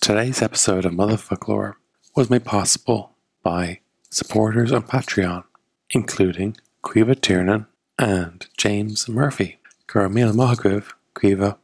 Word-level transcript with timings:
Today's 0.00 0.42
episode 0.42 0.84
of 0.84 0.92
Motherfoclóir 0.92 1.76
was 2.14 2.28
made 2.28 2.44
possible 2.44 3.12
by 3.42 3.80
supporters 4.10 4.70
on 4.70 4.82
Patreon, 4.82 5.44
including 5.90 6.56
Quiva 6.82 7.18
Tiernan 7.18 7.66
and 7.98 8.46
James 8.58 9.08
Murphy. 9.08 9.58
Garamila 9.88 10.32
Mohaguv, 10.32 10.92
Quiva, 11.14 11.56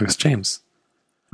August 0.00 0.18
James. 0.18 0.60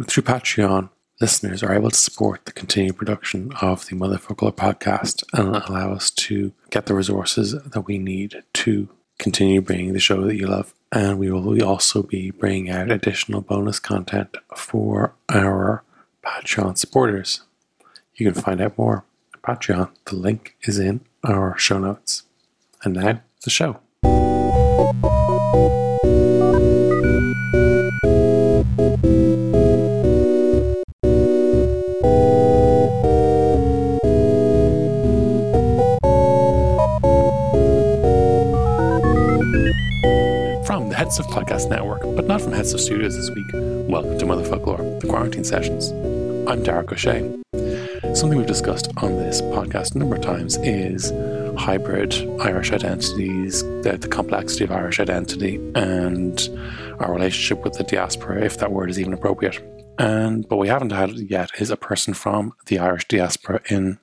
Through 0.07 0.25
Patreon, 0.25 0.91
listeners 1.21 1.63
are 1.63 1.75
able 1.75 1.91
to 1.91 1.97
support 1.97 2.45
the 2.45 2.53
continued 2.53 2.97
production 2.97 3.53
of 3.61 3.87
the 3.87 3.97
Motherfoclóir 3.97 4.55
podcast 4.55 5.25
and 5.33 5.57
allow 5.57 5.93
us 5.93 6.11
to 6.11 6.53
get 6.71 6.87
the 6.87 6.95
resources 6.95 7.53
that 7.53 7.83
we 7.83 7.99
need 7.99 8.43
to 8.55 8.89
continue 9.19 9.61
bringing 9.61 9.93
the 9.93 10.01
show 10.01 10.23
that 10.23 10.37
you 10.37 10.47
love. 10.47 10.75
And 10.93 11.19
we 11.19 11.31
will 11.31 11.63
also 11.63 12.03
be 12.03 12.31
bringing 12.31 12.71
out 12.71 12.91
additional 12.91 13.43
bonus 13.43 13.79
content 13.79 14.37
for 14.57 15.15
our 15.29 15.85
Patreon 16.25 16.77
supporters. 16.77 17.43
You 18.15 18.31
can 18.31 18.41
find 18.41 18.61
out 18.61 18.77
more 18.77 19.05
at 19.35 19.43
Patreon. 19.43 19.91
The 20.05 20.17
link 20.17 20.57
is 20.63 20.79
in 20.79 21.01
our 21.25 21.57
show 21.59 21.79
notes. 21.79 22.25
And 22.83 22.95
now, 22.95 23.23
the 23.45 23.51
show. 23.51 23.81
HeadStuff 41.11 41.27
Podcast 41.33 41.69
Network, 41.69 42.03
but 42.15 42.29
not 42.29 42.41
from 42.41 42.53
HeadStuff 42.53 42.79
Studios 42.79 43.17
this 43.17 43.31
week, 43.31 43.47
welcome 43.53 44.17
to 44.17 44.25
Motherfoclóir, 44.27 45.01
the 45.01 45.09
Quarantine 45.09 45.43
Sessions. 45.43 45.89
I'm 46.49 46.63
Darach 46.63 46.93
O'Shea. 46.93 47.29
Something 48.15 48.39
we've 48.39 48.47
discussed 48.47 48.93
on 48.99 49.17
this 49.17 49.43
podcast 49.43 49.97
a 49.97 49.99
number 49.99 50.15
of 50.15 50.23
times 50.23 50.57
is 50.59 51.11
hybrid 51.59 52.15
Irish 52.41 52.71
identities, 52.71 53.65
the, 53.83 53.99
the 54.01 54.07
complexity 54.07 54.63
of 54.63 54.71
Irish 54.71 55.01
identity, 55.01 55.57
and 55.75 56.49
our 57.01 57.13
relationship 57.13 57.65
with 57.65 57.73
the 57.73 57.83
diaspora, 57.83 58.45
if 58.45 58.59
that 58.59 58.71
word 58.71 58.89
is 58.89 59.01
even 59.01 59.13
appropriate. 59.13 59.61
And 59.99 60.49
but 60.49 60.59
we 60.59 60.69
haven't 60.69 60.93
had 60.93 61.11
yet 61.19 61.51
is 61.59 61.71
a 61.71 61.77
person 61.77 62.15
from 62.15 62.53
the 62.67 62.79
Irish 62.79 63.09
diaspora 63.09 63.63
in 63.69 63.99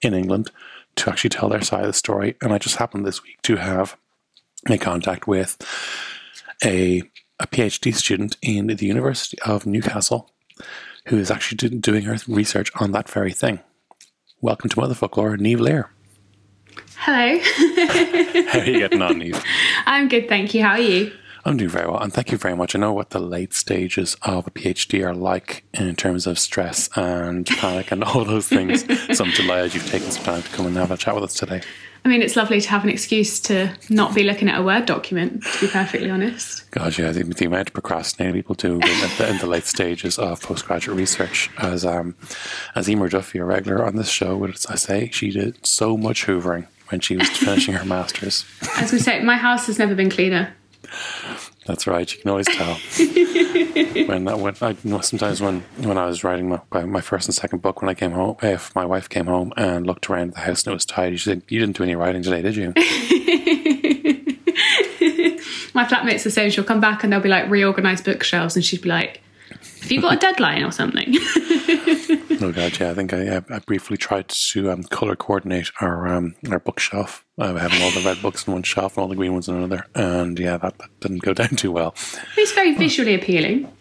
in 0.00 0.14
England 0.14 0.52
to 0.94 1.10
actually 1.10 1.30
tell 1.30 1.48
their 1.48 1.62
side 1.62 1.80
of 1.80 1.88
the 1.88 1.92
story. 1.92 2.36
And 2.40 2.52
I 2.52 2.58
just 2.58 2.76
happened 2.76 3.04
this 3.04 3.24
week 3.24 3.42
to 3.42 3.56
have 3.56 3.96
made 4.68 4.80
contact 4.80 5.26
with 5.26 5.56
a 6.64 7.02
a 7.38 7.46
PhD 7.46 7.94
student 7.94 8.36
in 8.40 8.68
the 8.68 8.86
University 8.86 9.38
of 9.42 9.66
Newcastle 9.66 10.30
who 11.06 11.18
is 11.18 11.30
actually 11.30 11.68
doing 11.68 12.04
her 12.04 12.16
research 12.26 12.70
on 12.80 12.92
that 12.92 13.08
very 13.08 13.32
thing. 13.32 13.60
Welcome 14.40 14.70
to 14.70 14.76
Motherfoclóir, 14.76 15.38
Niamh 15.38 15.60
Lear. 15.60 15.90
Hello. 16.96 17.38
How 18.50 18.58
are 18.58 18.64
you 18.64 18.78
getting 18.80 19.02
on, 19.02 19.14
Niamh? 19.14 19.42
I'm 19.86 20.08
good, 20.08 20.28
thank 20.28 20.54
you. 20.54 20.62
How 20.62 20.72
are 20.72 20.80
you? 20.80 21.12
I'm 21.44 21.56
doing 21.56 21.70
very 21.70 21.86
well, 21.86 22.00
and 22.00 22.12
thank 22.12 22.32
you 22.32 22.38
very 22.38 22.56
much. 22.56 22.74
I 22.74 22.80
know 22.80 22.92
what 22.92 23.10
the 23.10 23.20
late 23.20 23.54
stages 23.54 24.16
of 24.22 24.48
a 24.48 24.50
PhD 24.50 25.06
are 25.06 25.14
like 25.14 25.62
in 25.74 25.94
terms 25.94 26.26
of 26.26 26.40
stress 26.40 26.88
and 26.96 27.46
panic 27.46 27.92
and 27.92 28.02
all 28.02 28.24
those 28.24 28.48
things. 28.48 28.84
So 29.16 29.24
I'm 29.24 29.30
delighted 29.30 29.74
you've 29.74 29.88
taken 29.88 30.10
some 30.10 30.24
time 30.24 30.42
to 30.42 30.48
come 30.48 30.66
and 30.66 30.76
have 30.76 30.90
a 30.90 30.96
chat 30.96 31.14
with 31.14 31.22
us 31.22 31.34
today. 31.34 31.62
I 32.06 32.08
mean, 32.08 32.22
it's 32.22 32.36
lovely 32.36 32.60
to 32.60 32.68
have 32.68 32.84
an 32.84 32.88
excuse 32.88 33.40
to 33.40 33.76
not 33.90 34.14
be 34.14 34.22
looking 34.22 34.48
at 34.48 34.60
a 34.60 34.62
Word 34.62 34.86
document, 34.86 35.42
to 35.42 35.66
be 35.66 35.66
perfectly 35.66 36.08
honest. 36.08 36.70
God, 36.70 36.96
yeah, 36.96 37.10
the, 37.10 37.24
the 37.24 37.46
amount 37.46 37.70
of 37.70 37.74
procrastinating 37.74 38.32
people 38.32 38.54
do 38.54 38.74
in 38.74 38.78
the, 38.78 39.26
in 39.28 39.38
the 39.38 39.48
late 39.48 39.64
stages 39.66 40.16
of 40.16 40.40
postgraduate 40.40 40.96
research. 40.96 41.50
As 41.58 41.84
um, 41.84 42.14
as 42.76 42.88
Emer 42.88 43.08
Duffy, 43.08 43.40
a 43.40 43.44
regular 43.44 43.84
on 43.84 43.96
this 43.96 44.08
show, 44.08 44.36
would 44.36 44.56
I 44.68 44.76
say, 44.76 45.10
she 45.12 45.32
did 45.32 45.66
so 45.66 45.96
much 45.96 46.26
hoovering 46.26 46.68
when 46.90 47.00
she 47.00 47.16
was 47.16 47.28
finishing 47.28 47.74
her 47.74 47.84
masters. 47.96 48.44
As 48.76 48.92
we 48.92 49.00
say, 49.00 49.20
my 49.24 49.36
house 49.36 49.66
has 49.66 49.80
never 49.80 49.96
been 49.96 50.08
cleaner. 50.08 50.54
That's 51.66 51.86
right. 51.86 52.10
You 52.10 52.18
can 52.20 52.30
always 52.30 52.46
tell 52.46 52.74
when 54.06 54.24
that 54.24 54.38
when 54.38 54.54
I 54.60 54.70
you 54.70 54.76
know 54.84 55.00
sometimes 55.00 55.40
when 55.40 55.60
when 55.78 55.98
I 55.98 56.06
was 56.06 56.24
writing 56.24 56.48
my, 56.48 56.84
my 56.84 57.00
first 57.00 57.28
and 57.28 57.34
second 57.34 57.62
book 57.62 57.82
when 57.82 57.88
I 57.88 57.94
came 57.94 58.12
home 58.12 58.36
if 58.42 58.74
my 58.74 58.84
wife 58.84 59.08
came 59.08 59.26
home 59.26 59.52
and 59.56 59.86
looked 59.86 60.08
around 60.08 60.32
the 60.34 60.40
house 60.40 60.64
and 60.64 60.72
it 60.72 60.74
was 60.74 60.86
tidy 60.86 61.16
she 61.16 61.30
said 61.30 61.42
you 61.48 61.58
didn't 61.58 61.76
do 61.76 61.82
any 61.82 61.96
writing 61.96 62.22
today 62.22 62.42
did 62.42 62.56
you 62.56 62.72
My 65.76 65.84
flatmate's 65.84 66.24
the 66.24 66.30
same. 66.30 66.50
She'll 66.50 66.64
come 66.64 66.80
back 66.80 67.04
and 67.04 67.12
they'll 67.12 67.20
be 67.20 67.28
like 67.28 67.50
reorganized 67.50 68.06
bookshelves, 68.06 68.56
and 68.56 68.64
she'd 68.64 68.80
be 68.80 68.88
like, 68.88 69.20
"Have 69.86 69.92
you 69.92 70.00
got 70.00 70.14
a 70.14 70.18
deadline 70.18 70.64
or 70.64 70.72
something?" 70.72 71.06
oh 72.42 72.52
god 72.52 72.78
yeah 72.78 72.90
I 72.90 72.94
think 72.94 73.12
I, 73.12 73.36
I 73.36 73.58
briefly 73.60 73.96
tried 73.96 74.28
to 74.28 74.70
um, 74.70 74.82
color 74.82 75.14
coordinate 75.14 75.70
our 75.80 76.08
um, 76.08 76.34
our 76.50 76.58
bookshelf 76.58 77.24
uh, 77.38 77.54
having 77.54 77.82
all 77.82 77.92
the 77.92 78.02
red 78.04 78.20
books 78.20 78.46
in 78.46 78.52
one 78.52 78.62
shelf 78.62 78.96
and 78.96 79.02
all 79.02 79.08
the 79.08 79.14
green 79.14 79.32
ones 79.32 79.48
in 79.48 79.54
another 79.54 79.86
and 79.94 80.38
yeah 80.38 80.56
that, 80.56 80.76
that 80.78 81.00
didn't 81.00 81.22
go 81.22 81.32
down 81.40 81.50
too 81.50 81.70
well 81.70 81.94
it's 82.36 82.52
very 82.52 82.74
visually 82.74 83.14
appealing. 83.14 83.72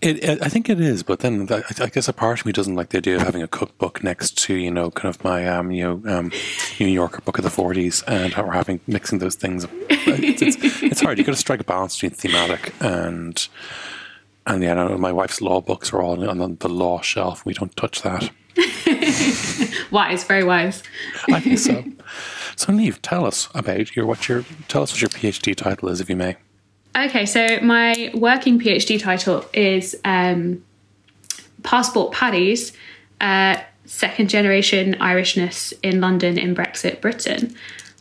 It, 0.00 0.24
it, 0.24 0.42
I 0.42 0.48
think 0.48 0.70
it 0.70 0.80
is, 0.80 1.02
but 1.02 1.20
then 1.20 1.46
I, 1.50 1.62
I 1.78 1.88
guess 1.88 2.08
a 2.08 2.14
part 2.14 2.40
of 2.40 2.46
me 2.46 2.52
doesn't 2.52 2.74
like 2.74 2.88
the 2.88 2.98
idea 2.98 3.16
of 3.16 3.22
having 3.22 3.42
a 3.42 3.48
cookbook 3.48 4.02
next 4.02 4.38
to 4.44 4.54
you 4.54 4.70
know 4.70 4.90
kind 4.90 5.14
of 5.14 5.22
my 5.22 5.46
um, 5.46 5.70
you 5.70 5.84
know 5.84 6.10
um, 6.10 6.32
New 6.78 6.86
Yorker 6.86 7.20
book 7.20 7.36
of 7.36 7.44
the 7.44 7.50
forties 7.50 8.02
and 8.06 8.34
or 8.38 8.52
having 8.52 8.80
mixing 8.86 9.18
those 9.18 9.34
things. 9.34 9.66
It's, 9.90 10.40
it's, 10.40 10.82
it's 10.82 11.00
hard. 11.02 11.18
You 11.18 11.24
got 11.24 11.32
to 11.32 11.38
strike 11.38 11.60
a 11.60 11.64
balance 11.64 11.96
between 11.96 12.12
thematic 12.12 12.72
and 12.80 13.46
and 14.54 14.62
yeah, 14.62 14.72
I 14.72 14.88
know 14.88 14.98
my 14.98 15.12
wife's 15.12 15.40
law 15.40 15.60
books 15.60 15.92
are 15.92 16.02
all 16.02 16.28
on 16.28 16.38
the, 16.38 16.56
the 16.60 16.68
law 16.68 17.00
shelf. 17.00 17.44
We 17.44 17.54
don't 17.54 17.74
touch 17.76 18.02
that. 18.02 18.30
Wise, 19.90 20.24
very 20.24 20.44
wise. 20.44 20.82
I 21.32 21.40
think 21.40 21.58
so. 21.58 21.82
So, 22.56 22.72
Niamh, 22.72 22.98
tell 23.02 23.24
us 23.24 23.48
about 23.54 23.96
your 23.96 24.06
what 24.06 24.28
your 24.28 24.44
tell 24.68 24.82
us 24.82 24.92
what 24.92 25.00
your 25.00 25.08
PhD 25.08 25.56
title 25.56 25.88
is, 25.88 26.00
if 26.00 26.08
you 26.08 26.16
may. 26.16 26.36
Okay, 26.96 27.26
so 27.26 27.60
my 27.60 28.10
working 28.14 28.58
PhD 28.60 29.00
title 29.00 29.44
is 29.52 29.98
um, 30.04 30.64
Passport 31.62 32.12
Paddies, 32.12 32.72
uh, 33.20 33.56
Second 33.84 34.28
Generation 34.28 34.94
Irishness 35.00 35.72
in 35.82 36.00
London 36.00 36.38
in 36.38 36.54
Brexit 36.54 37.00
Britain. 37.00 37.54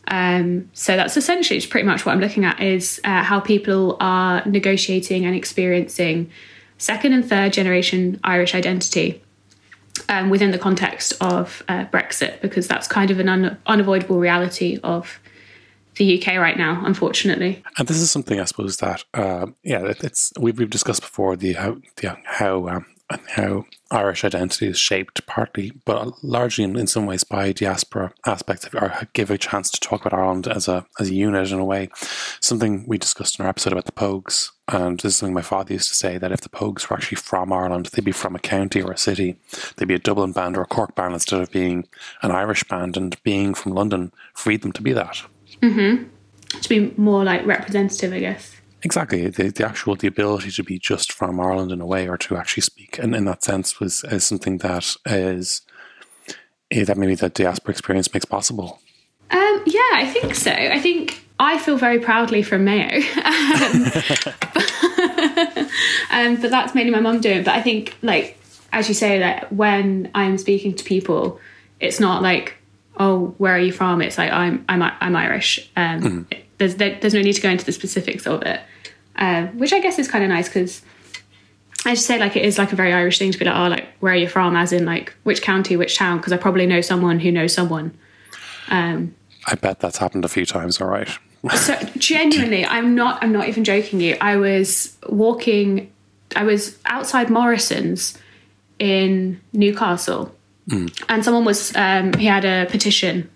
Um, 0.09 0.69
so 0.73 0.95
that's 0.95 1.15
essentially 1.17 1.61
pretty 1.61 1.85
much 1.87 2.05
what 2.05 2.13
I'm 2.13 2.19
looking 2.19 2.43
at 2.43 2.59
is 2.59 2.99
uh, 3.03 3.23
how 3.23 3.39
people 3.39 3.95
are 3.99 4.43
negotiating 4.45 5.25
and 5.25 5.35
experiencing 5.35 6.29
second 6.77 7.13
and 7.13 7.27
third 7.27 7.53
generation 7.53 8.19
Irish 8.23 8.55
identity 8.55 9.21
um, 10.07 10.29
within 10.29 10.51
the 10.51 10.57
context 10.57 11.13
of 11.21 11.63
uh, 11.67 11.85
Brexit, 11.85 12.41
because 12.41 12.67
that's 12.67 12.87
kind 12.87 13.11
of 13.11 13.19
an 13.19 13.29
un- 13.29 13.57
unavoidable 13.67 14.19
reality 14.19 14.79
of 14.83 15.19
the 15.95 16.19
UK 16.19 16.37
right 16.37 16.57
now, 16.57 16.81
unfortunately. 16.85 17.61
And 17.77 17.87
this 17.87 17.97
is 17.97 18.09
something 18.09 18.39
I 18.39 18.45
suppose 18.45 18.77
that 18.77 19.03
uh, 19.13 19.47
yeah, 19.63 19.85
it, 19.85 20.03
it's 20.03 20.33
we've, 20.39 20.57
we've 20.57 20.69
discussed 20.69 21.01
before 21.01 21.35
the 21.35 21.53
how 21.53 21.77
the, 21.97 22.17
how 22.23 22.67
um, 22.67 22.85
how 23.29 23.65
Irish 23.91 24.23
identity 24.23 24.67
is 24.67 24.77
shaped 24.77 25.25
partly, 25.25 25.71
but 25.85 26.23
largely 26.23 26.63
in, 26.63 26.77
in 26.77 26.87
some 26.87 27.05
ways 27.05 27.23
by 27.23 27.51
diaspora 27.51 28.13
aspects 28.25 28.65
of 28.65 28.75
or 28.75 29.07
give 29.13 29.31
a 29.31 29.37
chance 29.37 29.71
to 29.71 29.79
talk 29.79 30.05
about 30.05 30.17
Ireland 30.17 30.47
as 30.47 30.67
a 30.67 30.85
as 30.99 31.09
a 31.09 31.15
unit 31.15 31.51
in 31.51 31.59
a 31.59 31.65
way. 31.65 31.89
Something 32.39 32.85
we 32.87 32.97
discussed 32.97 33.39
in 33.39 33.45
our 33.45 33.49
episode 33.49 33.73
about 33.73 33.85
the 33.85 33.91
Pogues, 33.91 34.51
and 34.67 34.99
this 34.99 35.13
is 35.13 35.17
something 35.17 35.33
my 35.33 35.41
father 35.41 35.73
used 35.73 35.87
to 35.89 35.95
say 35.95 36.17
that 36.17 36.31
if 36.31 36.41
the 36.41 36.49
Pogues 36.49 36.89
were 36.89 36.95
actually 36.95 37.17
from 37.17 37.51
Ireland, 37.51 37.87
they'd 37.87 38.05
be 38.05 38.11
from 38.11 38.35
a 38.35 38.39
county 38.39 38.81
or 38.81 38.91
a 38.91 38.97
city. 38.97 39.37
They'd 39.77 39.87
be 39.87 39.95
a 39.95 39.99
Dublin 39.99 40.31
band 40.31 40.55
or 40.55 40.61
a 40.61 40.67
Cork 40.67 40.95
band 40.95 41.13
instead 41.13 41.41
of 41.41 41.51
being 41.51 41.87
an 42.21 42.31
Irish 42.31 42.63
band, 42.65 42.95
and 42.95 43.21
being 43.23 43.53
from 43.53 43.73
London 43.73 44.11
freed 44.33 44.61
them 44.61 44.73
to 44.73 44.81
be 44.81 44.93
that. 44.93 45.23
Mm-hmm. 45.61 46.03
To 46.61 46.69
be 46.69 46.93
more 46.97 47.23
like 47.23 47.45
representative, 47.45 48.13
I 48.13 48.19
guess. 48.19 48.58
Exactly. 48.81 49.27
The, 49.27 49.49
the 49.49 49.65
actual 49.65 49.95
the 49.95 50.07
ability 50.07 50.51
to 50.51 50.63
be 50.63 50.79
just 50.79 51.11
from 51.11 51.39
Ireland 51.39 51.71
in 51.71 51.81
a 51.81 51.85
way, 51.85 52.07
or 52.07 52.17
to 52.17 52.37
actually 52.37 52.61
speak, 52.61 52.97
and 52.97 53.15
in 53.15 53.25
that 53.25 53.43
sense, 53.43 53.79
was 53.79 54.03
is 54.05 54.23
something 54.23 54.59
that 54.59 54.95
is 55.05 55.61
eh, 56.71 56.85
that 56.85 56.97
maybe 56.97 57.15
the 57.15 57.29
diaspora 57.29 57.71
experience 57.71 58.13
makes 58.13 58.25
possible. 58.25 58.79
Um, 59.31 59.63
yeah, 59.65 59.91
I 59.93 60.09
think 60.11 60.33
so. 60.33 60.51
I 60.51 60.79
think 60.79 61.23
I 61.39 61.57
feel 61.59 61.77
very 61.77 61.99
proudly 61.99 62.41
from 62.41 62.63
Mayo, 62.63 62.85
um, 63.25 63.83
but, 64.53 64.67
um, 66.11 66.35
but 66.41 66.49
that's 66.49 66.73
mainly 66.73 66.91
my 66.91 67.01
mum 67.01 67.19
doing. 67.19 67.43
But 67.43 67.55
I 67.55 67.61
think 67.61 67.97
like 68.01 68.37
as 68.71 68.87
you 68.87 68.93
say, 68.93 69.19
that 69.19 69.51
when 69.51 70.11
I'm 70.13 70.37
speaking 70.37 70.73
to 70.75 70.83
people, 70.83 71.39
it's 71.79 71.99
not 71.99 72.21
like, 72.21 72.55
oh, 72.97 73.33
where 73.37 73.55
are 73.55 73.59
you 73.59 73.71
from? 73.71 74.01
It's 74.01 74.17
like 74.17 74.31
I'm 74.31 74.63
I'm 74.69 74.81
I'm 74.81 75.15
Irish. 75.15 75.69
Um, 75.75 76.01
Mm-hmm. 76.01 76.39
There's 76.59 76.75
there, 76.75 76.97
there's 77.01 77.13
no 77.13 77.21
need 77.21 77.33
to 77.33 77.41
go 77.41 77.49
into 77.49 77.65
the 77.65 77.71
specifics 77.71 78.27
of 78.27 78.43
it, 78.43 78.61
uh, 79.15 79.47
which 79.47 79.73
I 79.73 79.79
guess 79.79 79.97
is 79.99 80.07
kind 80.07 80.23
of 80.23 80.29
nice 80.29 80.47
because. 80.47 80.81
I 81.85 81.95
just 81.95 82.07
say 82.07 82.19
like 82.19 82.35
it 82.35 82.43
is 82.43 82.57
like 82.57 82.73
a 82.73 82.75
very 82.75 82.91
Irish 82.91 83.19
thing 83.19 83.31
to 83.31 83.37
be 83.39 83.45
like, 83.45 83.55
oh, 83.55 83.69
like 83.69 83.87
where 84.01 84.11
are 84.11 84.15
you 84.17 84.27
from? 84.27 84.57
As 84.57 84.73
in 84.73 84.85
like 84.85 85.13
which 85.23 85.41
county, 85.41 85.77
which 85.77 85.97
town? 85.97 86.17
Because 86.17 86.33
I 86.33 86.37
probably 86.37 86.67
know 86.67 86.81
someone 86.81 87.21
who 87.21 87.31
knows 87.31 87.53
someone. 87.53 87.97
Um, 88.67 89.15
I 89.47 89.55
bet 89.55 89.79
that's 89.79 89.97
happened 89.97 90.25
a 90.25 90.27
few 90.27 90.45
times. 90.45 90.81
All 90.81 90.89
right. 90.89 91.07
so 91.55 91.75
genuinely, 91.97 92.65
I'm 92.65 92.95
not. 92.95 93.23
I'm 93.23 93.31
not 93.31 93.47
even 93.47 93.63
joking 93.63 94.01
you. 94.01 94.17
I 94.19 94.35
was 94.35 94.97
walking. 95.07 95.91
I 96.35 96.43
was 96.43 96.77
outside 96.85 97.29
Morrison's 97.29 98.17
in 98.77 99.39
Newcastle, 99.53 100.35
and 101.07 101.23
someone 101.23 101.45
was. 101.45 101.73
Um, 101.75 102.13
he 102.13 102.25
had 102.25 102.43
a 102.43 102.69
petition, 102.69 103.29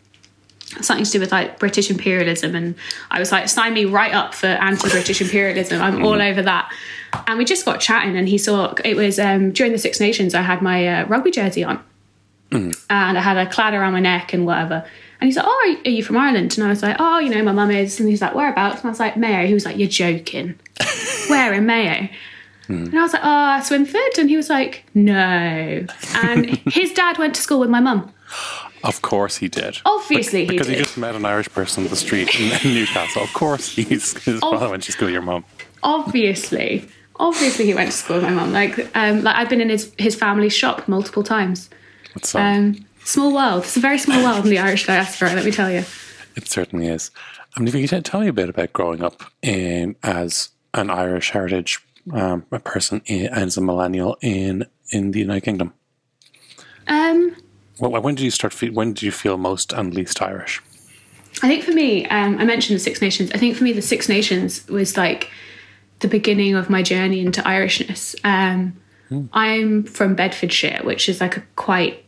something 0.81 1.05
to 1.05 1.11
do 1.11 1.19
with 1.19 1.31
like 1.31 1.59
British 1.59 1.89
imperialism, 1.89 2.55
and 2.55 2.75
I 3.11 3.19
was 3.19 3.31
like, 3.31 3.47
sign 3.49 3.73
me 3.73 3.85
right 3.85 4.13
up 4.13 4.33
for 4.33 4.47
anti-British 4.47 5.21
imperialism. 5.21 5.81
I'm 5.81 6.03
all 6.05 6.21
over 6.21 6.41
that. 6.41 6.71
And 7.27 7.37
we 7.37 7.45
just 7.45 7.65
got 7.65 7.79
chatting, 7.79 8.15
and 8.17 8.27
he 8.27 8.37
saw 8.37 8.73
it 8.83 8.95
was 8.95 9.19
um, 9.19 9.51
during 9.51 9.71
the 9.71 9.77
Six 9.77 9.99
Nations. 9.99 10.33
I 10.33 10.41
had 10.41 10.61
my 10.61 10.87
uh, 10.87 11.05
rugby 11.07 11.31
jersey 11.31 11.63
on, 11.63 11.83
and 12.51 12.73
I 12.89 13.21
had 13.21 13.37
a 13.37 13.45
Claddagh 13.45 13.73
around 13.79 13.93
my 13.93 13.99
neck 13.99 14.33
and 14.33 14.45
whatever. 14.45 14.85
And 15.21 15.27
he's 15.27 15.37
like, 15.37 15.45
"Oh, 15.47 15.61
are 15.63 15.67
you- 15.67 15.79
are 15.85 15.89
you 15.97 16.03
from 16.03 16.17
Ireland?" 16.17 16.55
And 16.57 16.65
I 16.65 16.69
was 16.69 16.81
like, 16.83 16.97
"Oh, 16.99 17.19
you 17.19 17.29
know, 17.29 17.41
my 17.43 17.51
mum 17.53 17.71
is." 17.71 17.99
And 17.99 18.09
he's 18.09 18.21
like, 18.21 18.35
"Whereabouts?" 18.35 18.77
And 18.81 18.85
I 18.85 18.89
was 18.89 18.99
like, 18.99 19.15
"Mayo." 19.15 19.45
He 19.47 19.53
was 19.53 19.63
like, 19.65 19.77
"You're 19.77 19.87
joking." 19.87 20.55
Where 21.27 21.53
in 21.53 21.65
Mayo? 21.65 22.09
And 22.69 22.97
I 22.97 23.01
was 23.03 23.13
like, 23.13 23.21
"Oh, 23.23 23.59
Swinford." 23.61 24.17
And 24.17 24.29
he 24.29 24.35
was 24.37 24.49
like, 24.49 24.83
"No." 24.95 25.85
And 26.15 26.45
his 26.73 26.91
dad 26.93 27.17
went 27.19 27.35
to 27.35 27.41
school 27.41 27.59
with 27.59 27.69
my 27.69 27.79
mum. 27.79 28.11
Of 28.83 29.01
course 29.01 29.37
he 29.37 29.47
did. 29.47 29.77
Obviously, 29.85 30.41
he 30.41 30.45
did. 30.47 30.51
because 30.53 30.67
did. 30.67 30.77
he 30.77 30.83
just 30.83 30.97
met 30.97 31.15
an 31.15 31.25
Irish 31.25 31.49
person 31.49 31.83
on 31.85 31.89
the 31.89 31.95
street 31.95 32.37
in, 32.39 32.51
in 32.67 32.73
Newcastle. 32.79 33.23
Of 33.23 33.33
course, 33.33 33.73
he's 33.75 34.17
his 34.23 34.39
Oh. 34.43 34.51
father 34.51 34.69
went 34.69 34.83
to 34.83 34.91
school 34.91 35.05
with 35.07 35.13
your 35.13 35.21
mum. 35.21 35.45
Obviously, 35.83 36.87
obviously, 37.17 37.65
he 37.65 37.73
went 37.73 37.91
to 37.91 37.97
school 37.97 38.17
with 38.17 38.25
my 38.25 38.31
mum. 38.31 38.51
Like, 38.51 38.77
um, 38.95 39.23
like 39.23 39.35
I've 39.35 39.49
been 39.49 39.61
in 39.61 39.69
his 39.69 39.91
his 39.97 40.15
family 40.15 40.49
shop 40.49 40.87
multiple 40.87 41.23
times. 41.23 41.69
It's, 42.15 42.35
um, 42.35 42.41
Um, 42.41 42.85
small 43.05 43.33
world. 43.33 43.63
It's 43.63 43.77
a 43.77 43.79
very 43.79 43.97
small 43.97 44.21
world 44.23 44.43
in 44.45 44.49
the 44.51 44.59
Irish 44.59 44.85
diaspora. 44.85 45.33
Let 45.33 45.45
me 45.45 45.51
tell 45.51 45.71
you. 45.71 45.83
it 46.35 46.47
certainly 46.47 46.87
is. 46.87 47.11
I 47.55 47.59
mean, 47.59 47.67
if 47.67 47.75
you 47.75 47.87
could 47.87 48.03
tell 48.05 48.19
me 48.21 48.27
a 48.27 48.33
bit 48.33 48.49
about 48.49 48.73
growing 48.73 49.03
up 49.03 49.23
in 49.41 49.95
as 50.03 50.49
an 50.73 50.89
Irish 50.89 51.29
heritage 51.29 51.79
um, 52.11 52.45
a 52.51 52.59
person 52.59 53.01
in, 53.05 53.27
as 53.27 53.55
a 53.57 53.61
millennial 53.61 54.17
in 54.21 54.65
in 54.91 55.11
the 55.11 55.19
United 55.19 55.41
Kingdom. 55.45 55.73
Um, 56.87 57.35
Well, 57.91 58.01
when 58.01 58.15
did 58.15 58.23
you 58.23 58.31
start? 58.31 58.53
When 58.61 58.93
did 58.93 59.03
you 59.03 59.11
feel 59.11 59.37
most 59.37 59.73
and 59.73 59.93
least 59.93 60.21
Irish? 60.21 60.61
I 61.41 61.47
think 61.47 61.63
for 61.63 61.71
me, 61.71 62.05
um, 62.07 62.37
I 62.39 62.45
mentioned 62.45 62.75
the 62.75 62.83
Six 62.83 63.01
Nations. 63.01 63.31
I 63.31 63.37
think 63.37 63.57
for 63.57 63.63
me, 63.63 63.73
the 63.73 63.81
Six 63.81 64.07
Nations 64.07 64.65
was 64.67 64.95
like 64.95 65.29
the 65.99 66.07
beginning 66.07 66.55
of 66.55 66.69
my 66.69 66.81
journey 66.81 67.19
into 67.19 67.41
Irishness. 67.41 68.15
Um, 68.23 68.79
I'm 69.33 69.83
from 69.83 70.15
Bedfordshire, 70.15 70.79
which 70.83 71.09
is 71.09 71.19
like 71.19 71.37
a 71.37 71.43
quite 71.55 72.05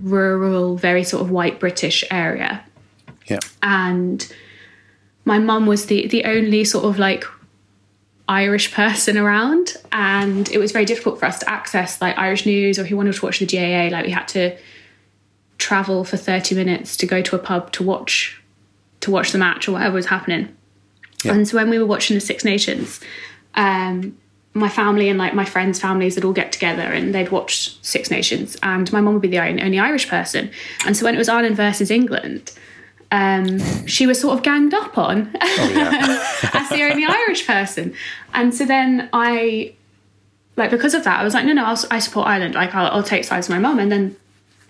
rural, 0.00 0.76
very 0.76 1.04
sort 1.04 1.22
of 1.22 1.30
white 1.30 1.60
British 1.60 2.02
area. 2.10 2.64
Yeah, 3.26 3.40
and 3.62 4.32
my 5.26 5.38
mum 5.38 5.66
was 5.66 5.86
the 5.86 6.06
the 6.06 6.24
only 6.24 6.64
sort 6.64 6.86
of 6.86 6.98
like 6.98 7.24
Irish 8.26 8.72
person 8.72 9.18
around, 9.18 9.74
and 9.92 10.48
it 10.50 10.58
was 10.58 10.72
very 10.72 10.86
difficult 10.86 11.18
for 11.20 11.26
us 11.26 11.40
to 11.40 11.50
access 11.50 12.00
like 12.00 12.16
Irish 12.16 12.46
news 12.46 12.78
or 12.78 12.82
if 12.82 12.90
you 12.90 12.96
wanted 12.96 13.14
to 13.14 13.24
watch 13.24 13.38
the 13.38 13.46
GAA, 13.46 13.94
like 13.94 14.06
we 14.06 14.10
had 14.10 14.26
to 14.28 14.56
travel 15.64 16.04
for 16.04 16.16
thirty 16.16 16.54
minutes 16.54 16.96
to 16.98 17.06
go 17.06 17.22
to 17.22 17.34
a 17.34 17.38
pub 17.38 17.72
to 17.72 17.82
watch 17.82 18.42
to 19.00 19.10
watch 19.10 19.32
the 19.32 19.38
match 19.38 19.66
or 19.66 19.72
whatever 19.72 19.94
was 19.94 20.06
happening. 20.06 20.54
Yeah. 21.24 21.32
And 21.32 21.48
so 21.48 21.56
when 21.56 21.70
we 21.70 21.78
were 21.78 21.86
watching 21.86 22.14
the 22.14 22.20
Six 22.20 22.44
Nations, 22.44 23.00
um, 23.54 24.16
my 24.52 24.68
family 24.68 25.08
and 25.08 25.18
like 25.18 25.34
my 25.34 25.44
friends' 25.44 25.80
families 25.80 26.14
would 26.16 26.24
all 26.24 26.32
get 26.32 26.52
together 26.52 26.82
and 26.82 27.14
they'd 27.14 27.30
watch 27.30 27.76
Six 27.82 28.10
Nations, 28.10 28.56
and 28.62 28.92
my 28.92 29.00
mum 29.00 29.14
would 29.14 29.22
be 29.22 29.28
the 29.28 29.38
only 29.38 29.62
only 29.62 29.78
Irish 29.78 30.08
person. 30.08 30.50
And 30.84 30.96
so 30.96 31.04
when 31.04 31.14
it 31.14 31.18
was 31.18 31.28
Ireland 31.28 31.56
versus 31.56 31.90
England, 31.90 32.52
um, 33.10 33.86
she 33.86 34.06
was 34.06 34.20
sort 34.20 34.36
of 34.36 34.42
ganged 34.42 34.74
up 34.74 34.98
on 34.98 35.30
oh 35.40 35.70
yeah, 35.72 36.50
as 36.52 36.68
the 36.68 36.82
only 36.82 37.04
Irish 37.04 37.46
person. 37.46 37.94
And 38.32 38.52
so 38.54 38.64
then 38.66 39.08
I, 39.12 39.74
like, 40.56 40.70
because 40.70 40.94
of 40.94 41.04
that, 41.04 41.20
I 41.20 41.24
was 41.24 41.32
like, 41.32 41.44
no, 41.44 41.52
no, 41.52 41.64
I'll, 41.64 41.78
I 41.90 42.00
support 42.00 42.26
Ireland. 42.26 42.54
Like, 42.54 42.74
I'll, 42.74 42.90
I'll 42.90 43.02
take 43.02 43.24
sides 43.24 43.48
with 43.48 43.56
my 43.56 43.60
mum. 43.60 43.78
And 43.78 43.90
then, 43.90 44.16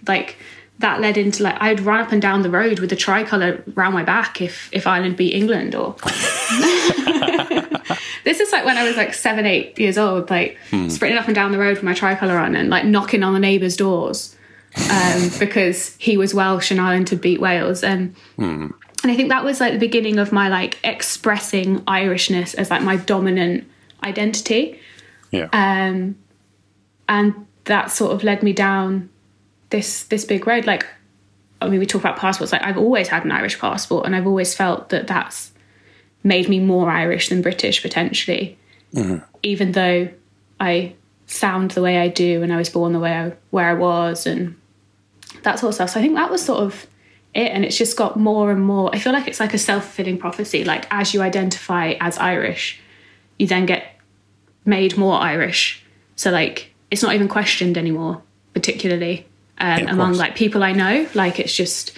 like, 0.07 0.37
that 0.79 1.01
led 1.01 1.17
into 1.17 1.43
like 1.43 1.57
I'd 1.61 1.81
run 1.81 2.01
up 2.01 2.13
and 2.13 2.21
down 2.21 2.43
the 2.43 2.51
road 2.51 2.81
with 2.81 2.93
a 2.93 2.97
tricolour 2.97 3.63
round 3.75 3.95
my 3.95 4.03
back 4.03 4.41
if 4.41 4.69
if 4.73 4.87
Ireland 4.87 5.17
beat 5.17 5.35
England 5.35 5.75
or. 5.75 5.97
this 8.25 8.41
is 8.41 8.53
like 8.53 8.65
when 8.65 8.77
I 8.77 8.85
was 8.85 8.97
like 8.97 9.15
seven, 9.15 9.47
eight 9.47 9.79
years 9.79 9.99
old, 9.99 10.31
like 10.31 10.59
sprinting 10.89 11.19
up 11.19 11.27
and 11.27 11.35
down 11.35 11.53
the 11.53 11.59
road 11.59 11.77
with 11.77 11.83
my 11.83 11.95
tricolour 11.95 12.39
on 12.39 12.57
and 12.57 12.71
like 12.71 12.85
knocking 12.85 13.23
on 13.23 13.35
the 13.35 13.39
neighbours' 13.39 13.77
doors 13.77 14.35
um, 14.91 15.31
because 15.39 15.95
he 15.99 16.17
was 16.17 16.35
Welsh 16.35 16.71
and 16.71 16.81
Ireland 16.81 17.11
had 17.11 17.21
beat 17.21 17.41
Wales. 17.41 17.85
And 17.85 18.15
and 18.39 19.13
I 19.13 19.15
think 19.15 19.29
that 19.29 19.45
was 19.45 19.61
like 19.61 19.75
the 19.75 19.79
beginning 19.79 20.19
of 20.19 20.33
my 20.33 20.49
like 20.49 20.79
expressing 20.83 21.81
Irishness 21.83 22.55
as 22.55 22.71
like 22.71 22.83
my 22.83 22.97
dominant 22.97 23.65
identity. 24.03 24.81
yeah. 25.31 25.49
Um, 25.53 26.17
and 27.09 27.47
that 27.65 27.91
sort 27.91 28.13
of 28.13 28.25
led 28.25 28.43
me 28.43 28.55
down 28.55 29.11
this 29.75 30.05
this 30.05 30.25
big 30.25 30.47
road. 30.47 30.67
Like, 30.67 30.87
I 31.61 31.69
mean, 31.69 31.81
we 31.81 31.87
talk 31.87 32.01
about 32.01 32.17
passports. 32.17 32.53
Like, 32.53 32.63
I've 32.63 32.79
always 32.79 33.09
had 33.09 33.25
an 33.25 33.33
Irish 33.33 33.59
passport, 33.59 34.07
and 34.07 34.15
I've 34.15 34.27
always 34.27 34.55
felt 34.55 34.91
that 34.91 35.09
that's 35.09 35.53
made 36.23 36.49
me 36.49 36.61
more 36.61 36.89
Irish 36.89 37.29
than 37.29 37.43
British 37.43 37.83
potentially. 37.83 38.57
Mm-hmm. 38.95 39.25
Even 39.43 39.73
though 39.73 40.09
I 40.61 40.95
sound 41.27 41.73
the 41.73 41.83
way 41.83 41.99
I 41.99 42.09
do, 42.09 42.43
and 42.43 42.53
I 42.53 42.57
was 42.57 42.69
born 42.71 42.93
the 42.93 43.01
way 43.01 43.13
I, 43.13 43.33
where 43.51 43.69
I 43.69 43.75
was, 43.75 44.27
and 44.27 44.57
that 45.43 45.59
sort 45.59 45.71
of 45.71 45.75
stuff. 45.75 45.91
So 45.91 46.01
I 46.01 46.03
think 46.03 46.15
that 46.15 46.31
was 46.31 46.45
sort 46.45 46.63
of 46.63 46.87
it, 47.35 47.51
and 47.51 47.65
it's 47.65 47.77
just 47.77 47.97
got 47.97 48.17
more 48.17 48.53
and 48.53 48.65
more. 48.65 48.95
I 48.95 48.99
feel 49.01 49.13
like 49.13 49.27
it's 49.27 49.41
like 49.41 49.55
a 49.55 49.59
self 49.59 49.83
fulfilling 49.85 50.19
prophecy. 50.19 50.65
Like 50.65 50.87
as 50.93 51.13
you 51.13 51.21
identify 51.21 51.95
as 52.01 52.17
Irish, 52.19 52.81
you 53.41 53.49
then 53.49 53.67
get 53.67 53.99
made 54.65 54.97
more 54.97 55.19
Irish. 55.19 55.85
So 56.15 56.31
like 56.31 56.73
it's 56.93 57.03
not 57.03 57.13
even 57.13 57.27
questioned 57.27 57.77
anymore, 57.77 58.23
particularly 58.53 59.27
um, 59.65 59.85
Yeah, 59.85 59.93
among 59.93 60.09
course. 60.11 60.19
like 60.19 60.37
people 60.37 60.63
I 60.63 60.73
know. 60.73 61.07
Like 61.15 61.39
it's 61.41 61.55
just 61.55 61.93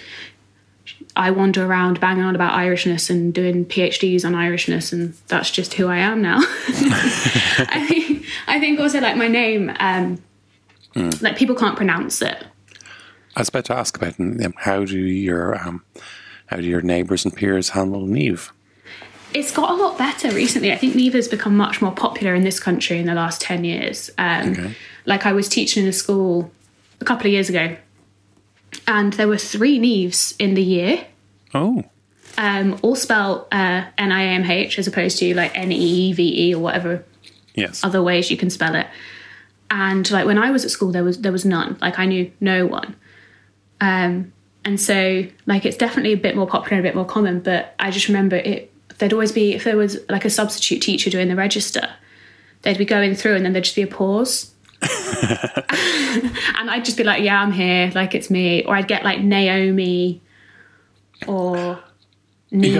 I 1.15 1.31
wander 1.31 1.65
around 1.65 1.99
banging 1.99 2.23
on 2.23 2.35
about 2.35 2.53
Irishness 2.53 3.09
and 3.09 3.33
doing 3.33 3.65
PhDs 3.65 4.23
on 4.23 4.33
Irishness, 4.33 4.93
and 4.93 5.13
that's 5.27 5.49
just 5.51 5.73
who 5.73 5.87
I 5.87 5.97
am 5.97 6.21
now. 6.21 6.37
I 6.39 7.85
think 7.89 8.25
I 8.47 8.59
think 8.59 8.79
also 8.79 8.99
like 8.99 9.17
my 9.17 9.27
name, 9.27 9.71
um, 9.79 10.21
like 11.21 11.37
people 11.37 11.55
can't 11.55 11.75
pronounce 11.75 12.21
it. 12.21 12.45
I 13.35 13.41
was 13.41 13.49
about 13.49 13.65
to 13.65 13.75
ask 13.75 13.95
about 13.97 14.19
um, 14.19 14.53
how 14.57 14.83
do 14.85 14.97
your 14.97 15.55
um, 15.67 15.83
how 16.47 16.57
do 16.57 16.63
your 16.63 16.81
neighbours 16.81 17.25
and 17.25 17.35
peers 17.35 17.69
handle 17.69 18.07
Niamh? 18.07 18.49
It's 19.33 19.51
got 19.51 19.69
a 19.69 19.73
lot 19.73 19.97
better 19.97 20.31
recently. 20.31 20.71
I 20.71 20.77
think 20.77 20.95
Niamh 20.95 21.13
has 21.13 21.27
become 21.27 21.55
much 21.57 21.81
more 21.81 21.91
popular 21.91 22.33
in 22.33 22.43
this 22.43 22.59
country 22.59 22.97
in 22.97 23.05
the 23.07 23.13
last 23.13 23.41
10 23.41 23.63
years. 23.65 24.09
Um, 24.17 24.51
Okay. 24.51 24.73
Like 25.05 25.25
I 25.25 25.33
was 25.33 25.47
teaching 25.49 25.83
in 25.83 25.89
a 25.89 25.93
school 25.93 26.49
a 26.99 27.05
couple 27.05 27.27
of 27.27 27.33
years 27.33 27.49
ago, 27.49 27.75
and 28.87 29.13
there 29.13 29.27
were 29.27 29.37
three 29.37 29.79
Niamhs 29.79 30.35
in 30.39 30.53
the 30.53 30.63
year, 30.63 31.05
Oh, 31.53 31.83
um, 32.37 32.77
all 32.81 32.95
spelled 32.95 33.47
uh, 33.51 33.85
N 33.97 34.11
I 34.11 34.23
M 34.25 34.45
H 34.45 34.77
as 34.77 34.87
opposed 34.87 35.17
to 35.19 35.33
like 35.33 35.57
N 35.57 35.71
E 35.71 35.75
E 35.75 36.13
V 36.13 36.49
E 36.49 36.55
or 36.55 36.59
whatever 36.59 37.03
yes. 37.55 37.83
other 37.83 38.01
ways 38.01 38.29
you 38.31 38.37
can 38.37 38.49
spell 38.49 38.75
it. 38.75 38.87
And 39.69 40.09
like 40.11 40.25
when 40.25 40.37
I 40.37 40.51
was 40.51 40.63
at 40.63 40.71
school, 40.71 40.91
there 40.91 41.03
was 41.03 41.19
there 41.19 41.31
was 41.31 41.45
none. 41.45 41.77
Like 41.81 41.99
I 41.99 42.05
knew 42.05 42.31
no 42.39 42.65
one. 42.65 42.95
Um, 43.81 44.31
and 44.63 44.79
so 44.79 45.25
like 45.45 45.65
it's 45.65 45.77
definitely 45.77 46.13
a 46.13 46.17
bit 46.17 46.35
more 46.35 46.47
popular, 46.47 46.77
and 46.77 46.85
a 46.85 46.89
bit 46.89 46.95
more 46.95 47.05
common. 47.05 47.39
But 47.39 47.75
I 47.79 47.91
just 47.91 48.07
remember 48.07 48.37
it. 48.37 48.71
There'd 48.97 49.13
always 49.13 49.31
be 49.31 49.53
if 49.53 49.63
there 49.63 49.77
was 49.77 49.99
like 50.09 50.25
a 50.25 50.29
substitute 50.29 50.81
teacher 50.81 51.09
doing 51.09 51.27
the 51.27 51.35
register, 51.35 51.89
they'd 52.61 52.77
be 52.77 52.85
going 52.85 53.15
through, 53.15 53.35
and 53.35 53.45
then 53.45 53.53
there'd 53.53 53.65
just 53.65 53.75
be 53.75 53.81
a 53.81 53.87
pause. 53.87 54.53
and 56.57 56.69
I'd 56.69 56.85
just 56.85 56.97
be 56.97 57.03
like, 57.03 57.23
"Yeah, 57.23 57.41
I'm 57.41 57.51
here. 57.51 57.91
Like 57.95 58.13
it's 58.15 58.29
me." 58.29 58.63
Or 58.63 58.75
I'd 58.75 58.87
get 58.87 59.03
like 59.03 59.21
Naomi, 59.21 60.21
or 61.27 61.79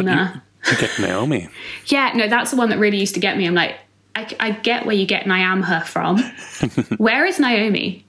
got, 0.03 0.05
you, 0.05 0.71
you 0.71 0.77
get 0.77 0.99
Naomi. 0.99 1.49
Yeah, 1.87 2.11
no, 2.15 2.27
that's 2.27 2.51
the 2.51 2.57
one 2.57 2.69
that 2.69 2.79
really 2.79 2.97
used 2.97 3.13
to 3.15 3.19
get 3.19 3.37
me. 3.37 3.45
I'm 3.45 3.55
like, 3.55 3.75
I, 4.15 4.27
I 4.39 4.51
get 4.51 4.85
where 4.85 4.95
you 4.95 5.05
get 5.05 5.27
I 5.27 5.39
am 5.39 5.63
her 5.63 5.81
from. 5.81 6.19
where 6.97 7.25
is 7.25 7.39
Naomi? 7.39 8.05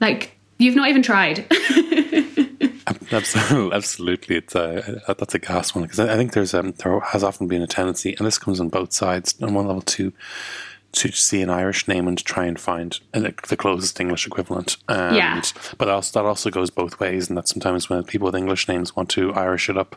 Like, 0.00 0.36
you've 0.58 0.76
not 0.76 0.88
even 0.88 1.02
tried. 1.02 1.46
Absolutely, 3.12 3.76
absolutely. 3.76 4.36
It's 4.36 4.54
a, 4.54 5.02
that's 5.06 5.34
a 5.34 5.38
gas 5.38 5.74
one 5.74 5.84
because 5.84 6.00
I 6.00 6.14
I 6.14 6.16
think 6.16 6.32
there's 6.32 6.54
um, 6.54 6.72
there 6.78 6.98
has 7.00 7.22
often 7.22 7.46
been 7.46 7.62
a 7.62 7.66
tendency, 7.66 8.14
and 8.14 8.26
this 8.26 8.38
comes 8.38 8.60
on 8.60 8.68
both 8.68 8.92
sides. 8.92 9.34
On 9.42 9.54
one 9.54 9.66
level, 9.66 9.82
to 9.82 10.12
to 10.92 11.10
see 11.10 11.40
an 11.40 11.48
Irish 11.48 11.88
name 11.88 12.06
and 12.06 12.18
to 12.18 12.24
try 12.24 12.44
and 12.44 12.60
find 12.60 13.00
uh, 13.14 13.20
like, 13.20 13.46
the 13.48 13.56
closest 13.56 13.98
English 13.98 14.26
equivalent. 14.26 14.76
And, 14.88 15.16
Yeah. 15.16 15.40
But 15.78 15.88
also, 15.88 16.20
that 16.20 16.26
also 16.28 16.50
goes 16.50 16.68
both 16.70 17.00
ways, 17.00 17.28
and 17.28 17.38
that 17.38 17.48
sometimes 17.48 17.88
when 17.88 18.04
people 18.04 18.26
with 18.26 18.34
English 18.36 18.68
names 18.68 18.94
want 18.94 19.08
to 19.10 19.32
Irish 19.32 19.70
it 19.70 19.78
up, 19.78 19.96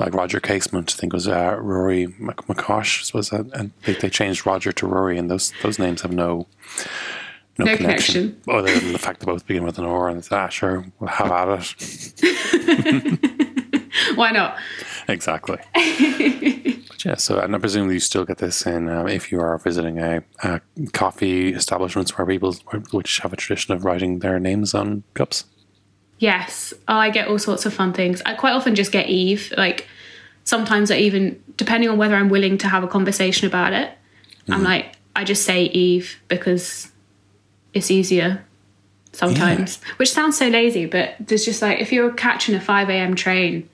like 0.00 0.12
Roger 0.12 0.40
Casement, 0.40 0.92
I 0.92 0.98
think 0.98 1.12
it 1.12 1.16
was 1.16 1.28
uh, 1.28 1.56
Rory 1.60 2.06
Mc- 2.18 2.46
McCosh, 2.48 3.14
was 3.14 3.30
that, 3.30 3.46
and 3.54 3.70
they, 3.84 3.92
they 3.94 4.10
changed 4.10 4.44
Roger 4.44 4.72
to 4.72 4.86
Rory, 4.86 5.16
and 5.18 5.30
those 5.30 5.52
those 5.62 5.78
names 5.78 6.02
have 6.02 6.12
no. 6.12 6.46
No, 7.56 7.66
No 7.66 7.76
connection, 7.76 8.32
connection. 8.42 8.52
other 8.52 8.80
than 8.80 8.92
the 8.92 8.98
fact 8.98 9.20
they 9.20 9.26
both 9.26 9.46
begin 9.46 9.62
with 9.62 9.78
an 9.78 9.84
R, 9.84 10.08
and 10.08 10.18
it's 10.18 10.32
ah, 10.32 10.48
sure, 10.48 10.84
we'll 10.98 11.08
have 11.10 11.30
at 11.30 11.48
it. 12.18 13.30
Why 14.16 14.32
not? 14.32 14.56
Exactly. 15.06 15.58
but 16.94 17.04
yeah, 17.04 17.16
so 17.16 17.40
and 17.40 17.54
I 17.54 17.58
presume 17.58 17.90
you 17.90 17.98
still 17.98 18.24
get 18.24 18.38
this 18.38 18.66
in 18.66 18.88
um, 18.88 19.08
if 19.08 19.32
you 19.32 19.40
are 19.40 19.58
visiting 19.58 19.98
a, 19.98 20.22
a 20.42 20.60
coffee 20.92 21.52
establishments 21.52 22.16
where 22.16 22.26
people 22.26 22.54
which 22.92 23.18
have 23.18 23.32
a 23.32 23.36
tradition 23.36 23.74
of 23.74 23.84
writing 23.84 24.20
their 24.20 24.38
names 24.38 24.74
on 24.74 25.02
cups. 25.14 25.44
Yes, 26.18 26.72
oh, 26.86 26.94
I 26.94 27.10
get 27.10 27.28
all 27.28 27.38
sorts 27.38 27.66
of 27.66 27.74
fun 27.74 27.92
things. 27.92 28.22
I 28.24 28.34
quite 28.34 28.52
often 28.52 28.74
just 28.74 28.92
get 28.92 29.08
Eve. 29.08 29.52
Like 29.56 29.88
sometimes 30.44 30.90
I 30.90 30.98
even, 30.98 31.42
depending 31.56 31.90
on 31.90 31.98
whether 31.98 32.14
I'm 32.14 32.28
willing 32.28 32.56
to 32.58 32.68
have 32.68 32.84
a 32.84 32.88
conversation 32.88 33.46
about 33.48 33.72
it, 33.72 33.90
I'm 34.48 34.62
like, 34.62 34.94
I 35.16 35.24
just 35.24 35.44
say 35.44 35.64
Eve 35.64 36.20
because 36.28 36.92
it's 37.72 37.90
easier 37.90 38.44
sometimes. 39.12 39.80
Which 39.96 40.12
sounds 40.12 40.38
so 40.38 40.48
lazy, 40.48 40.86
but 40.86 41.14
there's 41.20 41.44
just 41.44 41.62
like 41.62 41.80
if 41.80 41.92
you're 41.92 42.12
catching 42.12 42.54
a 42.54 42.60
five 42.60 42.88
a.m. 42.88 43.14
train, 43.14 43.68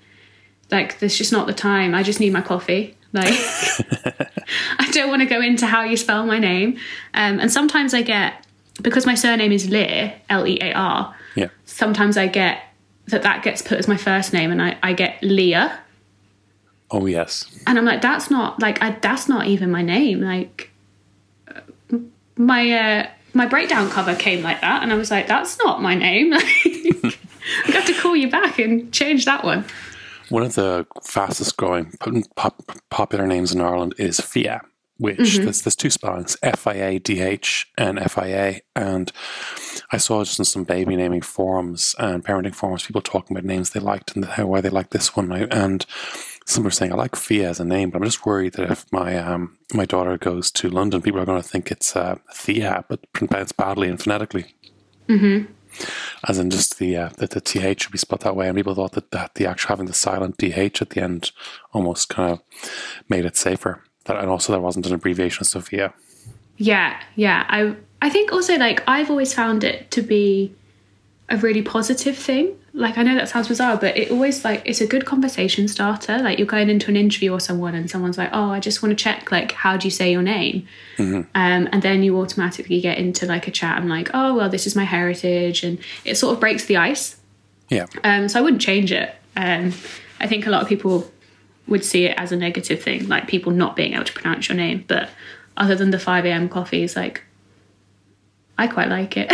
like 0.71 0.99
there's 0.99 1.17
just 1.17 1.33
not 1.33 1.47
the 1.47 1.53
time. 1.53 1.95
I 1.95 2.03
just 2.03 2.21
need 2.21 2.33
my 2.33 2.41
coffee. 2.41 2.97
Like 3.13 3.33
I 4.79 4.89
don't 4.93 5.09
want 5.09 5.23
to 5.23 5.27
go 5.27 5.41
into 5.41 5.67
how 5.67 5.83
you 5.83 5.97
spell 5.97 6.25
my 6.27 6.39
name. 6.39 6.79
Um, 7.15 7.41
and 7.41 7.51
sometimes 7.51 7.95
I 7.95 8.03
get 8.03 8.47
because 8.83 9.07
my 9.07 9.15
surname 9.15 9.53
is 9.53 9.69
Lear, 9.69 10.15
L 10.31 10.47
E 10.47 10.59
A 10.61 10.73
R 10.73 11.15
Yeah. 11.35 11.49
sometimes 11.65 12.17
I 12.17 12.27
get 12.29 12.63
that 13.09 13.23
that 13.23 13.43
gets 13.43 13.63
put 13.63 13.79
as 13.79 13.89
my 13.89 13.97
first 13.97 14.33
name 14.33 14.51
and 14.53 14.63
I, 14.63 14.79
I 14.83 14.93
get 14.93 15.23
Leah 15.23 15.81
Oh 16.93 17.07
yes. 17.07 17.47
and 17.67 17.77
I'm 17.79 17.85
like 17.85 18.01
that's 18.03 18.31
not 18.31 18.61
like 18.61 18.83
I, 18.83 18.93
that's 18.93 19.29
not 19.29 19.47
even 19.47 19.71
my 19.71 19.83
name 19.83 20.21
like 20.21 20.71
uh, 21.49 21.61
my 22.37 22.71
uh, 22.71 23.07
my 23.35 23.47
breakdown 23.47 23.91
cover 23.91 24.15
came 24.15 24.43
like 24.43 24.61
that 24.61 24.83
and 24.83 24.93
I 24.93 24.97
was 24.97 25.11
like 25.11 25.27
that's 25.27 25.59
not 25.59 25.83
my 25.83 25.95
name 25.95 26.33
I 26.35 27.73
have 27.73 27.87
to 27.87 27.95
call 28.01 28.15
you 28.17 28.31
back 28.31 28.59
and 28.59 28.93
change 28.93 29.25
that 29.25 29.45
one 29.45 29.65
One 30.31 30.45
of 30.45 30.55
the 30.55 30.87
fastest 31.03 31.57
growing 31.57 31.93
pop, 32.37 32.63
popular 32.89 33.27
names 33.27 33.53
in 33.53 33.61
Ireland 33.61 33.95
is 33.99 34.21
Fia, 34.21 34.63
which 34.97 35.39
there's, 35.39 35.63
there's 35.63 35.77
two 35.77 35.91
spellings, 35.91 36.37
F-I-A-D-H 36.43 37.67
and 37.77 37.99
F-I-A. 37.99 38.61
And 38.77 39.11
I 39.91 39.97
saw 39.97 40.23
just 40.23 40.39
in 40.39 40.45
some 40.45 40.65
baby 40.65 40.95
naming 40.95 41.23
forums 41.23 41.97
and 41.99 42.25
parenting 42.25 42.55
forums, 42.55 42.87
people 42.87 43.01
talking 43.01 43.37
about 43.37 43.45
names 43.47 43.71
they 43.71 43.81
liked 43.81 44.15
and 44.15 44.25
how 44.25 44.47
why 44.47 44.61
they 44.61 44.69
liked 44.69 44.93
this 44.93 45.17
one. 45.17 45.33
And 45.33 45.85
some 46.47 46.65
were 46.65 46.71
saying, 46.71 46.93
I 46.93 46.97
like 46.97 47.17
Fia 47.17 47.49
as 47.49 47.61
a 47.61 47.65
name, 47.65 47.91
but 47.91 47.99
I'm 47.99 48.05
just 48.05 48.25
worried 48.25 48.53
that 48.55 48.71
if 48.71 48.85
my 48.93 49.17
um, 49.17 49.59
my 49.75 49.85
daughter 49.85 50.17
goes 50.17 50.51
to 50.53 50.69
London, 50.69 51.03
people 51.03 51.21
are 51.21 51.27
going 51.27 51.43
to 51.43 51.49
think 51.49 51.71
it's 51.71 51.97
uh, 51.97 52.17
Thea, 52.35 52.85
but 52.89 53.01
pronounced 53.13 53.57
badly 53.57 53.89
and 53.89 54.01
phonetically 54.01 54.55
as 56.29 56.39
in 56.39 56.51
just 56.51 56.79
the 56.79 56.97
uh, 56.97 57.09
that 57.19 57.31
the 57.31 57.41
th 57.41 57.81
should 57.83 57.93
be 57.93 57.99
spelled 57.99 58.23
that 58.23 58.37
way, 58.37 58.49
and 58.49 58.57
people 58.57 58.75
thought 58.75 58.93
that, 58.93 59.11
that 59.11 59.35
the 59.35 59.47
actual 59.47 59.69
having 59.69 59.87
the 59.87 59.93
silent 59.95 60.37
dh 60.39 60.81
at 60.83 60.91
the 60.91 61.03
end 61.03 61.33
almost 61.73 62.09
kind 62.09 62.33
of 62.33 62.41
made 63.09 63.25
it 63.25 63.37
safer. 63.37 63.83
That 64.05 64.19
and 64.19 64.29
also 64.31 64.53
there 64.53 64.61
wasn't 64.61 64.87
an 64.87 64.95
abbreviation 64.95 65.43
of 65.43 65.49
Sophia. 65.49 65.93
yeah 66.57 67.01
yeah 67.17 67.45
I 67.49 67.75
I 68.03 68.11
think 68.11 68.33
also 68.33 68.57
like 68.57 68.83
I've 68.87 69.11
always 69.11 69.33
found 69.35 69.65
it 69.65 69.91
to 69.93 70.03
be 70.03 70.55
a 71.31 71.37
really 71.37 71.63
positive 71.63 72.17
thing. 72.17 72.57
Like 72.73 72.99
I 72.99 73.03
know 73.03 73.15
that 73.15 73.29
sounds 73.29 73.49
bizarre 73.49 73.77
but 73.77 73.97
it 73.97 74.11
always 74.11 74.45
like 74.45 74.63
it's 74.65 74.81
a 74.81 74.87
good 74.87 75.07
conversation 75.07 75.69
starter. 75.69 76.19
Like 76.19 76.39
you're 76.39 76.47
going 76.47 76.69
into 76.69 76.91
an 76.91 76.97
interview 76.97 77.33
or 77.33 77.41
someone 77.41 77.75
and 77.75 77.89
someone's 77.89 78.19
like 78.19 78.31
oh 78.33 78.51
I 78.51 78.61
just 78.61 78.83
want 78.83 78.97
to 78.97 79.03
check 79.03 79.31
like 79.31 79.53
how 79.53 79.77
do 79.77 79.87
you 79.87 79.91
say 79.91 80.11
your 80.11 80.23
name? 80.23 80.67
Um, 81.35 81.69
and 81.73 81.83
then 81.83 82.03
you 82.03 82.19
automatically 82.21 82.81
get 82.81 82.99
into 82.99 83.27
like 83.27 83.47
a 83.47 83.51
chat 83.51 83.77
I'm 83.77 83.89
like 83.89 84.11
oh 84.13 84.35
well 84.35 84.49
this 84.49 84.67
is 84.67 84.75
my 84.75 84.85
heritage 84.85 85.63
and 85.63 85.79
it 86.05 86.17
sort 86.17 86.35
of 86.35 86.41
breaks 86.41 86.67
the 86.67 86.77
ice. 86.77 87.17
Yeah, 87.69 87.87
um, 88.03 88.29
so 88.29 88.41
I 88.41 88.43
wouldn't 88.43 88.63
change 88.63 88.91
it. 88.91 89.15
Um, 89.37 89.73
I 90.19 90.27
think 90.27 90.47
a 90.47 90.51
lot 90.51 90.63
of 90.63 90.69
people 90.69 91.11
would 91.69 91.85
see 91.85 92.07
it 92.07 92.19
as 92.19 92.33
a 92.33 92.37
negative 92.37 92.83
thing 92.83 93.09
like 93.09 93.29
people 93.29 93.53
not 93.53 93.77
being 93.77 93.95
able 93.95 94.05
to 94.05 94.13
pronounce 94.13 94.49
your 94.49 94.57
name. 94.57 94.85
But 94.89 95.09
other 95.57 95.77
than 95.77 95.91
the 95.91 95.99
5am 95.99 96.51
coffees 96.51 96.97
like 96.97 97.23
I 98.61 98.67
quite 98.67 98.89
like 98.89 99.17
it 99.17 99.33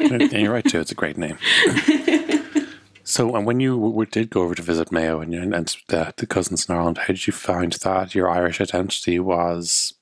and 0.12 0.32
you're 0.32 0.52
right 0.52 0.64
too. 0.64 0.78
It's 0.78 0.92
a 0.92 0.94
great 0.94 1.18
name. 1.18 1.38
So, 3.08 3.36
and 3.36 3.46
when 3.46 3.60
you 3.60 4.04
did 4.10 4.30
go 4.30 4.42
over 4.42 4.56
to 4.56 4.62
visit 4.62 4.90
Mayo 4.90 5.20
and, 5.20 5.32
and 5.32 5.76
the, 5.86 6.12
the 6.16 6.26
cousins 6.26 6.68
in 6.68 6.74
Ireland, 6.74 6.98
how 6.98 7.06
did 7.06 7.24
you 7.24 7.32
find 7.32 7.72
that 7.72 8.16
your 8.16 8.28
Irish 8.28 8.60
identity 8.60 9.20
was 9.20 9.94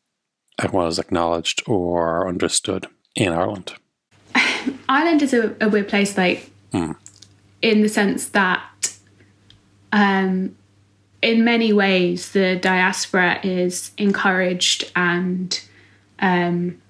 uh, 0.59 0.69
was 0.73 0.99
acknowledged 0.99 1.63
or 1.67 2.27
understood 2.27 2.87
in 3.15 3.35
Ireland? 3.35 3.75
Ireland 4.89 5.21
is 5.21 5.35
a, 5.35 5.55
a 5.61 5.69
weird 5.69 5.87
place, 5.87 6.17
like 6.17 6.51
in 6.73 7.83
the 7.83 7.91
sense 7.91 8.31
that, 8.31 8.97
um, 9.93 10.57
in 11.21 11.45
many 11.45 11.75
ways, 11.75 12.33
the 12.33 12.57
diaspora 12.57 13.39
is 13.43 13.91
encouraged, 13.99 14.91
and 14.97 15.61
um, 16.21 16.81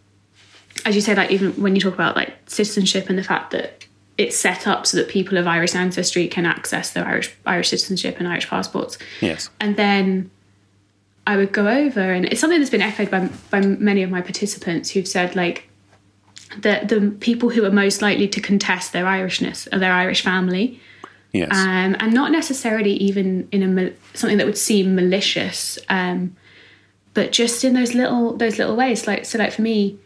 as 0.84 0.94
you 0.94 1.00
say, 1.00 1.14
like 1.14 1.30
even 1.30 1.52
when 1.60 1.74
you 1.74 1.80
talk 1.80 1.94
about 1.94 2.16
like 2.16 2.34
citizenship 2.46 3.08
and 3.08 3.18
the 3.18 3.22
fact 3.24 3.50
that 3.52 3.86
it's 4.16 4.36
set 4.36 4.66
up 4.66 4.86
so 4.86 4.96
that 4.96 5.08
people 5.08 5.36
of 5.38 5.46
Irish 5.46 5.74
ancestry 5.74 6.28
can 6.28 6.46
access 6.46 6.90
their 6.90 7.04
Irish 7.06 7.34
Irish 7.46 7.70
citizenship 7.70 8.16
and 8.18 8.28
Irish 8.28 8.48
passports, 8.48 8.98
Yes. 9.20 9.50
and 9.60 9.76
then 9.76 10.30
I 11.26 11.36
would 11.36 11.52
go 11.52 11.66
over, 11.68 12.00
and 12.12 12.26
it's 12.26 12.40
something 12.40 12.58
that's 12.60 12.70
been 12.70 12.82
echoed 12.82 13.10
by 13.10 13.28
by 13.50 13.60
many 13.60 14.02
of 14.02 14.10
my 14.10 14.20
participants 14.20 14.90
who've 14.90 15.08
said 15.08 15.34
like 15.34 15.68
that 16.60 16.88
the 16.88 17.12
people 17.20 17.48
who 17.48 17.64
are 17.64 17.70
most 17.72 18.02
likely 18.02 18.28
to 18.28 18.40
contest 18.40 18.92
their 18.92 19.04
Irishness 19.04 19.66
are 19.72 19.78
their 19.78 19.92
Irish 19.92 20.22
family, 20.22 20.78
Yes. 21.32 21.48
um, 21.50 21.96
and 21.98 22.12
not 22.12 22.30
necessarily 22.30 22.92
even 22.92 23.48
in 23.50 23.78
a 23.78 23.92
something 24.16 24.38
that 24.38 24.46
would 24.46 24.58
seem 24.58 24.94
malicious, 24.94 25.78
um, 25.88 26.36
but 27.14 27.32
just 27.32 27.64
in 27.64 27.74
those 27.74 27.94
little 27.94 28.36
those 28.36 28.58
little 28.58 28.76
ways. 28.76 29.06
Like 29.08 29.24
so, 29.24 29.38
like 29.38 29.52
for 29.52 29.62
me, 29.62 29.98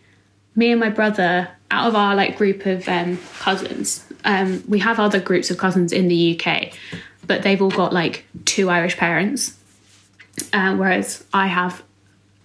me 0.55 0.73
and 0.73 0.81
my 0.81 0.90
brother, 0.90 1.49
out 1.71 1.88
of 1.88 1.95
our 1.95 2.14
like 2.14 2.37
group 2.37 2.67
of 2.67 2.88
um, 2.88 3.19
cousins, 3.38 4.05
um, 4.25 4.62
we 4.69 4.78
have 4.81 4.99
other 4.99 5.21
groups 5.21 5.50
of 5.50 5.59
cousins 5.59 5.93
in 5.93 6.09
the 6.09 6.38
UK, 6.38 6.73
but 7.26 7.43
they've 7.43 7.61
all 7.61 7.71
got 7.71 7.93
like 7.93 8.25
two 8.45 8.71
Irish 8.71 8.97
parents, 8.97 9.57
uh, 10.52 10.75
whereas 10.76 11.25
I 11.33 11.47
have 11.47 11.83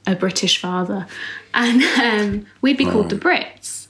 a 0.06 0.16
British 0.16 0.60
father, 0.60 1.08
and 1.54 1.82
um, 2.00 2.46
we'd 2.62 2.78
be 2.78 2.86
called 2.86 3.10
the 3.10 3.16
Brits. 3.16 3.88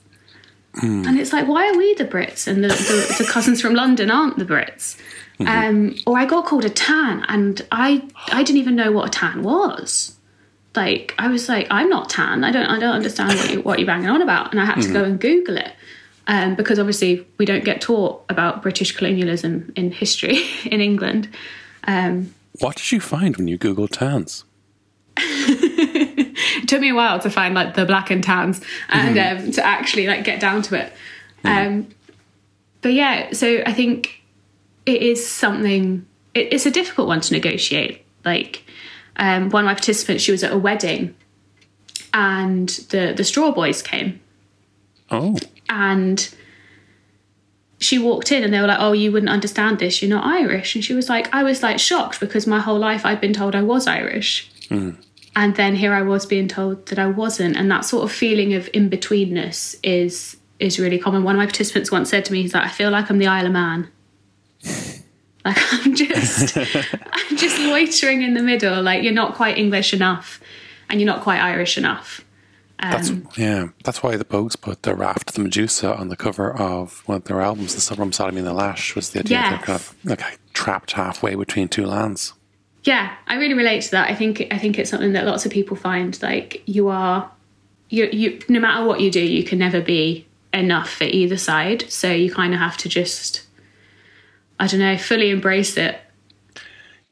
And 1.05 1.19
it's 1.19 1.31
like, 1.31 1.47
why 1.47 1.69
are 1.69 1.77
we 1.77 1.93
the 1.93 2.05
Brits 2.05 2.47
and 2.47 2.63
the, 2.63 2.69
the, 2.69 3.15
the 3.19 3.29
cousins 3.29 3.61
from 3.61 3.75
London 3.75 4.09
aren't 4.09 4.39
the 4.39 4.45
Brits? 4.45 4.97
Um, 5.39 5.95
or 6.07 6.17
I 6.17 6.25
got 6.25 6.45
called 6.45 6.65
a 6.65 6.69
tan, 6.69 7.25
and 7.27 7.65
I 7.71 8.07
I 8.27 8.43
didn't 8.43 8.59
even 8.59 8.75
know 8.75 8.91
what 8.91 9.07
a 9.07 9.09
tan 9.09 9.43
was. 9.43 10.15
Like 10.75 11.13
I 11.17 11.27
was 11.27 11.47
like, 11.49 11.67
I'm 11.69 11.89
not 11.89 12.09
tan. 12.09 12.43
I 12.43 12.51
don't 12.51 12.65
I 12.65 12.79
don't 12.79 12.95
understand 12.95 13.37
what 13.37 13.51
you 13.51 13.61
what 13.61 13.79
you're 13.79 13.87
banging 13.87 14.09
on 14.09 14.21
about, 14.21 14.51
and 14.51 14.61
I 14.61 14.65
had 14.65 14.81
to 14.81 14.91
go 14.91 15.03
and 15.03 15.19
Google 15.19 15.57
it. 15.57 15.73
Um, 16.25 16.55
because 16.55 16.79
obviously 16.79 17.27
we 17.37 17.45
don't 17.45 17.65
get 17.65 17.81
taught 17.81 18.23
about 18.29 18.61
British 18.61 18.95
colonialism 18.95 19.73
in 19.75 19.91
history 19.91 20.39
in 20.65 20.79
England. 20.79 21.29
what 21.85 22.77
did 22.77 22.91
you 22.91 23.01
find 23.01 23.35
when 23.35 23.47
you 23.49 23.57
Googled 23.57 23.91
tans? 23.91 24.45
it 25.17 26.67
took 26.67 26.81
me 26.81 26.89
a 26.89 26.95
while 26.95 27.19
to 27.19 27.29
find 27.29 27.53
like 27.53 27.75
the 27.75 27.85
black 27.85 28.09
and 28.09 28.23
tans 28.23 28.61
and 28.89 29.17
um, 29.17 29.51
to 29.51 29.63
actually 29.63 30.07
like 30.07 30.23
get 30.23 30.39
down 30.39 30.61
to 30.61 30.75
it 30.75 30.91
um, 31.43 31.87
but 32.81 32.93
yeah 32.93 33.31
so 33.31 33.61
i 33.65 33.73
think 33.73 34.23
it 34.85 35.01
is 35.01 35.25
something 35.25 36.05
it, 36.33 36.51
it's 36.51 36.65
a 36.65 36.71
difficult 36.71 37.07
one 37.07 37.21
to 37.21 37.33
negotiate 37.33 38.03
like 38.25 38.62
um, 39.17 39.49
one 39.49 39.63
of 39.63 39.65
my 39.65 39.73
participants 39.73 40.23
she 40.23 40.31
was 40.31 40.43
at 40.43 40.51
a 40.51 40.57
wedding 40.57 41.15
and 42.13 42.69
the 42.89 43.13
the 43.15 43.23
straw 43.23 43.51
boys 43.51 43.81
came 43.81 44.19
Oh, 45.11 45.37
and 45.69 46.33
she 47.79 47.99
walked 47.99 48.31
in 48.31 48.43
and 48.43 48.53
they 48.53 48.59
were 48.61 48.67
like, 48.67 48.79
Oh, 48.79 48.93
you 48.93 49.11
wouldn't 49.11 49.29
understand 49.29 49.79
this. 49.79 50.01
You're 50.01 50.09
not 50.09 50.25
Irish. 50.25 50.73
And 50.73 50.83
she 50.83 50.93
was 50.93 51.09
like, 51.09 51.33
I 51.33 51.43
was 51.43 51.61
like 51.61 51.79
shocked 51.79 52.19
because 52.19 52.47
my 52.47 52.59
whole 52.59 52.79
life 52.79 53.05
I'd 53.05 53.21
been 53.21 53.33
told 53.33 53.53
I 53.55 53.61
was 53.61 53.85
Irish. 53.85 54.49
And 55.35 55.55
then 55.55 55.75
here 55.75 55.93
I 55.93 56.01
was 56.01 56.25
being 56.25 56.47
told 56.47 56.85
that 56.87 56.97
I 56.97 57.07
wasn't. 57.07 57.57
And 57.57 57.69
that 57.69 57.81
sort 57.85 58.03
of 58.05 58.11
feeling 58.11 58.53
of 58.53 58.69
in 58.73 58.89
betweenness 58.89 59.75
is 59.83 60.37
is 60.59 60.79
really 60.79 60.97
common. 60.97 61.23
One 61.23 61.35
of 61.35 61.39
my 61.39 61.45
participants 61.45 61.91
once 61.91 62.09
said 62.09 62.25
to 62.25 62.31
me, 62.31 62.41
he's 62.41 62.53
like, 62.53 62.63
I 62.65 62.69
feel 62.69 62.89
like 62.89 63.09
I'm 63.09 63.19
the 63.19 63.27
Isle 63.27 63.47
of 63.47 63.51
Man. 63.51 63.89
Like 65.45 65.57
I'm 65.73 65.93
just 65.95 66.57
I'm 66.57 67.37
just 67.37 67.59
loitering 67.59 68.21
in 68.21 68.33
the 68.33 68.41
middle. 68.43 68.81
Like 68.81 69.03
you're 69.03 69.11
not 69.13 69.35
quite 69.35 69.57
English 69.57 69.93
enough 69.93 70.39
and 70.89 71.01
you're 71.01 71.07
not 71.07 71.21
quite 71.21 71.39
Irish 71.41 71.77
enough. 71.77 72.23
That's 72.79 73.09
Um, 73.09 73.27
yeah. 73.37 73.67
That's 73.83 74.01
why 74.03 74.15
the 74.17 74.25
Pogues 74.25 74.59
put 74.59 74.83
the 74.83 74.95
raft 74.95 75.33
the 75.33 75.41
Medusa 75.41 75.95
on 75.95 76.07
the 76.09 76.15
cover 76.15 76.53
of 76.53 77.03
one 77.07 77.17
of 77.17 77.23
their 77.25 77.41
albums, 77.41 77.75
"The 77.75 77.81
Summer 77.81 78.03
of 78.03 78.13
Sodomy 78.15 78.39
and 78.39 78.47
the 78.47 78.53
Lash." 78.53 78.95
Was 78.95 79.09
the 79.11 79.19
idea 79.19 79.37
Yes. 79.39 79.49
they're 79.51 79.65
kind 79.65 79.79
of 79.79 79.95
like 80.05 80.39
trapped 80.53 80.93
halfway 80.93 81.35
between 81.35 81.67
two 81.67 81.85
lands. 81.85 82.33
yeah, 82.85 83.13
I 83.27 83.35
really 83.35 83.53
relate 83.53 83.81
to 83.83 83.91
that. 83.91 84.09
I 84.09 84.15
think 84.15 84.47
I 84.51 84.57
think 84.57 84.77
it's 84.79 84.89
something 84.89 85.13
that 85.13 85.25
lots 85.25 85.45
of 85.45 85.51
people 85.51 85.75
find 85.77 86.17
like 86.21 86.61
you 86.65 86.87
are 86.89 87.29
you 87.89 88.09
you 88.11 88.39
no 88.49 88.59
matter 88.61 88.85
what 88.85 88.99
you 89.01 89.11
do, 89.11 89.21
you 89.21 89.43
can 89.43 89.59
never 89.59 89.81
be 89.81 90.25
enough 90.53 90.89
for 90.89 91.05
either 91.05 91.37
side. 91.37 91.89
So 91.91 92.11
you 92.11 92.31
kind 92.33 92.53
of 92.53 92.59
have 92.59 92.77
to 92.77 92.89
just 92.89 93.41
I 94.59 94.67
don't 94.67 94.79
know, 94.79 94.97
fully 94.97 95.29
embrace 95.29 95.77
it. 95.77 95.99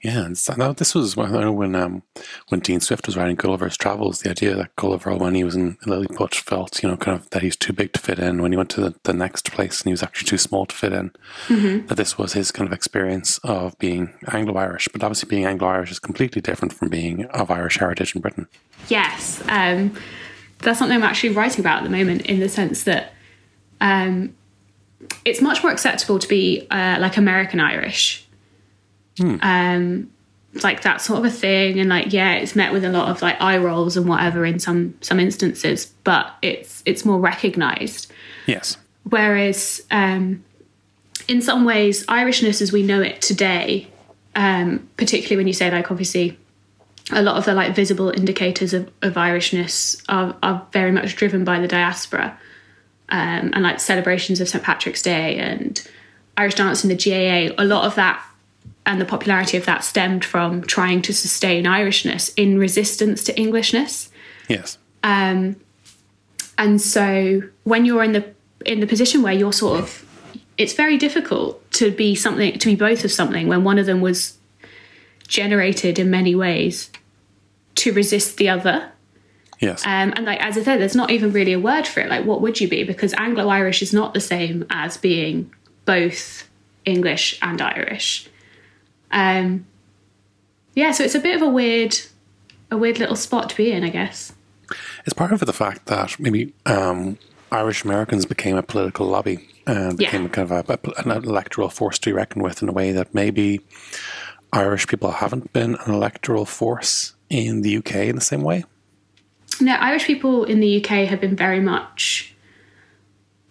Yeah, 0.01 0.25
and 0.25 0.37
so, 0.37 0.73
this 0.73 0.95
was 0.95 1.15
when 1.15 1.55
when 1.55 1.75
um, 1.75 2.01
when 2.49 2.59
Dean 2.59 2.79
Swift 2.79 3.05
was 3.05 3.15
writing 3.15 3.35
Gulliver's 3.35 3.77
Travels, 3.77 4.21
the 4.21 4.31
idea 4.31 4.55
that 4.55 4.75
Gulliver, 4.75 5.15
when 5.15 5.35
he 5.35 5.43
was 5.43 5.55
in 5.55 5.77
Lilliput, 5.85 6.33
felt 6.33 6.81
you 6.81 6.89
know 6.89 6.97
kind 6.97 7.19
of 7.19 7.29
that 7.29 7.43
he's 7.43 7.55
too 7.55 7.71
big 7.71 7.93
to 7.93 7.99
fit 7.99 8.17
in. 8.17 8.41
When 8.41 8.51
he 8.51 8.57
went 8.57 8.71
to 8.71 8.81
the, 8.81 8.95
the 9.03 9.13
next 9.13 9.51
place, 9.51 9.81
and 9.81 9.89
he 9.89 9.93
was 9.93 10.01
actually 10.01 10.27
too 10.27 10.39
small 10.39 10.65
to 10.65 10.75
fit 10.75 10.91
in. 10.91 11.11
That 11.85 11.97
this 11.97 12.17
was 12.17 12.33
his 12.33 12.51
kind 12.51 12.67
of 12.67 12.73
experience 12.73 13.37
of 13.43 13.77
being 13.77 14.11
Anglo-Irish, 14.31 14.87
but 14.91 15.03
obviously 15.03 15.29
being 15.29 15.45
Anglo-Irish 15.45 15.91
is 15.91 15.99
completely 15.99 16.41
different 16.41 16.73
from 16.73 16.89
being 16.89 17.25
of 17.25 17.51
Irish 17.51 17.77
heritage 17.77 18.15
in 18.15 18.21
Britain. 18.21 18.47
Yes, 18.89 19.43
um, 19.49 19.95
that's 20.59 20.79
something 20.79 20.97
I'm 20.97 21.03
actually 21.03 21.35
writing 21.35 21.59
about 21.59 21.77
at 21.77 21.83
the 21.83 21.95
moment 21.95 22.23
in 22.23 22.39
the 22.39 22.49
sense 22.49 22.83
that 22.85 23.13
um, 23.81 24.35
it's 25.25 25.41
much 25.41 25.63
more 25.63 25.71
acceptable 25.71 26.19
to 26.19 26.27
be 26.27 26.67
uh, 26.69 26.97
like 26.99 27.17
American 27.17 27.59
Irish. 27.59 28.27
Um, 29.41 30.11
like 30.63 30.81
that 30.81 30.99
sort 30.99 31.19
of 31.19 31.25
a 31.25 31.29
thing, 31.29 31.79
and 31.79 31.89
like 31.89 32.11
yeah, 32.11 32.33
it's 32.33 32.55
met 32.55 32.73
with 32.73 32.83
a 32.83 32.89
lot 32.89 33.09
of 33.09 33.21
like 33.21 33.39
eye 33.41 33.57
rolls 33.57 33.95
and 33.95 34.07
whatever 34.07 34.45
in 34.45 34.59
some 34.59 34.95
some 35.01 35.19
instances, 35.19 35.85
but 36.03 36.33
it's 36.41 36.83
it's 36.85 37.05
more 37.05 37.19
recognised. 37.19 38.11
Yes. 38.47 38.77
Whereas, 39.03 39.81
um, 39.91 40.43
in 41.27 41.41
some 41.41 41.65
ways, 41.65 42.05
Irishness 42.07 42.61
as 42.61 42.71
we 42.71 42.83
know 42.83 43.01
it 43.01 43.21
today, 43.21 43.87
um, 44.35 44.89
particularly 44.97 45.37
when 45.37 45.47
you 45.47 45.53
say 45.53 45.71
like 45.71 45.89
obviously 45.89 46.37
a 47.11 47.21
lot 47.21 47.37
of 47.37 47.45
the 47.45 47.53
like 47.53 47.75
visible 47.75 48.09
indicators 48.09 48.73
of, 48.73 48.89
of 49.01 49.13
Irishness 49.13 50.03
are, 50.09 50.35
are 50.43 50.67
very 50.71 50.91
much 50.91 51.15
driven 51.15 51.43
by 51.43 51.59
the 51.59 51.67
diaspora 51.67 52.37
um, 53.11 53.51
and 53.53 53.61
like 53.61 53.79
celebrations 53.79 54.41
of 54.41 54.49
St 54.49 54.63
Patrick's 54.63 55.01
Day 55.01 55.37
and 55.37 55.85
Irish 56.37 56.55
dance 56.55 56.83
in 56.83 56.89
the 56.89 56.95
GAA. 56.95 57.53
A 57.61 57.65
lot 57.65 57.85
of 57.85 57.95
that 57.95 58.25
and 58.85 58.99
the 58.99 59.05
popularity 59.05 59.57
of 59.57 59.65
that 59.65 59.83
stemmed 59.83 60.25
from 60.25 60.63
trying 60.63 61.01
to 61.03 61.13
sustain 61.13 61.65
Irishness 61.65 62.33
in 62.35 62.57
resistance 62.57 63.23
to 63.25 63.37
Englishness. 63.37 64.09
Yes. 64.47 64.77
Um, 65.03 65.57
and 66.57 66.81
so 66.81 67.43
when 67.63 67.85
you're 67.85 68.03
in 68.03 68.13
the 68.13 68.25
in 68.65 68.79
the 68.79 68.87
position 68.87 69.21
where 69.21 69.33
you're 69.33 69.53
sort 69.53 69.79
of 69.79 70.05
it's 70.57 70.73
very 70.73 70.97
difficult 70.97 71.71
to 71.71 71.91
be 71.91 72.13
something 72.15 72.57
to 72.59 72.67
be 72.67 72.75
both 72.75 73.03
of 73.03 73.11
something 73.11 73.47
when 73.47 73.63
one 73.63 73.79
of 73.79 73.85
them 73.85 74.01
was 74.01 74.37
generated 75.27 75.97
in 75.97 76.09
many 76.09 76.35
ways 76.35 76.91
to 77.75 77.91
resist 77.93 78.37
the 78.37 78.49
other 78.49 78.90
Yes. 79.61 79.83
um, 79.85 80.11
and 80.15 80.25
like 80.25 80.39
as 80.41 80.57
I 80.57 80.63
said, 80.63 80.79
there's 80.81 80.95
not 80.95 81.11
even 81.11 81.31
really 81.31 81.53
a 81.53 81.59
word 81.59 81.85
for 81.87 81.99
it. 82.01 82.09
Like, 82.09 82.25
what 82.25 82.41
would 82.41 82.59
you 82.59 82.67
be? 82.67 82.83
Because 82.83 83.13
Anglo-Irish 83.13 83.81
is 83.81 83.93
not 83.93 84.13
the 84.13 84.19
same 84.19 84.65
as 84.71 84.97
being 84.97 85.51
both 85.85 86.49
English 86.83 87.37
and 87.41 87.61
Irish. 87.61 88.27
Um, 89.11 89.65
yeah, 90.73 90.91
so 90.91 91.03
it's 91.03 91.15
a 91.15 91.19
bit 91.19 91.35
of 91.35 91.41
a 91.41 91.49
weird, 91.49 91.95
a 92.71 92.77
weird 92.77 92.97
little 92.99 93.15
spot 93.15 93.49
to 93.51 93.55
be 93.57 93.71
in, 93.71 93.83
I 93.83 93.89
guess. 93.89 94.33
It's 95.05 95.13
part 95.13 95.31
of 95.31 95.39
the 95.41 95.53
fact 95.53 95.85
that 95.87 96.19
maybe 96.19 96.53
um, 96.65 97.17
Irish 97.51 97.83
Americans 97.83 98.25
became 98.25 98.55
a 98.57 98.63
political 98.63 99.05
lobby 99.05 99.47
and 99.67 99.99
Yeah. 99.99 100.09
became 100.09 100.25
a 100.25 100.29
kind 100.29 100.49
of 100.51 100.69
a, 100.69 100.79
an 101.03 101.11
electoral 101.11 101.69
force 101.69 101.99
to 101.99 102.09
be 102.09 102.13
reckoned 102.13 102.43
with 102.43 102.63
in 102.63 102.69
a 102.69 102.71
way 102.71 102.91
that 102.93 103.13
maybe 103.13 103.61
Irish 104.53 104.87
people 104.87 105.11
haven't 105.11 105.53
been 105.53 105.75
an 105.75 105.93
electoral 105.93 106.45
force 106.45 107.13
in 107.29 107.61
the 107.61 107.77
UK 107.77 107.95
in 108.07 108.15
the 108.15 108.21
same 108.21 108.41
way. 108.41 108.63
No, 109.59 109.73
Irish 109.73 110.05
people 110.05 110.43
in 110.43 110.59
the 110.59 110.83
UK 110.83 111.07
have 111.07 111.21
been 111.21 111.35
very 111.35 111.59
much 111.59 112.33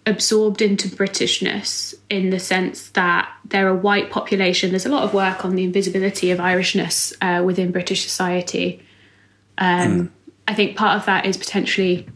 absorbed 0.07 0.63
into 0.63 0.89
Britishness 0.89 1.95
in 2.09 2.31
the 2.31 2.41
sense 2.41 2.89
that 2.91 3.31
they're 3.45 3.69
a 3.69 3.75
white 3.75 4.11
population. 4.11 4.71
There's 4.71 4.87
a 4.87 4.91
lot 4.91 5.05
of 5.05 5.15
work 5.15 5.45
on 5.45 5.55
the 5.55 5.65
invisibility 5.65 6.31
of 6.31 6.39
Irishness 6.39 7.15
uh, 7.21 7.45
within 7.45 7.71
British 7.71 8.03
society. 8.03 8.83
Um, 9.59 10.13
I 10.49 10.55
think 10.55 10.77
part 10.77 10.99
of 10.99 11.07
that 11.07 11.27
is 11.27 11.37
potentially 11.37 12.09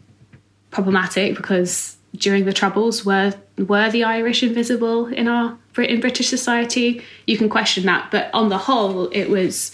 problematic 0.71 1.35
because 1.35 1.95
during 2.17 2.45
the 2.45 2.53
Troubles, 2.53 3.05
were 3.05 3.33
were 3.57 3.89
the 3.89 4.03
Irish 4.03 4.43
invisible 4.43 5.07
in 5.07 5.27
our 5.27 5.57
in 5.77 5.99
British 5.99 6.27
society? 6.27 7.01
You 7.27 7.37
can 7.37 7.49
question 7.49 7.85
that, 7.85 8.11
but 8.11 8.29
on 8.33 8.49
the 8.49 8.57
whole, 8.57 9.07
it 9.09 9.29
was 9.29 9.71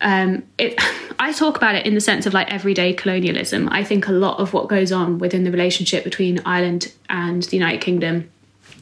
um, 0.00 0.42
it, 0.58 0.74
I 1.18 1.32
talk 1.32 1.56
about 1.56 1.74
it 1.74 1.86
in 1.86 1.94
the 1.94 2.00
sense 2.00 2.26
of 2.26 2.34
like 2.34 2.52
everyday 2.52 2.92
colonialism. 2.92 3.68
I 3.70 3.82
think 3.84 4.08
a 4.08 4.12
lot 4.12 4.38
of 4.38 4.52
what 4.52 4.68
goes 4.68 4.92
on 4.92 5.18
within 5.18 5.44
the 5.44 5.50
relationship 5.50 6.04
between 6.04 6.40
Ireland 6.44 6.92
and 7.08 7.42
the 7.44 7.56
United 7.56 7.80
Kingdom, 7.80 8.30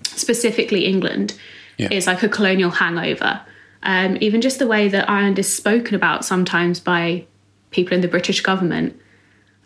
specifically 0.02 0.86
England, 0.86 1.34
Yeah. 1.76 1.88
is 1.90 2.06
like 2.06 2.22
a 2.22 2.28
colonial 2.28 2.70
hangover. 2.70 3.40
Um, 3.82 4.16
even 4.20 4.40
just 4.40 4.58
the 4.58 4.66
way 4.66 4.88
that 4.88 5.08
Ireland 5.10 5.38
is 5.38 5.52
spoken 5.54 5.94
about 5.94 6.24
sometimes 6.24 6.80
by 6.80 7.24
people 7.70 7.94
in 7.94 8.00
the 8.00 8.08
British 8.08 8.40
government 8.40 8.98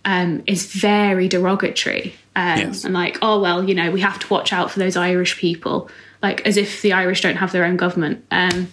um, 0.04 0.42
is 0.46 0.66
very 0.72 1.28
derogatory. 1.28 2.14
Um, 2.34 2.58
Yes. 2.58 2.84
And 2.84 2.94
like, 2.94 3.18
oh, 3.22 3.40
well, 3.40 3.68
you 3.68 3.74
know, 3.74 3.90
we 3.90 4.00
have 4.00 4.18
to 4.20 4.28
watch 4.28 4.52
out 4.52 4.70
for 4.70 4.78
those 4.78 4.96
Irish 4.96 5.36
people, 5.38 5.90
like 6.22 6.44
as 6.46 6.56
if 6.56 6.82
the 6.82 6.92
Irish 6.92 7.20
don't 7.20 7.36
have 7.36 7.52
their 7.52 7.64
own 7.64 7.76
government. 7.76 8.24
Um, 8.30 8.68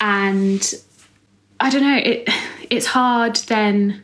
and 0.00 0.74
I 1.60 1.70
don't 1.70 1.82
know. 1.82 1.96
It 1.96 2.28
it's 2.70 2.86
hard 2.86 3.36
then 3.36 4.02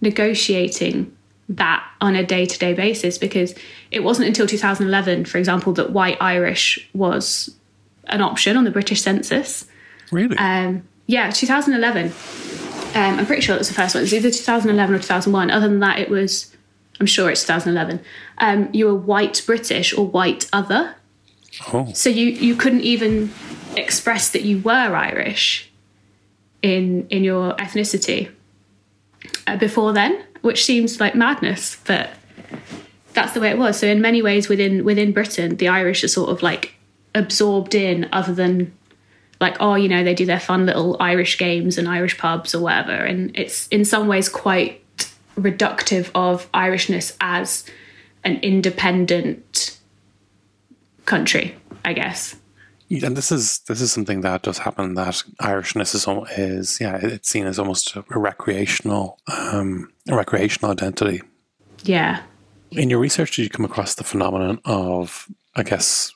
negotiating 0.00 1.14
that 1.48 1.86
on 2.00 2.16
a 2.16 2.24
day 2.24 2.46
to 2.46 2.58
day 2.58 2.74
basis 2.74 3.18
because 3.18 3.54
it 3.90 4.00
wasn't 4.02 4.28
until 4.28 4.46
2011, 4.46 5.24
for 5.24 5.38
example, 5.38 5.72
that 5.74 5.90
white 5.90 6.16
Irish 6.20 6.88
was 6.94 7.54
an 8.06 8.20
option 8.20 8.56
on 8.56 8.64
the 8.64 8.70
British 8.70 9.00
census. 9.00 9.66
Really? 10.12 10.36
Um, 10.36 10.82
yeah, 11.06 11.30
2011. 11.30 12.12
Um, 12.94 13.18
I'm 13.18 13.26
pretty 13.26 13.42
sure 13.42 13.54
that 13.54 13.60
was 13.60 13.68
the 13.68 13.74
first 13.74 13.94
one. 13.94 14.02
It 14.02 14.04
was 14.04 14.14
either 14.14 14.30
2011 14.30 14.94
or 14.94 14.98
2001. 14.98 15.50
Other 15.50 15.68
than 15.68 15.80
that, 15.80 15.98
it 15.98 16.08
was. 16.08 16.54
I'm 17.00 17.06
sure 17.06 17.28
it's 17.28 17.42
2011. 17.42 18.00
Um, 18.38 18.68
you 18.72 18.86
were 18.86 18.94
white 18.94 19.42
British 19.44 19.92
or 19.92 20.06
white 20.06 20.48
other. 20.52 20.94
oh, 21.72 21.92
So 21.92 22.08
you 22.08 22.26
you 22.26 22.54
couldn't 22.54 22.82
even 22.82 23.32
express 23.76 24.30
that 24.30 24.42
you 24.42 24.60
were 24.60 24.94
Irish 24.94 25.70
in 26.64 27.06
in 27.10 27.22
your 27.22 27.54
ethnicity 27.56 28.30
uh, 29.46 29.56
before 29.58 29.92
then, 29.92 30.24
which 30.40 30.64
seems 30.64 30.98
like 30.98 31.14
madness, 31.14 31.76
but 31.86 32.10
that's 33.12 33.34
the 33.34 33.40
way 33.40 33.50
it 33.50 33.58
was. 33.58 33.78
So 33.78 33.86
in 33.86 34.00
many 34.00 34.22
ways 34.22 34.48
within 34.48 34.82
within 34.84 35.12
Britain, 35.12 35.56
the 35.56 35.68
Irish 35.68 36.02
are 36.02 36.08
sort 36.08 36.30
of 36.30 36.42
like 36.42 36.74
absorbed 37.14 37.74
in 37.74 38.08
other 38.12 38.34
than 38.34 38.72
like 39.40 39.56
oh 39.60 39.74
you 39.74 39.88
know 39.88 40.02
they 40.02 40.14
do 40.14 40.24
their 40.24 40.40
fun 40.40 40.64
little 40.64 40.96
Irish 41.00 41.36
games 41.36 41.76
and 41.76 41.86
Irish 41.86 42.16
pubs 42.16 42.54
or 42.54 42.62
whatever 42.62 42.92
and 42.92 43.36
it's 43.36 43.68
in 43.68 43.84
some 43.84 44.08
ways 44.08 44.28
quite 44.28 44.80
reductive 45.36 46.10
of 46.14 46.50
Irishness 46.52 47.14
as 47.20 47.64
an 48.24 48.38
independent 48.42 49.78
country, 51.04 51.54
I 51.84 51.92
guess. 51.92 52.36
And 52.90 53.16
this 53.16 53.32
is 53.32 53.60
this 53.60 53.80
is 53.80 53.92
something 53.92 54.20
that 54.20 54.42
does 54.42 54.58
happen. 54.58 54.94
That 54.94 55.22
Irishness 55.40 55.94
is 55.94 56.06
is 56.38 56.80
yeah, 56.80 56.98
it's 57.02 57.28
seen 57.28 57.46
as 57.46 57.58
almost 57.58 57.96
a 57.96 58.04
recreational 58.10 59.18
um, 59.32 59.92
a 60.08 60.16
recreational 60.16 60.72
identity. 60.72 61.22
Yeah. 61.82 62.22
In 62.70 62.90
your 62.90 62.98
research, 62.98 63.36
did 63.36 63.42
you 63.42 63.50
come 63.50 63.64
across 63.64 63.94
the 63.94 64.04
phenomenon 64.04 64.58
of, 64.64 65.28
I 65.54 65.62
guess, 65.62 66.12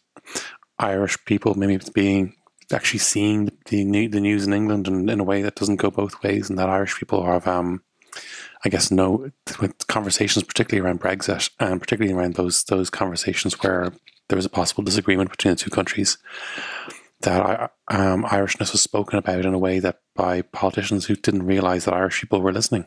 Irish 0.79 1.17
people 1.25 1.55
maybe 1.55 1.79
being 1.95 2.35
actually 2.73 2.99
seeing 2.99 3.51
the 3.67 3.85
new, 3.85 4.09
the 4.09 4.21
news 4.21 4.47
in 4.47 4.53
England 4.53 4.89
in, 4.89 5.09
in 5.09 5.21
a 5.21 5.25
way 5.25 5.43
that 5.43 5.55
doesn't 5.55 5.77
go 5.77 5.91
both 5.91 6.23
ways, 6.23 6.51
and 6.51 6.59
that 6.59 6.69
Irish 6.69 6.99
people 6.99 7.25
have, 7.25 7.47
um, 7.47 7.83
I 8.65 8.69
guess, 8.69 8.91
no 8.91 9.31
with 9.61 9.87
conversations, 9.87 10.45
particularly 10.45 10.85
around 10.85 11.01
Brexit, 11.01 11.51
and 11.61 11.81
particularly 11.81 12.19
around 12.19 12.35
those 12.35 12.65
those 12.65 12.91
conversations 12.91 13.63
where 13.63 13.93
there 14.29 14.37
was 14.37 14.47
a 14.47 14.51
possible 14.51 14.85
disagreement 14.85 15.31
between 15.31 15.53
the 15.53 15.57
two 15.57 15.71
countries, 15.71 16.19
that 17.21 17.73
um, 17.89 18.25
Irishness 18.25 18.73
was 18.73 18.83
spoken 18.83 19.19
about 19.19 19.45
in 19.45 19.55
a 19.55 19.59
way 19.59 19.81
that 19.81 20.01
by 20.15 20.43
politicians 20.43 21.07
who 21.07 21.17
didn't 21.17 21.47
realise 21.47 21.85
that 21.85 21.95
Irish 21.95 22.21
people 22.21 22.41
were 22.41 22.53
listening. 22.53 22.87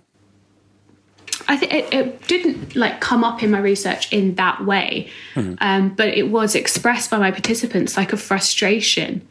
I 1.47 1.57
think 1.57 1.73
it, 1.73 1.93
it 1.93 2.27
didn't 2.27 2.75
like 2.75 3.01
come 3.01 3.23
up 3.23 3.41
in 3.43 3.51
my 3.51 3.59
research 3.59 4.11
in 4.13 4.35
that 4.35 4.63
way, 4.65 5.09
um, 5.35 5.95
but 5.95 6.09
it 6.09 6.29
was 6.29 6.55
expressed 6.55 7.09
by 7.09 7.17
my 7.17 7.31
participants 7.31 7.97
like 7.97 8.13
a 8.13 8.17
frustration 8.17 9.27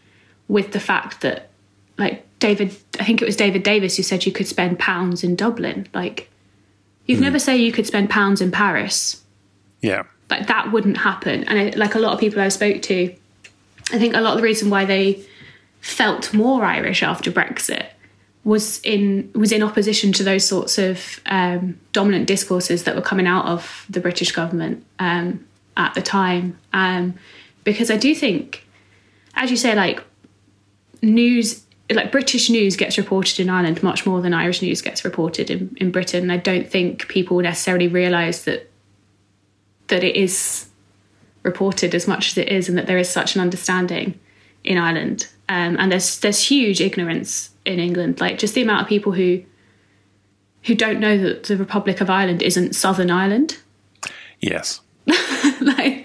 with 0.49 0.73
the 0.73 0.81
fact 0.81 1.21
that, 1.21 1.51
like 1.97 2.27
David, 2.41 2.77
I 2.99 3.05
think 3.05 3.23
it 3.23 3.27
was 3.27 3.37
David 3.37 3.63
Davis 3.63 3.97
who 3.97 4.03
said 4.03 4.27
you 4.27 4.33
could 4.33 4.49
spend 4.49 4.79
pounds 4.79 5.23
in 5.23 5.37
Dublin. 5.37 5.89
Like, 5.95 6.31
You'd 7.11 7.21
never 7.21 7.41
say 7.41 7.57
you 7.57 7.73
could 7.73 7.89
spend 7.89 8.09
pounds 8.09 8.41
in 8.41 8.53
Paris. 8.53 9.21
Yeah. 9.81 10.05
Like 10.31 10.47
that 10.47 10.73
wouldn't 10.73 10.99
happen. 10.99 11.45
And 11.45 11.59
I, 11.59 11.77
like 11.77 11.95
a 11.95 11.99
lot 11.99 12.13
of 12.13 12.21
people 12.21 12.41
I 12.41 12.49
spoke 12.49 12.83
to, 12.83 13.15
I 13.93 13.99
think 13.99 14.15
a 14.15 14.21
lot 14.21 14.33
of 14.33 14.37
the 14.39 14.45
reason 14.45 14.71
why 14.71 14.85
they 14.85 15.25
felt 15.81 16.33
more 16.33 16.65
Irish 16.65 17.03
after 17.03 17.31
Brexit 17.31 17.87
was 18.45 18.81
in 18.83 19.31
was 19.35 19.53
in 19.53 19.63
opposition 19.63 20.13
to 20.13 20.23
those 20.23 20.47
sorts 20.47 20.79
of 20.79 21.21
um, 21.27 21.79
dominant 21.93 22.27
discourses 22.27 22.85
that 22.85 22.97
were 22.97 23.03
coming 23.03 23.27
out 23.27 23.45
of 23.47 23.85
the 23.91 24.01
British 24.01 24.33
government 24.33 24.85
um, 24.99 25.45
at 25.77 25.95
the 25.95 26.03
time. 26.03 26.59
Um, 26.73 27.15
because 27.65 27.91
I 27.91 27.97
do 27.97 28.15
think, 28.15 28.67
as 29.35 29.51
you 29.51 29.57
say, 29.57 29.75
like 29.75 30.03
news, 31.03 31.65
like 31.91 32.11
British 32.11 32.49
news 32.49 32.77
gets 32.77 32.97
reported 32.97 33.41
in 33.41 33.51
Ireland 33.51 33.83
much 33.83 34.07
more 34.07 34.23
than 34.23 34.33
Irish 34.33 34.63
news 34.63 34.81
gets 34.81 35.05
reported 35.05 35.51
in, 35.51 35.77
in 35.79 35.91
Britain. 35.91 36.31
I 36.31 36.39
don't 36.39 36.69
think 36.69 37.09
people 37.09 37.39
necessarily 37.41 37.89
realise 37.89 38.45
that 38.45 38.70
that 39.91 40.03
it 40.03 40.17
is 40.17 40.69
reported 41.43 41.95
as 41.95 42.09
much 42.09 42.31
as 42.31 42.39
it 42.39 42.49
is, 42.49 42.69
and 42.69 42.77
that 42.77 42.87
there 42.87 42.99
is 42.99 43.09
such 43.09 43.35
an 43.35 43.41
understanding 43.41 44.19
in 44.65 44.79
Ireland. 44.79 45.29
Um, 45.49 45.77
and 45.79 45.91
there's 45.93 46.19
there's 46.21 46.43
huge 46.43 46.81
ignorance 46.81 47.51
in 47.65 47.79
England, 47.79 48.21
like 48.21 48.39
just 48.39 48.55
the 48.55 48.63
amount 48.63 48.83
of 48.83 48.89
people 48.89 49.13
who 49.13 49.43
who 50.65 50.75
don't 50.75 51.01
know 51.01 51.19
that 51.19 51.45
the 51.45 51.57
Republic 51.57 52.01
of 52.01 52.11
Ireland 52.11 52.43
isn't 52.43 52.75
Southern 52.75 53.11
Ireland. 53.11 53.59
Yes. 54.41 54.81
like 55.61 56.00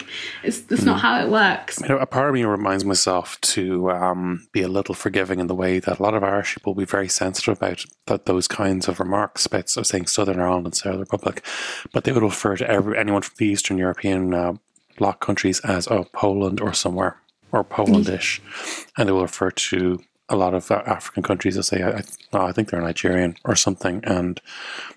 it's 0.46 0.60
that's 0.60 0.82
not 0.82 1.00
how 1.00 1.20
it 1.20 1.30
works. 1.30 1.80
You 1.80 1.88
know, 1.88 1.98
a 1.98 2.06
part 2.06 2.28
of 2.28 2.34
me 2.34 2.44
reminds 2.44 2.84
myself 2.84 3.40
to 3.42 3.90
um, 3.90 4.46
be 4.52 4.62
a 4.62 4.68
little 4.68 4.94
forgiving 4.94 5.40
in 5.40 5.48
the 5.48 5.54
way 5.54 5.78
that 5.80 5.98
a 5.98 6.02
lot 6.02 6.14
of 6.14 6.22
Irish 6.22 6.54
people 6.54 6.74
will 6.74 6.80
be 6.80 6.86
very 6.86 7.08
sensitive 7.08 7.56
about 7.56 7.84
that 8.06 8.26
those 8.26 8.46
kinds 8.48 8.88
of 8.88 9.00
remarks 9.00 9.46
about 9.46 9.68
so 9.68 9.82
saying 9.82 10.06
Southern 10.06 10.40
Ireland 10.40 10.66
and 10.66 10.74
Southern 10.74 11.00
Republic, 11.00 11.44
but 11.92 12.04
they 12.04 12.12
would 12.12 12.22
refer 12.22 12.56
to 12.56 12.70
every, 12.70 12.96
anyone 12.96 13.22
from 13.22 13.34
the 13.38 13.46
Eastern 13.46 13.78
European 13.78 14.32
uh, 14.32 14.54
bloc 14.96 15.20
countries 15.20 15.60
as 15.60 15.88
oh 15.88 16.04
Poland 16.12 16.60
or 16.60 16.72
somewhere 16.72 17.20
or 17.52 17.64
Polandish, 17.64 18.40
and 18.96 19.08
they 19.08 19.12
will 19.12 19.22
refer 19.22 19.50
to 19.50 20.00
a 20.28 20.36
lot 20.36 20.54
of 20.54 20.70
uh, 20.70 20.82
African 20.86 21.22
countries 21.22 21.54
that 21.54 21.64
say 21.64 21.82
I, 21.82 22.02
I, 22.32 22.46
I 22.48 22.52
think 22.52 22.70
they're 22.70 22.80
Nigerian 22.80 23.36
or 23.44 23.56
something, 23.56 24.00
and 24.04 24.40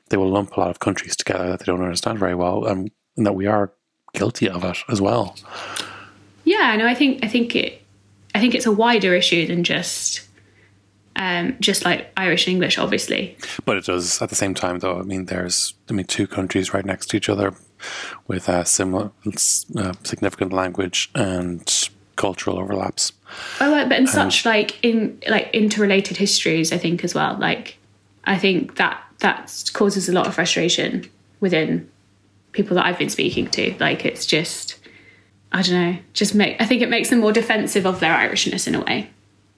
they 0.10 0.18
will 0.18 0.30
lump 0.30 0.56
a 0.56 0.60
lot 0.60 0.70
of 0.70 0.80
countries 0.80 1.16
together 1.16 1.50
that 1.50 1.60
they 1.60 1.66
don't 1.66 1.84
understand 1.84 2.20
very 2.20 2.36
well, 2.36 2.68
um, 2.68 2.88
and 3.18 3.26
that 3.26 3.34
we 3.34 3.46
are 3.46 3.74
guilty 4.14 4.50
of 4.50 4.64
it 4.64 4.78
as 4.90 5.02
well. 5.02 5.36
Yeah, 6.44 6.76
no, 6.76 6.88
I 6.88 6.96
think 6.96 7.24
I 7.24 7.28
think 7.28 7.56
it 7.56 7.82
I 8.34 8.40
think 8.40 8.56
it's 8.56 8.66
a 8.66 8.72
wider 8.72 9.16
issue 9.16 9.46
than 9.48 9.64
just 9.64 10.22
um, 11.16 11.58
just 11.60 11.84
like 11.84 12.12
Irish 12.16 12.48
and 12.48 12.54
English, 12.54 12.78
obviously. 12.78 13.38
But 13.66 13.78
it 13.78 13.86
does 13.86 14.22
at 14.22 14.30
the 14.30 14.36
same 14.36 14.54
time, 14.54 14.80
though. 14.80 15.00
I 15.00 15.04
mean, 15.04 15.26
there's 15.26 15.74
I 15.90 15.94
mean 15.94 16.06
two 16.06 16.28
countries 16.28 16.74
right 16.74 16.86
next 16.86 17.08
to 17.08 17.18
each 17.18 17.30
other 17.30 17.54
with 18.28 18.50
uh, 18.50 18.64
similar 18.64 19.12
uh, 19.78 19.94
significant 20.04 20.54
language 20.54 21.10
and 21.16 21.90
cultural 22.16 22.60
overlaps. 22.60 23.14
Oh, 23.62 23.88
but 23.88 23.98
in 23.98 24.08
such 24.08 24.46
like 24.46 24.84
in 24.84 25.22
like 25.28 25.50
interrelated 25.54 26.18
histories, 26.18 26.72
I 26.72 26.78
think 26.78 27.04
as 27.04 27.14
well. 27.14 27.38
Like, 27.38 27.78
I 28.26 28.38
think 28.38 28.76
that 28.78 29.02
that 29.20 29.72
causes 29.74 30.10
a 30.10 30.14
lot 30.14 30.28
of 30.28 30.36
frustration 30.36 31.10
within 31.40 31.90
people 32.60 32.76
that 32.76 32.86
I've 32.86 32.98
been 33.00 33.10
speaking 33.10 33.48
to. 33.52 33.74
Like, 33.80 34.06
it's 34.06 34.26
just, 34.26 34.78
I 35.52 35.62
don't 35.62 35.74
know, 35.74 35.98
just 36.14 36.36
make. 36.36 36.60
I 36.62 36.66
think 36.66 36.82
it 36.82 36.90
makes 36.90 37.10
them 37.10 37.20
more 37.20 37.32
defensive 37.32 37.86
of 37.86 38.00
their 38.00 38.14
Irishness 38.14 38.68
in 38.68 38.76
a 38.76 38.82
way. 38.82 39.10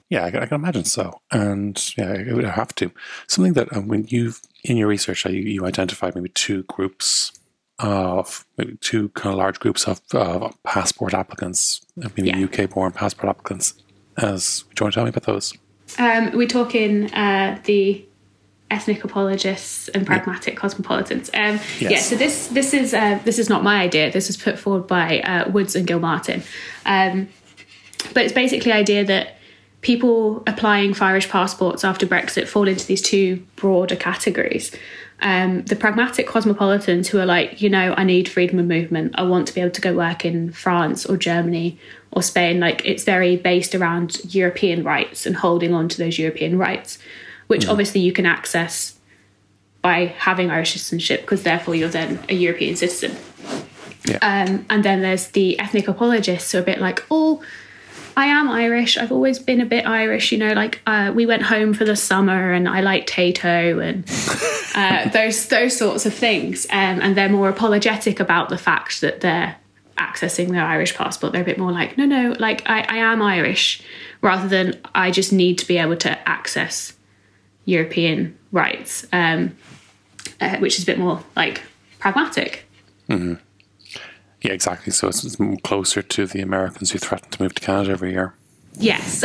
Yeah, 0.08 0.24
I 0.26 0.30
can, 0.30 0.42
I 0.42 0.46
can 0.46 0.56
imagine 0.56 0.84
so, 0.84 1.20
and 1.30 1.74
yeah, 1.96 2.12
it 2.12 2.34
would 2.34 2.44
have 2.44 2.74
to. 2.76 2.90
Something 3.28 3.54
that 3.54 3.74
um, 3.74 3.88
when 3.88 4.04
you've 4.08 4.40
in 4.62 4.76
your 4.76 4.88
research, 4.88 5.24
uh, 5.26 5.30
you, 5.30 5.40
you 5.40 5.64
identified 5.66 6.14
maybe 6.14 6.28
two 6.28 6.62
groups 6.64 7.32
of 7.78 8.46
maybe 8.58 8.76
two 8.80 9.08
kind 9.10 9.32
of 9.32 9.38
large 9.38 9.58
groups 9.58 9.88
of 9.88 10.00
uh, 10.14 10.50
passport 10.64 11.14
applicants, 11.14 11.80
maybe 11.96 12.28
Yeah. 12.28 12.44
UK 12.44 12.70
born 12.70 12.92
passport 12.92 13.30
applicants. 13.30 13.74
As 14.18 14.64
do 14.74 14.80
you 14.80 14.84
want 14.84 14.92
to 14.92 14.96
tell 14.96 15.04
me 15.04 15.08
about 15.08 15.24
those? 15.24 15.54
Um, 15.98 16.30
we 16.36 16.46
talk 16.46 16.74
in 16.74 17.12
uh, 17.14 17.58
the 17.64 18.04
ethnic 18.72 19.04
apologists 19.04 19.88
and 19.88 20.06
pragmatic 20.06 20.56
cosmopolitans. 20.56 21.30
Um, 21.34 21.60
Yes. 21.78 21.80
Yeah, 21.80 21.98
so 21.98 22.16
this 22.16 22.48
this 22.48 22.74
is 22.74 22.94
uh, 22.94 23.18
this 23.24 23.38
is 23.38 23.48
not 23.48 23.62
my 23.62 23.82
idea. 23.82 24.10
This 24.10 24.28
was 24.28 24.36
put 24.36 24.58
forward 24.58 24.86
by 24.86 25.20
uh, 25.20 25.50
Woods 25.50 25.76
and 25.76 25.86
Gilmartin, 25.86 26.42
um, 26.86 27.28
but 28.14 28.24
it's 28.24 28.32
basically 28.32 28.72
the 28.72 28.76
idea 28.76 29.04
that 29.04 29.36
people 29.82 30.42
applying 30.46 30.94
for 30.94 31.04
Irish 31.04 31.28
passports 31.28 31.84
after 31.84 32.06
Brexit 32.06 32.46
fall 32.48 32.68
into 32.68 32.86
these 32.86 33.02
two 33.02 33.44
broader 33.56 33.96
categories. 33.96 34.70
Um, 35.20 35.62
the 35.64 35.76
pragmatic 35.76 36.26
cosmopolitans 36.26 37.08
who 37.08 37.18
are 37.20 37.26
like, 37.26 37.62
you 37.62 37.68
know, 37.68 37.94
I 37.96 38.02
need 38.04 38.28
freedom 38.28 38.58
of 38.58 38.66
movement. 38.66 39.14
I 39.16 39.22
want 39.22 39.46
to 39.48 39.54
be 39.54 39.60
able 39.60 39.70
to 39.72 39.80
go 39.80 39.94
work 39.94 40.24
in 40.24 40.52
France 40.52 41.06
or 41.06 41.16
Germany 41.16 41.78
or 42.10 42.22
Spain. 42.22 42.58
Like 42.58 42.84
it's 42.84 43.04
very 43.04 43.36
based 43.36 43.74
around 43.74 44.20
European 44.34 44.82
rights 44.82 45.26
and 45.26 45.36
holding 45.36 45.74
on 45.74 45.88
to 45.88 45.98
those 45.98 46.18
European 46.18 46.58
rights, 46.58 46.98
which 47.52 47.68
obviously 47.68 48.00
you 48.00 48.12
can 48.12 48.24
access 48.24 48.98
by 49.82 50.06
having 50.06 50.50
Irish 50.50 50.72
citizenship 50.72 51.20
because 51.20 51.42
therefore 51.42 51.74
you're 51.74 51.90
then 51.90 52.18
a 52.30 52.34
European 52.34 52.76
citizen. 52.76 53.14
Yeah. 54.08 54.16
Um, 54.22 54.64
and 54.70 54.82
then 54.82 55.02
there's 55.02 55.28
the 55.28 55.58
ethnic 55.58 55.86
apologists 55.86 56.50
who 56.50 56.58
are 56.58 56.62
a 56.62 56.64
bit 56.64 56.80
like, 56.80 57.04
oh, 57.10 57.42
I 58.16 58.24
am 58.24 58.48
Irish. 58.48 58.96
I've 58.96 59.12
always 59.12 59.38
been 59.38 59.60
a 59.60 59.66
bit 59.66 59.86
Irish. 59.86 60.32
You 60.32 60.38
know, 60.38 60.54
like 60.54 60.80
uh, 60.86 61.12
we 61.14 61.26
went 61.26 61.42
home 61.42 61.74
for 61.74 61.84
the 61.84 61.94
summer, 61.94 62.52
and 62.52 62.66
I 62.66 62.80
like 62.80 63.06
Tayto 63.06 63.82
and 63.86 64.08
uh, 64.74 65.10
those 65.10 65.46
those 65.48 65.76
sorts 65.76 66.06
of 66.06 66.14
things. 66.14 66.64
Um, 66.70 67.00
and 67.02 67.14
they're 67.14 67.28
more 67.28 67.50
apologetic 67.50 68.18
about 68.18 68.48
the 68.48 68.58
fact 68.58 69.02
that 69.02 69.20
they're 69.20 69.56
accessing 69.98 70.52
their 70.52 70.64
Irish 70.64 70.94
passport. 70.94 71.34
They're 71.34 71.42
a 71.42 71.44
bit 71.52 71.58
more 71.58 71.72
like, 71.72 71.98
no, 71.98 72.06
no, 72.06 72.34
like 72.38 72.62
I, 72.64 72.80
I 72.80 72.96
am 73.12 73.20
Irish, 73.20 73.82
rather 74.22 74.48
than 74.48 74.80
I 74.94 75.10
just 75.10 75.34
need 75.34 75.58
to 75.58 75.66
be 75.66 75.76
able 75.76 75.98
to 75.98 76.28
access 76.28 76.94
European 77.64 78.36
rights, 78.50 79.06
um, 79.12 79.56
uh, 80.40 80.56
which 80.58 80.78
is 80.78 80.84
a 80.84 80.86
bit 80.86 80.98
more 80.98 81.22
like 81.36 81.62
pragmatic. 81.98 82.64
Yeah, 84.42 84.52
exactly. 84.52 84.92
So 84.92 85.08
it's, 85.08 85.24
it's 85.24 85.36
closer 85.62 86.02
to 86.02 86.26
the 86.26 86.40
Americans 86.40 86.90
who 86.90 86.98
threaten 86.98 87.30
to 87.30 87.42
move 87.42 87.54
to 87.54 87.60
Canada 87.60 87.92
every 87.92 88.12
year. 88.12 88.34
Yes. 88.78 89.22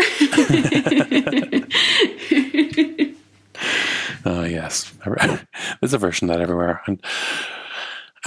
Oh 4.25 4.43
yes, 4.43 4.93
there's 5.81 5.93
a 5.93 5.97
version 5.97 6.29
of 6.29 6.35
that 6.35 6.41
everywhere, 6.41 6.81
and 6.85 7.01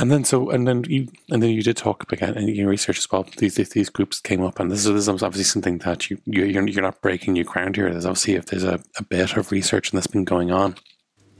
and 0.01 0.11
then 0.11 0.25
so 0.25 0.51
and 0.51 0.67
then 0.67 0.85
you 0.85 1.09
and 1.31 1.43
then 1.43 1.51
you 1.51 1.63
did 1.63 1.77
talk 1.77 2.11
again 2.13 2.37
in 2.37 2.49
your 2.49 2.69
research 2.69 2.99
as 2.99 3.11
well. 3.11 3.27
These 3.37 3.57
these, 3.57 3.91
groups 3.91 4.19
came 4.21 4.43
up, 4.43 4.59
and 4.59 4.71
this 4.71 4.87
is, 4.87 4.93
this 4.93 5.03
is 5.09 5.09
obviously 5.09 5.45
something 5.45 5.79
that 5.79 6.09
you 6.11 6.19
you- 6.25 6.45
you're 6.45 6.67
you're 6.67 6.83
not 6.83 7.01
breaking 7.03 7.35
new 7.35 7.45
ground 7.45 7.77
here. 7.77 7.91
There's 7.91 8.07
obviously 8.07 8.35
if 8.35 8.47
there's 8.47 8.65
a, 8.65 8.81
a 8.99 9.05
bit 9.05 9.37
of 9.37 9.53
research 9.53 9.91
and 9.91 9.99
that's 9.99 10.07
been 10.07 10.25
going 10.25 10.51
on. 10.51 10.75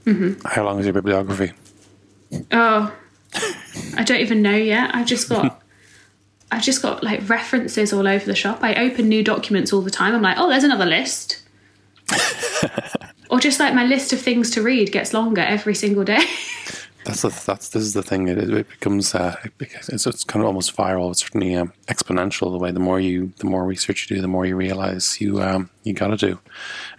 Mm-hmm. 0.05 0.45
How 0.47 0.63
long 0.65 0.79
is 0.79 0.85
your 0.85 0.93
bibliography? 0.93 1.51
Oh, 2.51 2.93
I 3.95 4.03
don't 4.03 4.21
even 4.21 4.41
know 4.41 4.55
yet. 4.55 4.93
I've 4.95 5.05
just 5.05 5.29
got, 5.29 5.61
I've 6.51 6.63
just 6.63 6.81
got 6.81 7.03
like 7.03 7.27
references 7.29 7.93
all 7.93 8.07
over 8.07 8.25
the 8.25 8.35
shop. 8.35 8.59
I 8.63 8.75
open 8.75 9.09
new 9.09 9.23
documents 9.23 9.73
all 9.73 9.81
the 9.81 9.91
time. 9.91 10.15
I'm 10.15 10.21
like, 10.21 10.37
oh, 10.37 10.49
there's 10.49 10.63
another 10.63 10.85
list. 10.85 11.41
or 13.29 13.39
just 13.39 13.59
like 13.59 13.73
my 13.73 13.85
list 13.85 14.11
of 14.13 14.19
things 14.19 14.49
to 14.51 14.61
read 14.61 14.91
gets 14.91 15.13
longer 15.13 15.41
every 15.41 15.75
single 15.75 16.03
day. 16.03 16.23
That's 17.03 17.23
the, 17.23 17.29
that's 17.45 17.69
this 17.69 17.81
is 17.81 17.93
the 17.93 18.03
thing. 18.03 18.27
It, 18.27 18.37
it 18.37 18.69
becomes 18.69 19.15
uh, 19.15 19.35
it's, 19.59 20.05
it's 20.05 20.23
kind 20.23 20.41
of 20.41 20.47
almost 20.47 20.75
viral. 20.75 21.09
It's 21.11 21.21
certainly 21.21 21.55
um, 21.55 21.73
exponential. 21.87 22.51
The 22.51 22.59
way 22.59 22.71
the 22.71 22.79
more 22.79 22.99
you 22.99 23.33
the 23.37 23.45
more 23.47 23.65
research 23.65 24.09
you 24.09 24.15
do, 24.17 24.21
the 24.21 24.27
more 24.27 24.45
you 24.45 24.55
realize 24.55 25.19
you 25.19 25.41
um, 25.41 25.69
you 25.83 25.93
got 25.93 26.07
to 26.07 26.17
do, 26.17 26.39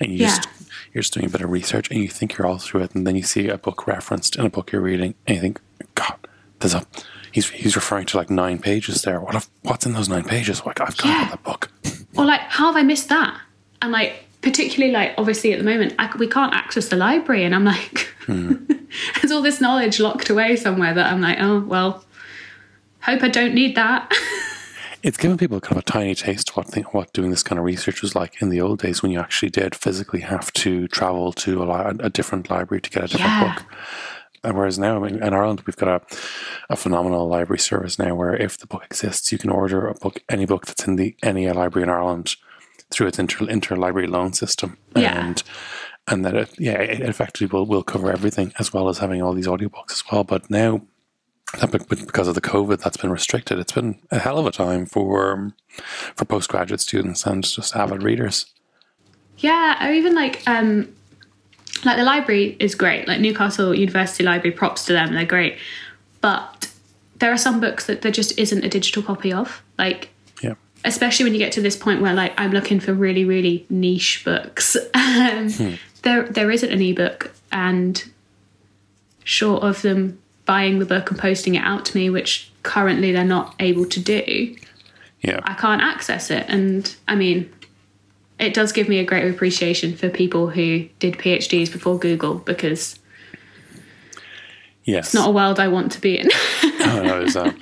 and 0.00 0.10
you 0.10 0.18
Yeah. 0.18 0.28
just 0.36 0.48
you're 0.92 1.02
just 1.02 1.14
doing 1.14 1.26
a 1.26 1.28
bit 1.30 1.40
of 1.40 1.50
research 1.50 1.90
and 1.90 2.00
you 2.00 2.08
think 2.08 2.36
you're 2.36 2.46
all 2.46 2.58
through 2.58 2.82
it, 2.82 2.94
and 2.94 3.06
then 3.06 3.14
you 3.16 3.22
see 3.22 3.48
a 3.48 3.56
book 3.58 3.86
referenced 3.86 4.36
in 4.36 4.44
a 4.44 4.50
book 4.50 4.72
you're 4.72 4.80
reading, 4.82 5.14
and 5.26 5.36
you 5.36 5.40
think, 5.40 5.60
God, 5.94 6.16
there's 6.58 6.74
a 6.74 6.84
he's 7.30 7.48
he's 7.50 7.76
referring 7.76 8.06
to 8.06 8.16
like 8.16 8.28
nine 8.28 8.58
pages 8.58 9.02
there. 9.02 9.20
What 9.20 9.34
if, 9.36 9.48
what's 9.62 9.86
in 9.86 9.92
those 9.92 10.08
nine 10.08 10.24
pages? 10.24 10.66
Like 10.66 10.80
I've 10.80 10.96
got 10.96 11.06
Yeah. 11.06 11.28
that 11.30 11.42
book. 11.44 11.70
or 12.16 12.24
like, 12.26 12.40
how 12.40 12.66
have 12.66 12.76
I 12.76 12.82
missed 12.82 13.08
that? 13.08 13.40
And 13.80 13.92
like, 13.92 14.24
particularly 14.42 14.92
like, 14.92 15.14
obviously 15.16 15.52
at 15.52 15.58
the 15.58 15.64
moment, 15.64 15.94
I, 15.98 16.14
we 16.18 16.26
can't 16.26 16.52
access 16.54 16.88
the 16.88 16.96
library, 16.96 17.44
and 17.44 17.54
I'm 17.54 17.64
like, 17.64 18.12
hmm. 18.26 18.54
there's 19.20 19.32
all 19.32 19.42
this 19.42 19.60
knowledge 19.60 20.00
locked 20.00 20.28
away 20.30 20.56
somewhere 20.56 20.92
that 20.94 21.12
I'm 21.12 21.20
like, 21.20 21.38
oh 21.40 21.60
well, 21.60 22.04
hope 23.00 23.22
I 23.22 23.28
don't 23.28 23.54
need 23.54 23.74
that. 23.76 24.12
It's 25.04 25.16
given 25.16 25.36
people 25.36 25.60
kind 25.60 25.72
of 25.72 25.78
a 25.78 25.82
tiny 25.82 26.14
taste 26.14 26.50
of 26.50 26.56
what 26.56 26.68
think, 26.68 26.94
what 26.94 27.12
doing 27.12 27.30
this 27.30 27.42
kind 27.42 27.58
of 27.58 27.64
research 27.64 28.02
was 28.02 28.14
like 28.14 28.40
in 28.40 28.50
the 28.50 28.60
old 28.60 28.78
days 28.78 29.02
when 29.02 29.10
you 29.10 29.18
actually 29.18 29.50
did 29.50 29.74
physically 29.74 30.20
have 30.20 30.52
to 30.52 30.86
travel 30.86 31.32
to 31.32 31.64
a, 31.64 31.88
a 31.98 32.08
different 32.08 32.48
library 32.48 32.80
to 32.82 32.88
get 32.88 33.02
a 33.02 33.08
different 33.08 33.32
Yeah. 33.32 33.54
book. 33.54 33.64
And 34.44 34.56
whereas 34.56 34.78
now 34.78 35.02
I 35.02 35.08
mean, 35.10 35.20
in 35.20 35.34
Ireland 35.34 35.62
we've 35.66 35.76
got 35.76 35.88
a, 35.88 36.16
a 36.70 36.76
phenomenal 36.76 37.26
library 37.26 37.58
service 37.58 37.98
now 37.98 38.14
where 38.14 38.36
if 38.36 38.58
the 38.58 38.68
book 38.68 38.84
exists, 38.84 39.32
you 39.32 39.38
can 39.38 39.50
order 39.50 39.88
a 39.88 39.94
book, 39.94 40.22
any 40.28 40.46
book 40.46 40.66
that's 40.66 40.86
in 40.86 40.94
the 40.94 41.16
any 41.20 41.50
library 41.50 41.82
in 41.82 41.90
Ireland 41.90 42.36
through 42.92 43.08
its 43.08 43.18
inter 43.18 43.46
interlibrary 43.46 44.08
loan 44.08 44.32
system. 44.32 44.76
Yeah. 44.94 45.26
And 45.26 45.42
and 46.08 46.24
that 46.24 46.34
it, 46.34 46.50
yeah, 46.58 46.80
it 46.80 47.00
effectively 47.00 47.46
will, 47.46 47.66
will 47.66 47.82
cover 47.82 48.10
everything 48.10 48.52
as 48.58 48.72
well 48.72 48.88
as 48.88 48.98
having 48.98 49.22
all 49.22 49.32
these 49.32 49.46
audiobooks 49.46 49.92
as 49.92 50.02
well. 50.10 50.24
But 50.24 50.50
now, 50.50 50.82
because 51.60 52.28
of 52.28 52.34
the 52.34 52.40
COVID, 52.40 52.80
that's 52.80 52.96
been 52.96 53.10
restricted. 53.10 53.58
It's 53.58 53.72
been 53.72 54.00
a 54.10 54.18
hell 54.18 54.38
of 54.38 54.46
a 54.46 54.50
time 54.50 54.86
for 54.86 55.54
for 56.16 56.24
postgraduate 56.24 56.80
students 56.80 57.24
and 57.26 57.44
just 57.44 57.76
avid 57.76 58.02
readers. 58.02 58.46
Yeah, 59.38 59.86
or 59.86 59.92
even 59.92 60.14
like 60.14 60.42
um, 60.48 60.92
like 61.84 61.96
the 61.96 62.04
library 62.04 62.56
is 62.58 62.74
great. 62.74 63.06
Like 63.06 63.20
Newcastle 63.20 63.74
University 63.74 64.24
Library, 64.24 64.56
props 64.56 64.84
to 64.86 64.92
them, 64.92 65.14
they're 65.14 65.24
great. 65.24 65.56
But 66.20 66.70
there 67.18 67.32
are 67.32 67.38
some 67.38 67.60
books 67.60 67.86
that 67.86 68.02
there 68.02 68.12
just 68.12 68.38
isn't 68.38 68.64
a 68.64 68.68
digital 68.68 69.02
copy 69.02 69.32
of. 69.32 69.62
Like. 69.78 70.08
Especially 70.84 71.24
when 71.24 71.32
you 71.32 71.38
get 71.38 71.52
to 71.52 71.60
this 71.60 71.76
point 71.76 72.00
where 72.00 72.14
like 72.14 72.32
I'm 72.38 72.52
looking 72.52 72.80
for 72.80 72.92
really 72.92 73.24
really 73.24 73.66
niche 73.68 74.22
books. 74.24 74.76
Um, 74.94 75.78
There 76.02 76.24
there 76.24 76.50
isn't 76.50 76.72
an 76.72 76.80
ebook, 76.80 77.32
and 77.52 78.02
short 79.24 79.62
of 79.62 79.82
them 79.82 80.18
buying 80.44 80.78
the 80.78 80.86
book 80.86 81.10
and 81.10 81.18
posting 81.18 81.54
it 81.54 81.62
out 81.64 81.84
to 81.86 81.96
me, 81.96 82.10
which 82.10 82.50
currently 82.62 83.12
they're 83.12 83.24
not 83.24 83.54
able 83.60 83.86
to 83.86 84.00
do, 84.00 84.56
Yeah. 85.22 85.40
I 85.44 85.54
can't 85.54 85.82
access 85.82 86.30
it. 86.30 86.44
And 86.48 86.94
I 87.06 87.14
mean, 87.14 87.52
it 88.38 88.54
does 88.54 88.72
give 88.72 88.88
me 88.88 88.98
a 88.98 89.04
greater 89.04 89.30
appreciation 89.30 89.96
for 89.96 90.08
people 90.08 90.48
who 90.48 90.88
did 90.98 91.14
PhDs 91.14 91.70
before 91.70 91.98
Google 91.98 92.34
because 92.34 92.98
yes. 94.84 95.06
it's 95.06 95.14
not 95.14 95.28
a 95.28 95.32
world 95.32 95.60
I 95.60 95.68
want 95.68 95.92
to 95.92 96.00
be 96.00 96.18
in. 96.18 96.28
no, 96.80 97.02
no, 97.02 97.20
it 97.20 97.24
was, 97.24 97.36
uh, 97.36 97.52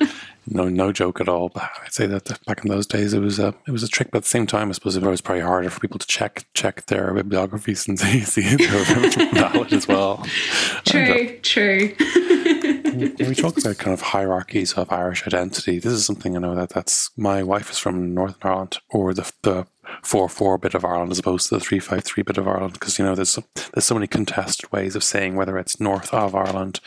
no, 0.50 0.68
no 0.68 0.92
joke 0.92 1.20
at 1.20 1.28
all. 1.28 1.48
But 1.48 1.70
I'd 1.82 1.92
say 1.92 2.06
that 2.06 2.44
back 2.44 2.64
in 2.64 2.70
those 2.70 2.86
days, 2.86 3.14
it 3.14 3.20
was 3.20 3.38
a 3.38 3.54
it 3.66 3.70
was 3.70 3.82
a 3.82 3.88
trick. 3.88 4.10
But 4.10 4.18
at 4.18 4.22
the 4.24 4.28
same 4.28 4.46
time, 4.46 4.68
I 4.68 4.72
suppose 4.72 4.96
it 4.96 5.02
was 5.02 5.20
probably 5.20 5.42
harder 5.42 5.70
for 5.70 5.80
people 5.80 5.98
to 5.98 6.06
check 6.06 6.44
check 6.54 6.86
their 6.86 7.14
bibliographies 7.14 7.88
and 7.88 7.98
see 8.00 8.20
see 8.20 8.42
if 8.44 8.58
they 8.58 9.24
were 9.24 9.32
valid 9.32 9.72
as 9.72 9.88
well. 9.88 10.26
Uh, 10.60 10.92
true, 10.92 11.38
true. 11.40 11.94
When 11.98 13.28
we 13.28 13.34
talk 13.34 13.56
about 13.56 13.78
kind 13.78 13.94
of 13.94 14.00
hierarchies 14.00 14.72
of 14.72 14.90
Irish 14.90 15.26
identity, 15.26 15.78
this 15.78 15.92
is 15.92 16.04
something 16.04 16.36
I 16.36 16.40
know 16.40 16.54
that 16.54 16.70
that's 16.70 17.10
my 17.16 17.42
wife 17.42 17.70
is 17.70 17.78
from 17.78 18.14
Northern 18.14 18.40
Ireland 18.42 18.78
or 18.88 19.14
the 19.14 19.30
the 19.42 19.66
four 20.02 20.28
four 20.28 20.58
bit 20.58 20.74
of 20.74 20.84
Ireland 20.84 21.12
as 21.12 21.18
opposed 21.18 21.48
to 21.48 21.54
the 21.54 21.60
three 21.60 21.78
five 21.78 22.04
three 22.04 22.22
bit 22.22 22.38
of 22.38 22.48
Ireland 22.48 22.74
because 22.74 22.98
you 22.98 23.04
know 23.04 23.14
there's 23.14 23.30
so, 23.30 23.44
there's 23.72 23.84
so 23.84 23.94
many 23.94 24.06
contested 24.06 24.70
ways 24.72 24.96
of 24.96 25.04
saying 25.04 25.36
whether 25.36 25.58
it's 25.58 25.80
north 25.80 26.12
of 26.12 26.34
Ireland, 26.34 26.80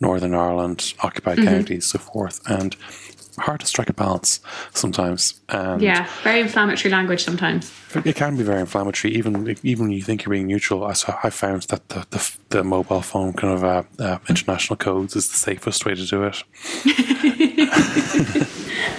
Northern 0.00 0.34
Ireland, 0.34 0.94
occupied 1.00 1.38
mm-hmm. 1.38 1.48
counties, 1.48 1.86
so 1.86 1.98
forth, 1.98 2.40
and 2.46 2.76
hard 3.38 3.60
to 3.60 3.66
strike 3.66 3.88
a 3.88 3.92
balance 3.92 4.40
sometimes. 4.74 5.40
And 5.48 5.80
Yeah, 5.80 6.08
very 6.22 6.40
inflammatory 6.40 6.90
language 6.92 7.24
sometimes. 7.24 7.72
it 8.04 8.16
can 8.16 8.36
be 8.36 8.42
very 8.42 8.60
inflammatory, 8.60 9.14
even 9.14 9.56
even 9.62 9.86
when 9.86 9.92
you 9.92 10.02
think 10.02 10.24
you're 10.24 10.32
being 10.32 10.46
neutral. 10.46 10.84
I, 10.84 10.94
I 11.22 11.30
found 11.30 11.62
that 11.64 11.88
the, 11.88 12.06
the, 12.10 12.36
the 12.50 12.64
mobile 12.64 13.02
phone 13.02 13.32
kind 13.32 13.54
of 13.54 13.64
uh, 13.64 13.82
uh, 13.98 14.18
international 14.28 14.76
codes 14.76 15.16
is 15.16 15.28
the 15.28 15.36
safest 15.36 15.84
way 15.86 15.94
to 15.94 16.06
do 16.06 16.24
it. 16.24 16.42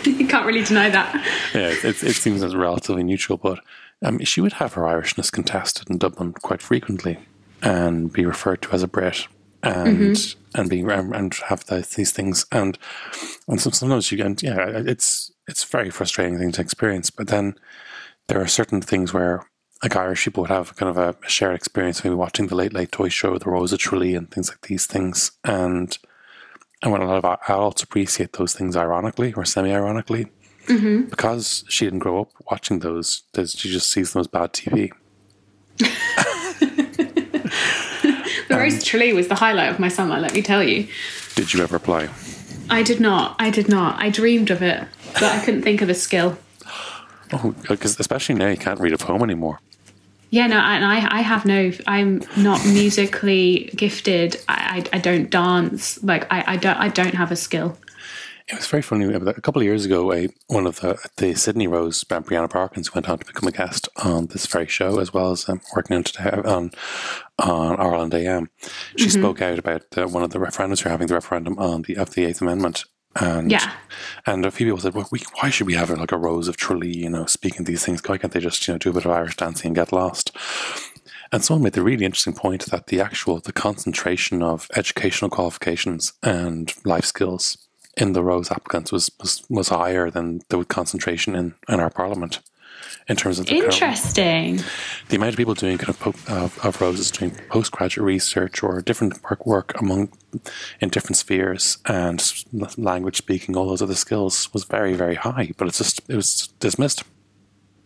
You 0.06 0.28
can't 0.28 0.46
really 0.46 0.64
deny 0.64 0.90
that. 0.90 1.14
Yeah, 1.54 1.70
it, 1.70 1.84
it, 1.84 2.04
it 2.04 2.16
seems 2.16 2.44
as 2.44 2.56
relatively 2.56 3.04
neutral, 3.04 3.38
but 3.38 3.60
um, 4.04 4.20
she 4.24 4.42
would 4.42 4.54
have 4.54 4.74
her 4.74 4.84
Irishness 4.84 5.32
contested 5.32 5.90
in 5.90 5.98
Dublin 5.98 6.34
quite 6.34 6.62
frequently 6.62 7.18
and 7.62 8.12
be 8.14 8.26
referred 8.26 8.62
to 8.64 8.72
as 8.72 8.84
a 8.84 8.88
Brit 8.88 9.28
Mm-hmm. 9.64 10.04
and 10.04 10.36
and 10.56 10.70
being 10.70 10.90
and 10.90 11.14
and 11.14 11.34
have 11.48 11.66
the, 11.66 11.86
these 11.96 12.12
things. 12.12 12.46
And 12.52 12.78
and 13.48 13.60
sometimes 13.60 14.12
you 14.12 14.18
get 14.18 14.42
yeah 14.44 14.68
it's 14.68 15.32
it's 15.48 15.64
a 15.64 15.68
very 15.68 15.90
frustrating 15.90 16.38
thing 16.38 16.52
to 16.54 16.62
experience. 16.62 17.10
But 17.10 17.28
then 17.28 17.56
there 18.28 18.42
are 18.42 18.48
certain 18.48 18.82
things 18.82 19.14
where 19.14 19.46
like 19.84 19.96
Irish 19.96 20.26
people 20.26 20.42
would 20.42 20.50
have 20.50 20.76
kind 20.76 20.90
of 20.90 20.98
a 20.98 21.16
shared 21.30 21.56
experience 21.56 22.04
maybe 22.04 22.16
watching 22.16 22.48
the 22.48 22.56
Late 22.56 22.74
Late 22.74 22.92
Toy 22.92 23.10
Show 23.10 23.38
the 23.38 23.50
Rosa 23.50 23.78
Tralee 23.78 24.16
and 24.16 24.30
things 24.30 24.50
like 24.50 24.62
these 24.62 24.86
things. 24.86 25.32
And 25.44 25.98
and 26.82 26.92
when 26.92 27.02
a 27.02 27.06
lot 27.06 27.24
of 27.24 27.40
adults 27.48 27.84
appreciate 27.84 28.34
those 28.34 28.54
things 28.54 28.78
ironically 28.78 29.34
or 29.34 29.46
semi-ironically 29.46 30.28
mm-hmm. 30.68 31.10
because 31.10 31.66
she 31.68 31.86
didn't 31.86 32.00
grow 32.00 32.22
up 32.22 32.32
watching 32.50 32.80
those 32.80 33.24
she 33.36 33.70
just 33.70 33.92
sees 33.92 34.14
them 34.14 34.22
as 34.22 34.28
bad 34.28 34.54
TV 34.54 34.92
Rose 38.74 38.84
Tralee 38.84 39.14
was 39.14 39.28
the 39.28 39.36
highlight 39.36 39.70
of 39.70 39.80
my 39.80 39.88
summer, 39.88 40.20
let 40.20 40.34
me 40.34 40.42
tell 40.42 40.64
you. 40.64 40.88
did 41.36 41.54
you 41.54 41.64
ever 41.64 41.80
play? 41.80 42.10
I 42.70 42.84
did 42.84 43.00
not. 43.00 43.36
I 43.40 43.50
did 43.50 43.68
not. 43.68 44.00
I 44.00 44.10
dreamed 44.10 44.52
of 44.52 44.62
it, 44.62 44.84
but 45.14 45.24
I 45.24 45.44
couldn't 45.44 45.64
think 45.64 45.82
of 45.82 45.90
a 45.90 45.96
skill. 45.96 46.38
oh 47.34 47.54
because 47.68 48.00
especially 48.00 48.36
now 48.36 48.48
you 48.48 48.58
can't 48.58 48.80
read 48.80 48.94
a 48.94 48.98
poem 48.98 49.22
anymore 49.22 49.60
Yeah, 50.32 50.48
no, 50.48 50.58
and 50.58 50.86
I, 50.86 51.20
I 51.20 51.22
have 51.22 51.46
no, 51.46 51.72
I'm 51.88 52.22
not 52.38 52.64
musically 52.66 53.72
gifted. 53.76 54.40
I, 54.48 54.84
I, 54.94 54.98
I 54.98 55.00
don't 55.00 55.30
dance. 55.30 56.02
Like 56.04 56.32
I, 56.32 56.54
I 56.54 56.58
don't, 56.58 56.78
I 56.78 56.90
don't 56.90 57.16
have 57.16 57.32
a 57.32 57.36
skill. 57.36 57.78
It 58.48 58.56
was 58.56 58.66
very 58.66 58.82
funny. 58.82 59.06
A 59.14 59.42
couple 59.42 59.62
of 59.62 59.66
years 59.66 59.86
ago, 59.86 60.12
a, 60.12 60.28
one 60.48 60.66
of 60.66 60.80
the 60.80 60.98
the 61.18 61.36
Sydney 61.36 61.68
Rose, 61.68 62.04
um, 62.10 62.24
Brianna 62.24 62.50
Parkins, 62.50 62.94
went 62.96 63.08
on 63.08 63.20
to 63.20 63.26
become 63.26 63.48
a 63.48 63.52
guest 63.52 63.79
on 64.04 64.28
this 64.28 64.46
very 64.48 64.68
show, 64.68 65.00
as 65.00 65.14
well 65.14 65.32
as 65.32 65.48
um, 65.50 65.62
working 65.76 65.98
on 65.98 66.04
today 66.04 66.30
on 66.30 66.72
on 67.40 67.80
Ireland 67.80 68.14
AM. 68.14 68.50
She 68.98 69.10
spoke 69.10 69.42
out 69.42 69.60
about 69.60 69.84
uh, 69.98 70.08
one 70.08 70.24
of 70.24 70.32
the 70.32 70.40
referendums 70.40 70.84
we're 70.84 70.92
having, 70.92 71.08
the 71.08 71.14
referendum 71.16 71.58
on 71.60 71.84
the 71.84 71.98
of 71.98 72.12
the 72.12 72.26
Eighth 72.26 72.42
Amendment, 72.42 72.86
and 73.16 73.52
Yeah. 73.52 73.72
and 74.26 74.46
a 74.46 74.52
few 74.52 74.68
people 74.68 74.80
said, 74.80 74.94
"Well, 74.94 75.08
we, 75.12 75.22
why 75.42 75.50
should 75.50 75.68
we 75.68 75.74
have 75.76 75.90
like 75.90 76.12
a 76.12 76.18
Rose 76.18 76.48
of 76.48 76.58
Tralee? 76.58 76.98
You 76.98 77.10
know, 77.10 77.26
speaking 77.26 77.66
these 77.66 77.86
things? 77.86 78.02
Why 78.06 78.18
can't 78.18 78.34
they 78.34 78.40
just 78.40 78.68
you 78.68 78.74
know 78.74 78.78
do 78.78 78.90
a 78.90 78.94
bit 78.94 79.06
of 79.06 79.12
Irish 79.12 79.36
dancing 79.38 79.68
and 79.70 79.76
get 79.76 79.92
lost?" 79.94 80.36
And 81.32 81.44
someone 81.44 81.64
made 81.64 81.74
the 81.74 81.84
really 81.84 82.06
interesting 82.06 82.34
point 82.34 82.66
that 82.72 82.88
the 82.88 83.00
actual 83.02 83.40
the 83.40 83.54
concentration 83.54 84.42
of 84.42 84.68
educational 84.76 85.30
qualifications 85.30 86.14
and 86.24 86.74
life 86.86 87.06
skills 87.06 87.58
in 87.98 88.14
the 88.14 88.24
Rose 88.24 88.50
applicants 88.52 88.92
was 88.92 89.12
was, 89.20 89.44
was 89.50 89.70
higher 89.70 90.10
than 90.10 90.42
the 90.50 90.64
concentration 90.64 91.36
in, 91.36 91.54
in 91.68 91.80
our 91.80 91.90
parliament 91.90 92.40
in 93.08 93.16
terms 93.16 93.40
of 93.40 93.46
the 93.46 93.60
current- 93.60 93.74
Interesting. 93.74 94.60
the 95.10 95.16
amount 95.16 95.34
of 95.34 95.38
people 95.38 95.54
doing 95.54 95.78
kind 95.78 95.90
of, 95.90 96.00
po- 96.00 96.34
uh, 96.34 96.46
of, 96.46 96.66
of 96.66 96.82
roses 96.82 97.12
doing 97.12 97.32
postgraduate 97.50 98.06
research 98.06 98.64
or 98.64 98.82
different 98.82 99.22
work 99.24 99.46
work 99.46 99.80
among 99.80 100.12
in 100.80 100.90
different 100.90 101.18
spheres 101.18 101.78
and 101.86 102.34
language 102.78 103.18
speaking 103.18 103.56
all 103.56 103.68
those 103.68 103.82
other 103.82 103.96
skills 103.96 104.54
was 104.54 104.64
very 104.64 104.94
very 104.94 105.16
high 105.16 105.52
but 105.58 105.68
it's 105.68 105.80
just 105.80 106.02
it 106.08 106.16
was 106.16 106.48
dismissed 106.60 107.04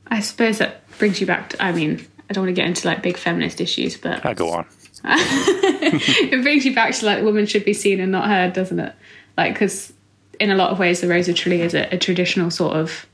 I 0.08 0.20
suppose 0.20 0.58
that 0.60 0.88
brings 1.00 1.20
you 1.20 1.26
back 1.26 1.50
to. 1.50 1.64
I 1.64 1.72
mean, 1.72 2.06
I 2.30 2.34
don't 2.34 2.44
want 2.44 2.56
to 2.56 2.62
get 2.62 2.68
into 2.68 2.88
like 2.88 3.02
big 3.02 3.18
feminist 3.18 3.60
issues, 3.60 3.98
but 3.98 4.24
I 4.24 4.34
go 4.34 4.52
on 4.52 4.68
it 5.06 6.44
brings 6.44 6.66
you 6.66 6.74
back 6.74 6.94
to 6.94 7.06
like 7.06 7.24
women 7.24 7.46
should 7.46 7.66
be 7.66 7.74
seen 7.74 8.00
and 8.00 8.12
not 8.12 8.28
heard, 8.28 8.54
doesn't 8.54 8.80
it? 8.80 8.94
Like 9.38 9.54
because 9.54 9.92
in 10.40 10.50
a 10.50 10.56
lot 10.56 10.72
of 10.72 10.80
ways, 10.80 11.02
the 11.02 11.08
Rose 11.08 11.28
of 11.28 11.36
Tralee 11.36 11.62
is 11.62 11.74
a, 11.74 11.94
a 11.94 11.98
traditional 11.98 12.50
sort 12.50 12.76
of 12.76 13.06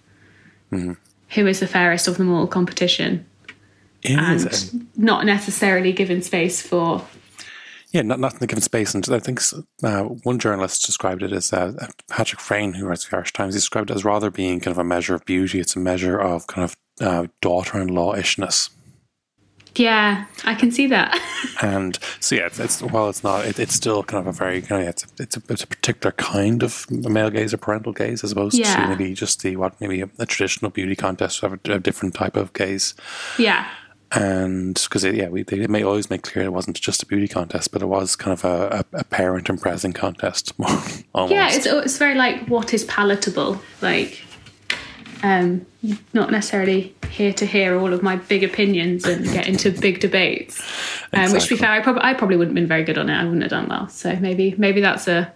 mm-hmm. 0.71 0.93
Who 1.31 1.45
is 1.47 1.59
the 1.59 1.67
fairest 1.67 2.07
of 2.07 2.17
them 2.17 2.31
all 2.31 2.47
competition, 2.47 3.25
is, 4.03 4.73
and 4.73 4.87
not 4.97 5.25
necessarily 5.25 5.91
given 5.93 6.21
space 6.21 6.61
for. 6.61 7.05
yeah 7.91 8.01
not, 8.01 8.19
not 8.19 8.33
in 8.33 8.39
the 8.39 8.47
given 8.47 8.61
space. 8.61 8.95
And 8.95 9.07
I 9.09 9.19
think 9.19 9.41
uh, 9.83 10.03
one 10.03 10.39
journalist 10.39 10.85
described 10.85 11.23
it 11.23 11.31
as 11.31 11.53
uh, 11.53 11.87
Patrick 12.09 12.41
Freyne 12.41 12.73
who 12.73 12.85
writes 12.85 13.07
the 13.07 13.15
Irish 13.15 13.33
Times 13.33 13.53
he 13.53 13.57
described 13.57 13.91
it 13.91 13.95
as 13.95 14.05
rather 14.05 14.31
being 14.31 14.59
kind 14.59 14.73
of 14.73 14.79
a 14.79 14.83
measure 14.83 15.15
of 15.15 15.25
beauty. 15.25 15.59
It's 15.59 15.75
a 15.75 15.79
measure 15.79 16.19
of 16.19 16.47
kind 16.47 16.63
of 16.63 16.77
uh, 17.01 17.27
daughter-in-law 17.41 18.15
ishness 18.15 18.69
Yeah, 19.75 20.25
I 20.45 20.55
can 20.55 20.71
see 20.71 20.87
that. 20.87 21.17
And 21.61 21.99
so 22.21 22.35
yeah, 22.35 22.45
it's, 22.45 22.57
it's 22.59 22.81
while 22.81 23.09
it's 23.09 23.21
not, 23.21 23.45
it, 23.45 23.59
it's 23.59 23.73
still 23.75 24.01
kind 24.01 24.25
of 24.25 24.27
a 24.33 24.37
very 24.37 24.61
kind 24.61 24.81
of 24.83 24.87
it's 24.87 25.03
a, 25.03 25.07
it's 25.23 25.35
a, 25.37 25.41
it's 25.49 25.63
a 25.63 25.67
particular 25.67 26.13
kind 26.13 26.63
of 26.63 26.89
male 26.89 27.29
gaze 27.29 27.53
or 27.53 27.57
parental 27.57 27.91
gaze 27.91 28.23
as 28.23 28.31
opposed 28.31 28.57
Yeah. 28.57 28.75
to 28.81 28.87
maybe 28.87 29.13
just 29.13 29.41
the 29.41 29.57
what 29.57 29.79
maybe 29.81 29.99
a, 30.01 30.09
a 30.19 30.25
traditional 30.25 30.71
beauty 30.71 30.95
contest 30.95 31.43
of 31.43 31.53
a, 31.53 31.73
a 31.73 31.79
different 31.79 32.13
type 32.15 32.37
of 32.37 32.53
gaze. 32.53 32.93
yeah, 33.37 33.67
And 34.13 34.75
because 34.75 35.03
yeah, 35.03 35.27
we 35.27 35.43
they 35.43 35.67
may 35.67 35.83
always 35.83 36.09
make 36.09 36.23
clear 36.23 36.45
it 36.45 36.53
wasn't 36.53 36.79
just 36.79 37.03
a 37.03 37.05
beauty 37.05 37.27
contest, 37.27 37.71
but 37.73 37.81
it 37.81 37.87
was 37.87 38.15
kind 38.15 38.31
of 38.33 38.45
a, 38.45 38.85
a, 38.93 38.99
a 38.99 39.03
parent 39.03 39.49
impressing 39.49 39.91
contest. 39.93 40.53
almost. 41.13 41.33
yeah. 41.33 41.49
It's 41.51 41.65
it's 41.65 41.97
very 41.97 42.15
like 42.15 42.47
what 42.47 42.73
is 42.73 42.85
palatable, 42.85 43.61
like. 43.81 44.21
Um, 45.23 45.65
not 46.13 46.31
necessarily 46.31 46.95
here 47.11 47.33
to 47.33 47.45
hear 47.45 47.77
all 47.77 47.93
of 47.93 48.01
my 48.01 48.15
big 48.15 48.43
opinions 48.43 49.05
and 49.05 49.25
get 49.25 49.47
into 49.47 49.71
big 49.71 49.99
debates. 49.99 50.61
Um, 51.13 51.31
Which, 51.33 51.45
to 51.45 51.49
be 51.49 51.57
fair, 51.57 51.71
I 51.71 51.81
probably 51.81 52.01
I 52.03 52.13
probably 52.13 52.37
wouldn't 52.37 52.55
have 52.55 52.61
been 52.61 52.67
very 52.67 52.83
good 52.83 52.97
on 52.97 53.09
it. 53.09 53.15
I 53.15 53.23
wouldn't 53.23 53.41
have 53.41 53.51
done 53.51 53.67
well. 53.67 53.89
So 53.89 54.15
maybe 54.15 54.55
maybe 54.57 54.81
that's 54.81 55.07
a 55.07 55.31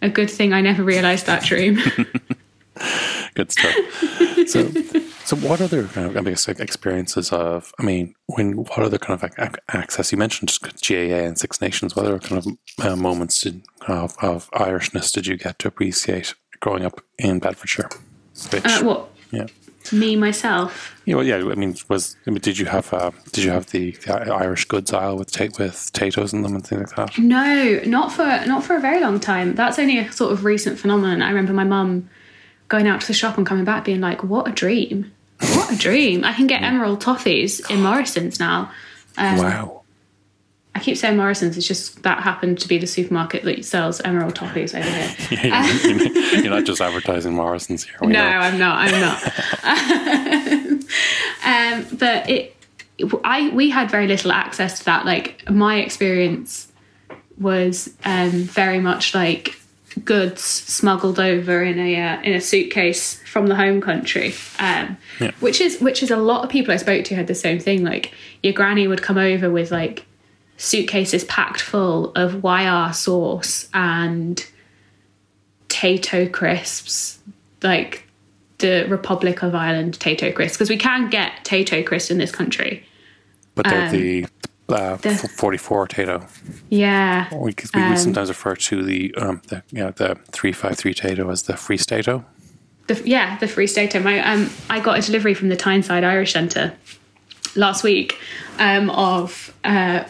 a 0.00 0.08
good 0.08 0.30
thing. 0.30 0.52
I 0.52 0.60
never 0.60 0.82
realised 0.82 1.26
that 1.26 1.44
dream. 1.44 1.78
good 3.34 3.52
stuff. 3.52 3.74
so, 4.46 4.68
so 5.24 5.36
what 5.36 5.60
other 5.60 5.84
kind 5.84 6.16
of 6.16 6.26
experiences 6.60 7.32
of? 7.32 7.72
I 7.78 7.84
mean, 7.84 8.14
when 8.26 8.52
what 8.52 8.78
other 8.80 8.98
kind 8.98 9.22
of 9.22 9.30
ac- 9.30 9.40
ac- 9.40 9.62
access? 9.68 10.12
You 10.12 10.18
mentioned 10.18 10.56
GAA 10.60 11.24
and 11.26 11.38
Six 11.38 11.60
Nations. 11.60 11.94
What 11.94 12.06
other 12.06 12.18
kind 12.18 12.44
of 12.44 12.84
uh, 12.84 12.96
moments 12.96 13.40
did, 13.40 13.62
of, 13.86 14.16
of 14.20 14.50
Irishness 14.50 15.12
did 15.12 15.26
you 15.26 15.36
get 15.36 15.58
to 15.60 15.68
appreciate 15.68 16.34
growing 16.60 16.84
up 16.84 17.00
in 17.18 17.38
Bedfordshire? 17.38 17.88
Which, 18.50 18.64
uh, 18.64 18.82
what 18.82 19.11
yeah, 19.32 19.46
Me 19.90 20.14
myself. 20.14 21.00
Yeah, 21.04 21.16
well, 21.16 21.24
yeah. 21.24 21.36
I 21.36 21.54
mean, 21.54 21.74
was 21.88 22.16
I 22.26 22.30
mean, 22.30 22.40
did 22.40 22.58
you 22.58 22.66
have 22.66 22.92
uh, 22.92 23.10
did 23.32 23.44
you 23.44 23.50
have 23.50 23.66
the, 23.70 23.90
the 23.92 24.32
Irish 24.32 24.66
goods 24.66 24.92
aisle 24.92 25.16
with 25.16 25.32
ta- 25.32 25.48
with 25.58 25.90
potatoes 25.92 26.32
in 26.32 26.42
them 26.42 26.54
and 26.54 26.66
things 26.66 26.92
like 26.96 27.14
that? 27.14 27.18
No, 27.18 27.80
not 27.84 28.12
for 28.12 28.24
not 28.46 28.62
for 28.62 28.76
a 28.76 28.80
very 28.80 29.00
long 29.00 29.18
time. 29.18 29.54
That's 29.54 29.78
only 29.78 29.98
a 29.98 30.12
sort 30.12 30.32
of 30.32 30.44
recent 30.44 30.78
phenomenon. 30.78 31.22
I 31.22 31.28
remember 31.28 31.52
my 31.52 31.64
mum 31.64 32.08
going 32.68 32.86
out 32.86 33.00
to 33.00 33.06
the 33.06 33.14
shop 33.14 33.36
and 33.36 33.46
coming 33.46 33.64
back 33.64 33.84
being 33.84 34.00
like, 34.00 34.22
"What 34.22 34.46
a 34.48 34.52
dream! 34.52 35.12
What 35.40 35.72
a 35.72 35.76
dream! 35.76 36.24
I 36.24 36.32
can 36.32 36.46
get 36.46 36.62
emerald 36.62 37.00
toffees 37.02 37.68
in 37.70 37.82
Morrison's 37.82 38.38
now." 38.38 38.70
Um, 39.18 39.38
wow. 39.38 39.81
I 40.74 40.80
keep 40.80 40.96
saying 40.96 41.16
Morrison's. 41.18 41.56
It's 41.58 41.68
just 41.68 42.02
that 42.02 42.22
happened 42.22 42.58
to 42.60 42.68
be 42.68 42.78
the 42.78 42.86
supermarket 42.86 43.42
that 43.44 43.64
sells 43.64 44.00
emerald 44.00 44.34
toffees 44.34 44.74
over 44.74 44.88
here. 44.88 45.14
Yeah, 45.52 46.40
you're 46.40 46.50
not 46.50 46.64
just 46.64 46.80
advertising 46.80 47.34
Morrison's 47.34 47.84
here. 47.84 47.96
No, 48.02 48.08
know. 48.08 48.20
I'm 48.20 48.58
not. 48.58 48.78
I'm 48.78 49.00
not. 49.00 49.22
um, 51.44 51.96
but 51.98 52.28
it, 52.30 52.56
I 53.24 53.50
we 53.50 53.70
had 53.70 53.90
very 53.90 54.06
little 54.06 54.32
access 54.32 54.78
to 54.78 54.84
that. 54.86 55.04
Like 55.04 55.48
my 55.50 55.76
experience 55.80 56.68
was 57.38 57.92
um, 58.04 58.30
very 58.30 58.80
much 58.80 59.14
like 59.14 59.58
goods 60.04 60.42
smuggled 60.42 61.20
over 61.20 61.62
in 61.62 61.78
a 61.78 62.00
uh, 62.00 62.20
in 62.22 62.32
a 62.32 62.40
suitcase 62.40 63.20
from 63.24 63.48
the 63.48 63.56
home 63.56 63.80
country, 63.80 64.34
um, 64.58 64.96
Yeah. 65.20 65.32
which 65.40 65.60
is 65.60 65.80
which 65.80 66.02
is 66.02 66.10
a 66.10 66.16
lot 66.16 66.44
of 66.44 66.50
people 66.50 66.72
I 66.72 66.76
spoke 66.78 67.04
to 67.06 67.14
had 67.14 67.26
the 67.26 67.34
same 67.34 67.58
thing. 67.58 67.84
Like 67.84 68.12
your 68.42 68.52
granny 68.52 68.86
would 68.88 69.02
come 69.02 69.18
over 69.18 69.50
with 69.50 69.70
like 69.70 70.06
suitcases 70.66 71.24
packed 71.24 71.60
full 71.60 72.12
of 72.14 72.44
YR 72.44 72.92
sauce 72.92 73.68
and 73.74 74.46
Tayto 75.68 76.30
crisps, 76.30 77.18
like 77.62 78.04
the 78.58 78.84
Republic 78.88 79.42
of 79.42 79.54
Ireland 79.56 79.98
Tayto 79.98 80.32
crisps, 80.32 80.56
because 80.56 80.70
we 80.70 80.76
can 80.76 81.10
get 81.10 81.44
Tayto 81.44 81.84
crisps 81.84 82.10
in 82.12 82.18
this 82.18 82.30
country. 82.30 82.86
But 83.56 83.66
they're 83.66 83.86
um, 83.86 83.90
the, 83.92 84.26
uh, 84.68 84.96
the- 84.96 85.16
44 85.36 85.88
Tayto. 85.88 86.28
Yeah, 86.68 87.28
We, 87.34 87.52
'cause 87.54 87.70
we, 87.74 87.82
we 87.90 87.96
sometimes 87.96 88.28
refer 88.28 88.54
to 88.54 88.82
the 88.84 89.12
um, 89.16 89.42
the 89.48 89.62
you 89.72 89.80
know, 89.82 89.90
the 89.90 90.16
353 90.30 90.94
Tayto 90.94 91.32
as 91.32 91.42
the 91.42 91.56
free 91.56 91.76
Stato. 91.76 92.24
the, 92.86 93.02
yeah, 93.04 93.36
the 93.38 93.48
Free 93.48 93.66
Stato. 93.66 93.98
My 94.00 94.20
um, 94.20 94.48
I 94.70 94.78
got 94.78 94.98
a 94.98 95.02
delivery 95.02 95.34
from 95.34 95.48
the 95.48 95.56
Tyneside 95.56 96.04
Irish 96.04 96.32
Centre 96.34 96.72
last 97.56 97.82
week 97.82 98.16
um, 98.60 98.90
of. 98.90 99.52
Uh, 99.64 100.04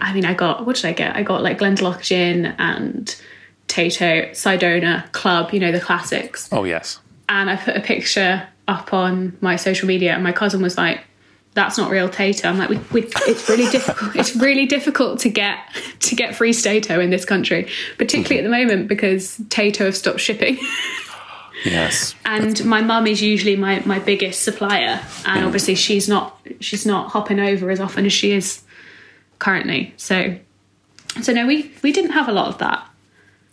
I 0.00 0.12
mean, 0.12 0.24
I 0.24 0.34
got 0.34 0.66
what 0.66 0.76
did 0.76 0.86
I 0.86 0.92
get? 0.92 1.16
I 1.16 1.22
got 1.22 1.42
like 1.42 1.58
Glendalough 1.58 2.00
gin 2.02 2.46
and 2.58 3.14
Tayto, 3.68 4.30
Cidona, 4.30 5.10
Club. 5.12 5.52
You 5.52 5.60
know 5.60 5.72
the 5.72 5.80
classics. 5.80 6.48
Oh 6.52 6.64
yes. 6.64 7.00
and 7.28 7.48
I 7.50 7.56
put 7.56 7.76
a 7.76 7.80
picture 7.80 8.46
up 8.68 8.92
on 8.92 9.36
my 9.40 9.56
social 9.56 9.86
media, 9.88 10.12
and 10.14 10.22
my 10.22 10.32
cousin 10.32 10.62
was 10.62 10.76
like, 10.76 11.00
"That's 11.54 11.78
not 11.78 11.90
real 11.90 12.08
Tayto." 12.08 12.46
I'm 12.46 12.58
like, 12.58 12.68
we, 12.70 12.78
we, 12.92 13.02
"It's 13.26 13.48
really 13.48 13.70
difficult. 13.70 14.16
It's 14.16 14.34
really 14.36 14.66
difficult 14.66 15.20
to 15.20 15.28
get 15.28 15.58
to 16.00 16.14
get 16.16 16.34
free 16.34 16.52
Tayto 16.52 17.02
in 17.02 17.10
this 17.10 17.24
country, 17.24 17.68
particularly 17.98 18.38
at 18.40 18.44
the 18.44 18.50
moment 18.50 18.88
because 18.88 19.38
Tayto 19.48 19.84
have 19.86 19.96
stopped 19.96 20.20
shipping." 20.20 20.58
Yes. 21.64 22.14
and 22.26 22.62
my 22.66 22.82
mum 22.82 23.06
is 23.06 23.22
usually 23.22 23.56
my, 23.56 23.80
my 23.86 23.98
biggest 23.98 24.42
supplier, 24.42 25.00
and 25.24 25.44
obviously 25.46 25.74
she's 25.74 26.08
not 26.08 26.38
she's 26.60 26.84
not 26.84 27.12
hopping 27.12 27.40
over 27.40 27.70
as 27.70 27.80
often 27.80 28.04
as 28.04 28.12
she 28.12 28.32
is 28.32 28.60
currently. 29.38 29.94
So, 29.96 30.36
so 31.22 31.32
no, 31.32 31.46
we 31.46 31.70
we 31.82 31.92
didn't 31.92 32.12
have 32.12 32.28
a 32.28 32.32
lot 32.32 32.48
of 32.48 32.58
that. 32.58 32.88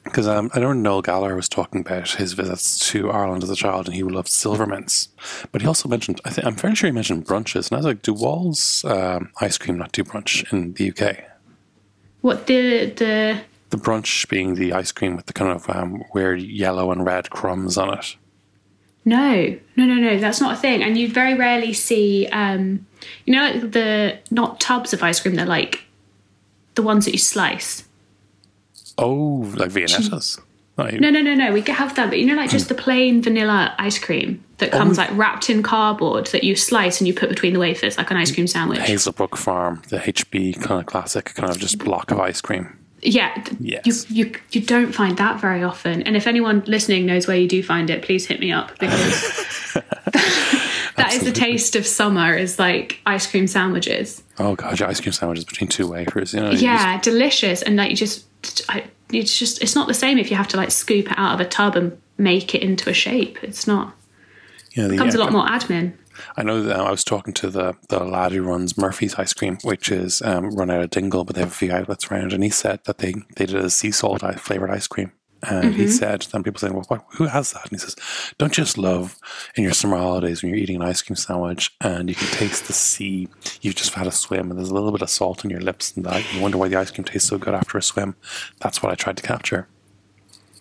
Because 0.03 0.27
um, 0.27 0.49
I 0.55 0.59
know 0.59 0.73
Noel 0.73 1.03
Gallagher 1.03 1.35
was 1.35 1.47
talking 1.47 1.81
about 1.81 2.09
his 2.09 2.33
visits 2.33 2.79
to 2.89 3.11
Ireland 3.11 3.43
as 3.43 3.51
a 3.51 3.55
child, 3.55 3.85
and 3.85 3.95
he 3.95 4.01
loved 4.01 4.29
silver 4.29 4.65
mints. 4.65 5.09
But 5.51 5.61
he 5.61 5.67
also 5.67 5.87
mentioned, 5.87 6.19
I 6.25 6.31
think 6.31 6.47
I'm 6.47 6.55
fairly 6.55 6.75
sure 6.75 6.87
he 6.87 6.91
mentioned 6.91 7.27
brunches, 7.27 7.69
and 7.69 7.73
I 7.73 7.77
was 7.77 7.85
like, 7.85 8.01
do 8.01 8.13
Wall's 8.13 8.83
um, 8.85 9.31
ice 9.41 9.59
cream 9.59 9.77
not 9.77 9.91
do 9.91 10.03
brunch 10.03 10.51
in 10.51 10.73
the 10.73 10.89
UK? 10.89 11.23
What 12.21 12.47
the 12.47 12.85
the 12.85 13.41
The 13.69 13.77
brunch 13.77 14.27
being 14.27 14.55
the 14.55 14.73
ice 14.73 14.91
cream 14.91 15.15
with 15.15 15.27
the 15.27 15.33
kind 15.33 15.51
of 15.51 15.69
um, 15.69 16.03
weird 16.13 16.41
yellow 16.41 16.91
and 16.91 17.05
red 17.05 17.29
crumbs 17.29 17.77
on 17.77 17.95
it. 17.97 18.15
No, 19.05 19.57
no, 19.75 19.85
no, 19.85 19.95
no. 19.95 20.19
That's 20.19 20.41
not 20.41 20.53
a 20.53 20.57
thing. 20.59 20.83
And 20.83 20.97
you 20.97 21.09
very 21.09 21.33
rarely 21.33 21.73
see, 21.73 22.27
um, 22.31 22.85
you 23.25 23.33
know, 23.33 23.51
like 23.51 23.71
the 23.71 24.19
not 24.29 24.59
tubs 24.59 24.93
of 24.93 25.03
ice 25.03 25.19
cream. 25.19 25.35
They're 25.35 25.45
like 25.45 25.83
the 26.75 26.81
ones 26.81 27.05
that 27.05 27.11
you 27.11 27.19
slice. 27.19 27.83
Oh, 28.97 29.51
like 29.55 29.71
Viennettas. 29.71 30.39
Like, 30.77 31.01
No, 31.01 31.09
no, 31.09 31.21
no, 31.21 31.35
no. 31.35 31.51
We 31.51 31.61
have 31.63 31.95
that, 31.95 32.09
but 32.09 32.17
you 32.17 32.25
know, 32.25 32.33
like 32.35 32.49
just 32.49 32.67
hmm. 32.69 32.75
the 32.75 32.81
plain 32.81 33.21
vanilla 33.21 33.75
ice 33.77 33.99
cream 33.99 34.41
that 34.59 34.71
comes 34.71 34.97
oh. 34.97 35.01
like 35.01 35.11
wrapped 35.17 35.49
in 35.49 35.63
cardboard 35.63 36.27
that 36.27 36.45
you 36.45 36.55
slice 36.55 37.01
and 37.01 37.07
you 37.09 37.13
put 37.13 37.27
between 37.27 37.53
the 37.53 37.59
wafers, 37.59 37.97
like 37.97 38.09
an 38.09 38.15
ice 38.15 38.31
cream 38.31 38.47
sandwich. 38.47 38.79
Hazelbrook 38.79 39.37
Farm, 39.37 39.81
the 39.89 39.97
HB 39.97 40.61
kind 40.61 40.79
of 40.79 40.85
classic, 40.85 41.33
kind 41.35 41.49
of 41.49 41.59
just 41.59 41.77
block 41.77 42.09
of 42.11 42.19
ice 42.19 42.39
cream. 42.39 42.77
Yeah, 43.01 43.43
Yes. 43.59 44.09
you, 44.09 44.25
you 44.25 44.33
you 44.51 44.61
don't 44.61 44.93
find 44.93 45.17
that 45.17 45.41
very 45.41 45.63
often. 45.63 46.03
And 46.03 46.15
if 46.15 46.27
anyone 46.27 46.63
listening 46.67 47.05
knows 47.05 47.27
where 47.27 47.37
you 47.37 47.47
do 47.47 47.63
find 47.63 47.89
it, 47.89 48.03
please 48.03 48.27
hit 48.27 48.39
me 48.39 48.51
up 48.51 48.77
because 48.77 49.73
that 51.11 51.27
is 51.27 51.33
the 51.33 51.39
taste 51.39 51.75
of 51.75 51.85
summer. 51.85 52.35
Is 52.35 52.59
like 52.59 52.99
ice 53.05 53.27
cream 53.27 53.47
sandwiches. 53.47 54.23
Oh 54.39 54.55
gosh, 54.55 54.81
ice 54.81 54.99
cream 54.99 55.13
sandwiches 55.13 55.45
between 55.45 55.67
two 55.67 55.87
wafers. 55.87 56.33
You 56.33 56.41
know, 56.41 56.51
yeah, 56.51 56.99
delicious, 57.01 57.61
and 57.61 57.75
like 57.75 57.91
you 57.91 57.95
just, 57.95 58.25
it's 59.11 59.37
just, 59.37 59.61
it's 59.61 59.75
not 59.75 59.87
the 59.87 59.93
same 59.93 60.17
if 60.17 60.31
you 60.31 60.37
have 60.37 60.47
to 60.49 60.57
like 60.57 60.71
scoop 60.71 61.11
it 61.11 61.17
out 61.17 61.33
of 61.33 61.39
a 61.39 61.49
tub 61.49 61.75
and 61.75 61.99
make 62.17 62.55
it 62.55 62.61
into 62.61 62.89
a 62.89 62.93
shape. 62.93 63.43
It's 63.43 63.67
not. 63.67 63.93
just, 64.73 64.83
know, 64.83 64.87
the, 64.87 64.95
It 64.95 64.97
comes 64.97 65.15
a 65.15 65.19
lot 65.19 65.31
more 65.31 65.45
admin. 65.45 65.93
I 66.37 66.43
know 66.43 66.61
that 66.63 66.79
um, 66.79 66.87
I 66.87 66.91
was 66.91 67.03
talking 67.03 67.33
to 67.35 67.49
the 67.49 67.75
the 67.89 68.03
lad 68.03 68.31
who 68.31 68.43
runs 68.43 68.77
Murphy's 68.77 69.15
Ice 69.15 69.33
Cream, 69.33 69.57
which 69.63 69.91
is 69.91 70.21
um, 70.21 70.51
run 70.51 70.69
out 70.69 70.81
of 70.81 70.89
Dingle, 70.89 71.23
but 71.23 71.35
they 71.35 71.41
have 71.41 71.51
a 71.51 71.55
few 71.55 71.71
outlets 71.71 72.11
around. 72.11 72.33
And 72.33 72.43
he 72.43 72.49
said 72.49 72.81
that 72.85 72.99
they 72.99 73.13
they 73.35 73.45
did 73.45 73.55
a 73.55 73.69
sea 73.69 73.91
salt 73.91 74.21
flavored 74.39 74.71
ice 74.71 74.87
cream. 74.87 75.11
And 75.43 75.73
he 75.73 75.83
mm-hmm. 75.83 75.91
said, 75.91 76.21
then 76.31 76.43
people 76.43 76.59
saying, 76.59 76.73
well, 76.73 76.85
what, 76.87 77.03
who 77.09 77.25
has 77.25 77.53
that? 77.53 77.63
And 77.63 77.71
he 77.71 77.77
says, 77.77 77.95
don't 78.37 78.55
you 78.57 78.63
just 78.63 78.77
love 78.77 79.17
in 79.55 79.63
your 79.63 79.73
summer 79.73 79.97
holidays 79.97 80.41
when 80.41 80.49
you're 80.51 80.59
eating 80.59 80.75
an 80.75 80.83
ice 80.83 81.01
cream 81.01 81.15
sandwich 81.15 81.75
and 81.81 82.09
you 82.09 82.15
can 82.15 82.27
taste 82.27 82.67
the 82.67 82.73
sea. 82.73 83.27
You've 83.61 83.75
just 83.75 83.93
had 83.93 84.07
a 84.07 84.11
swim 84.11 84.51
and 84.51 84.59
there's 84.59 84.69
a 84.69 84.73
little 84.73 84.91
bit 84.91 85.01
of 85.01 85.09
salt 85.09 85.43
on 85.43 85.51
your 85.51 85.61
lips 85.61 85.95
and 85.95 86.05
that. 86.05 86.33
You 86.33 86.41
wonder 86.41 86.57
why 86.57 86.67
the 86.67 86.77
ice 86.77 86.91
cream 86.91 87.05
tastes 87.05 87.29
so 87.29 87.37
good 87.37 87.53
after 87.53 87.77
a 87.77 87.81
swim. 87.81 88.15
That's 88.59 88.83
what 88.83 88.91
I 88.91 88.95
tried 88.95 89.17
to 89.17 89.23
capture. 89.23 89.67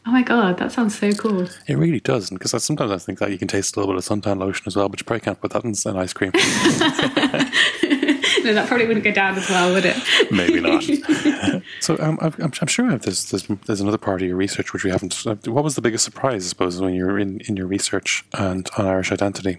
Oh 0.07 0.13
my 0.13 0.23
god, 0.23 0.57
that 0.59 0.73
sounds 0.73 0.99
so 0.99 1.13
cool. 1.13 1.47
It 1.67 1.77
really 1.77 2.01
does. 2.01 2.31
Because 2.31 2.65
sometimes 2.65 2.91
I 2.91 2.97
think 2.97 3.19
that 3.19 3.31
you 3.31 3.39
can 3.39 3.49
taste 3.49 3.77
a 3.77 3.81
little 3.81 3.95
bit 3.95 3.99
of 3.99 4.09
suntan 4.09 4.39
lotion 4.39 4.65
as 4.67 4.75
well, 4.75 4.89
but 4.89 4.99
you 4.99 5.05
probably 5.05 5.21
can't 5.21 5.41
put 5.41 5.53
that 5.53 5.65
in 5.65 5.75
an 5.85 5.97
ice 5.99 6.15
cream. 6.15 6.33
No, 8.45 8.55
that 8.55 8.69
probably 8.69 8.87
wouldn't 8.87 9.05
go 9.05 9.13
down 9.13 9.37
as 9.37 9.49
well, 9.51 9.73
would 9.73 9.85
it? 9.85 9.97
Maybe 10.31 10.61
not. 10.61 10.83
so 11.81 11.97
um, 12.01 12.19
I'm, 12.21 12.35
I'm 12.39 12.53
I'm 12.61 12.69
sure 12.69 12.97
there's, 12.97 13.31
there's 13.31 13.47
there's 13.67 13.81
another 13.81 13.99
part 13.99 14.23
of 14.23 14.29
your 14.29 14.37
research 14.37 14.73
which 14.73 14.83
we 14.83 14.91
haven't. 14.91 15.15
What 15.25 15.63
was 15.63 15.75
the 15.75 15.83
biggest 15.83 16.05
surprise, 16.05 16.45
I 16.45 16.49
suppose, 16.49 16.81
when 16.81 16.95
you 16.95 17.05
were 17.05 17.19
in, 17.19 17.41
in 17.41 17.57
your 17.57 17.67
research 17.67 18.25
and 18.33 18.69
on 18.79 18.87
Irish 18.87 19.13
identity? 19.13 19.59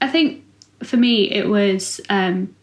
I 0.00 0.08
think 0.08 0.44
for 0.82 0.96
me 0.96 1.30
it 1.30 1.48
was 1.48 2.00
um, 2.10 2.54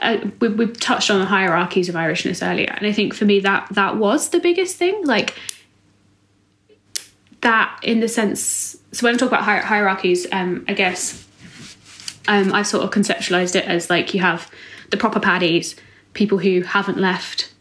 uh, 0.00 0.18
we, 0.40 0.48
we 0.48 0.66
touched 0.68 1.10
on 1.10 1.18
the 1.18 1.26
hierarchies 1.26 1.88
of 1.88 1.94
Irishness 1.94 2.46
earlier, 2.46 2.72
and 2.76 2.86
I 2.86 2.92
think 2.92 3.14
for 3.14 3.24
me 3.24 3.40
that 3.40 3.68
that 3.72 3.96
was 3.96 4.28
the 4.28 4.40
biggest 4.40 4.76
thing. 4.76 5.04
Like 5.04 5.34
that, 7.40 7.78
in 7.82 8.00
the 8.00 8.08
sense. 8.08 8.76
So 8.92 9.04
when 9.04 9.14
I 9.14 9.18
talk 9.18 9.28
about 9.28 9.44
hier- 9.44 9.62
hierarchies, 9.62 10.26
um, 10.32 10.64
I 10.68 10.74
guess 10.74 11.26
um, 12.28 12.52
I've 12.52 12.66
sort 12.66 12.84
of 12.84 12.90
conceptualized 12.90 13.56
it 13.56 13.64
as 13.64 13.90
like 13.90 14.14
you 14.14 14.20
have 14.20 14.50
the 14.90 14.96
proper 14.96 15.20
paddies, 15.20 15.76
people 16.14 16.38
who 16.38 16.62
haven't 16.62 16.98
left. 16.98 17.52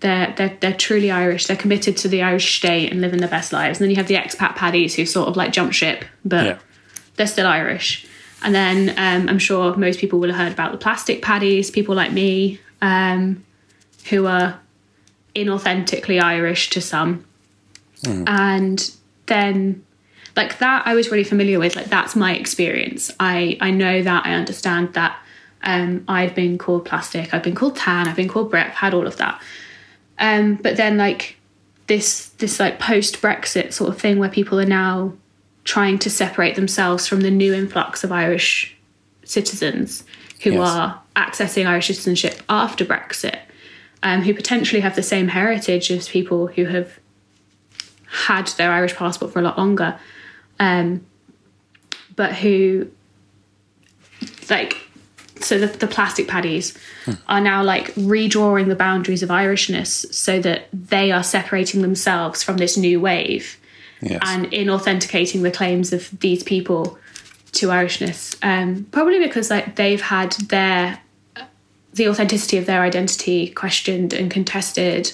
They're, 0.00 0.34
they're, 0.36 0.56
they're 0.60 0.74
truly 0.74 1.10
Irish. 1.10 1.46
They're 1.46 1.56
committed 1.56 1.96
to 1.98 2.08
the 2.08 2.22
Irish 2.22 2.56
state 2.58 2.90
and 2.90 3.00
living 3.00 3.20
their 3.20 3.28
best 3.28 3.52
lives. 3.52 3.78
And 3.78 3.84
then 3.84 3.90
you 3.90 3.96
have 3.96 4.08
the 4.08 4.16
expat 4.16 4.56
paddies 4.56 4.94
who 4.96 5.06
sort 5.06 5.28
of 5.28 5.36
like 5.36 5.52
jump 5.52 5.72
ship, 5.72 6.04
but 6.24 6.44
Yeah. 6.44 6.58
they're 7.16 7.26
still 7.26 7.46
Irish. 7.46 8.06
And 8.42 8.52
then 8.54 8.90
um, 8.98 9.28
I'm 9.28 9.38
sure 9.38 9.76
most 9.76 10.00
people 10.00 10.18
will 10.18 10.30
have 10.32 10.38
heard 10.38 10.52
about 10.52 10.72
the 10.72 10.78
plastic 10.78 11.22
paddies, 11.22 11.70
people 11.70 11.94
like 11.94 12.10
me, 12.12 12.58
um, 12.80 13.44
who 14.10 14.26
are 14.26 14.58
inauthentically 15.36 16.20
Irish 16.20 16.70
to 16.70 16.80
some. 16.80 17.24
And 18.04 18.90
then, 19.26 19.84
like 20.36 20.58
that, 20.58 20.86
I 20.86 20.94
was 20.94 21.10
really 21.10 21.24
familiar 21.24 21.58
with. 21.58 21.76
Like 21.76 21.86
that's 21.86 22.16
my 22.16 22.34
experience. 22.34 23.10
I 23.20 23.56
I 23.60 23.70
know 23.70 24.02
that. 24.02 24.26
I 24.26 24.32
understand 24.34 24.94
that. 24.94 25.18
Um, 25.64 26.04
I've 26.08 26.34
been 26.34 26.58
called 26.58 26.84
plastic. 26.84 27.32
I've 27.32 27.42
been 27.42 27.54
called 27.54 27.76
tan. 27.76 28.08
I've 28.08 28.16
been 28.16 28.28
called 28.28 28.50
Brit. 28.50 28.66
I've 28.66 28.72
had 28.72 28.94
all 28.94 29.06
of 29.06 29.16
that. 29.18 29.40
Um, 30.18 30.56
but 30.56 30.76
then 30.76 30.96
like 30.96 31.36
this 31.86 32.28
this 32.38 32.58
like 32.58 32.78
post 32.78 33.20
Brexit 33.22 33.72
sort 33.72 33.90
of 33.90 34.00
thing 34.00 34.18
where 34.18 34.28
people 34.28 34.58
are 34.58 34.66
now 34.66 35.12
trying 35.64 35.98
to 36.00 36.10
separate 36.10 36.56
themselves 36.56 37.06
from 37.06 37.20
the 37.20 37.30
new 37.30 37.54
influx 37.54 38.02
of 38.02 38.10
Irish 38.10 38.76
citizens 39.24 40.02
who 40.42 40.52
Yes. 40.52 40.68
are 40.68 41.00
accessing 41.14 41.66
Irish 41.66 41.86
citizenship 41.86 42.42
after 42.48 42.84
Brexit, 42.84 43.38
um, 44.02 44.22
who 44.22 44.34
potentially 44.34 44.80
have 44.80 44.96
the 44.96 45.02
same 45.02 45.28
heritage 45.28 45.90
as 45.92 46.08
people 46.08 46.48
who 46.48 46.64
have 46.64 46.98
had 48.06 48.48
their 48.58 48.72
Irish 48.72 48.94
passport 48.94 49.32
for 49.32 49.38
a 49.38 49.42
lot 49.42 49.56
longer. 49.56 49.98
Um, 50.62 51.04
but 52.14 52.34
who 52.34 52.88
like 54.50 54.76
so 55.40 55.58
the, 55.58 55.66
the 55.66 55.86
plastic 55.88 56.28
paddies 56.28 56.76
are 57.26 57.40
now 57.40 57.64
like 57.64 57.92
redrawing 57.94 58.68
the 58.68 58.76
boundaries 58.76 59.22
of 59.22 59.28
Irishness 59.30 60.12
so 60.14 60.38
that 60.40 60.68
they 60.72 61.10
are 61.10 61.24
separating 61.24 61.82
themselves 61.82 62.42
from 62.42 62.58
this 62.58 62.76
new 62.76 63.00
wave 63.00 63.58
Yes. 64.00 64.20
and 64.24 64.52
in 64.52 64.68
authenticating 64.68 65.42
the 65.42 65.50
claims 65.50 65.92
of 65.92 66.10
these 66.20 66.42
people 66.42 66.98
to 67.52 67.68
Irishness. 67.68 68.36
Um, 68.42 68.84
probably 68.90 69.20
because 69.20 69.48
like 69.50 69.76
they've 69.76 70.00
had 70.00 70.32
their 70.48 71.00
the 71.94 72.08
authenticity 72.08 72.56
of 72.58 72.66
their 72.66 72.82
identity 72.82 73.48
questioned 73.50 74.12
and 74.12 74.30
contested 74.30 75.12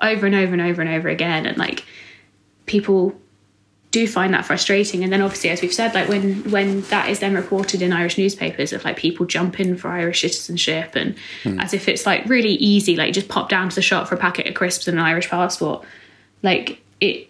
over 0.00 0.26
and 0.26 0.34
over 0.34 0.52
and 0.52 0.62
over 0.62 0.80
and 0.80 0.90
over 0.90 1.08
again, 1.08 1.46
and 1.46 1.58
like 1.58 1.84
people 2.66 3.20
do 3.90 4.06
find 4.06 4.32
that 4.34 4.44
frustrating. 4.44 5.02
And 5.02 5.12
then 5.12 5.20
obviously, 5.20 5.50
as 5.50 5.62
we've 5.62 5.74
said, 5.74 5.94
like 5.94 6.08
when 6.08 6.48
when 6.50 6.82
that 6.82 7.08
is 7.08 7.18
then 7.18 7.34
reported 7.34 7.82
in 7.82 7.92
Irish 7.92 8.18
newspapers 8.18 8.72
of 8.72 8.84
like 8.84 8.96
people 8.96 9.26
jumping 9.26 9.76
for 9.76 9.88
Irish 9.88 10.20
citizenship 10.20 10.94
and 10.94 11.16
hmm. 11.42 11.58
as 11.58 11.74
if 11.74 11.88
it's 11.88 12.06
like 12.06 12.24
really 12.26 12.54
easy, 12.54 12.96
like 12.96 13.08
you 13.08 13.12
just 13.12 13.28
pop 13.28 13.48
down 13.48 13.68
to 13.68 13.74
the 13.74 13.82
shop 13.82 14.08
for 14.08 14.14
a 14.14 14.18
packet 14.18 14.46
of 14.46 14.54
crisps 14.54 14.86
and 14.86 14.98
an 14.98 15.04
Irish 15.04 15.28
passport, 15.28 15.84
like 16.42 16.80
it 17.00 17.28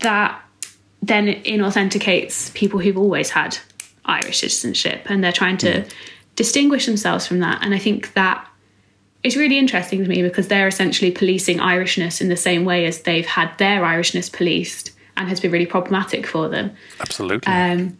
that 0.00 0.40
then 1.02 1.28
inauthenticates 1.44 2.52
people 2.54 2.78
who've 2.78 2.98
always 2.98 3.30
had 3.30 3.56
Irish 4.04 4.40
citizenship 4.40 5.02
and 5.06 5.24
they're 5.24 5.32
trying 5.32 5.56
to 5.58 5.82
hmm. 5.82 5.88
distinguish 6.36 6.84
themselves 6.84 7.26
from 7.26 7.38
that. 7.40 7.64
And 7.64 7.74
I 7.74 7.78
think 7.78 8.12
that 8.12 8.46
is 9.24 9.38
really 9.38 9.58
interesting 9.58 10.02
to 10.02 10.08
me 10.08 10.22
because 10.22 10.48
they're 10.48 10.68
essentially 10.68 11.10
policing 11.10 11.58
Irishness 11.58 12.20
in 12.20 12.28
the 12.28 12.36
same 12.36 12.66
way 12.66 12.84
as 12.84 13.02
they've 13.02 13.26
had 13.26 13.56
their 13.56 13.80
Irishness 13.80 14.30
policed 14.30 14.92
and 15.18 15.28
has 15.28 15.40
been 15.40 15.50
really 15.50 15.66
problematic 15.66 16.26
for 16.26 16.48
them. 16.48 16.70
Absolutely. 17.00 17.52
Um, 17.52 17.98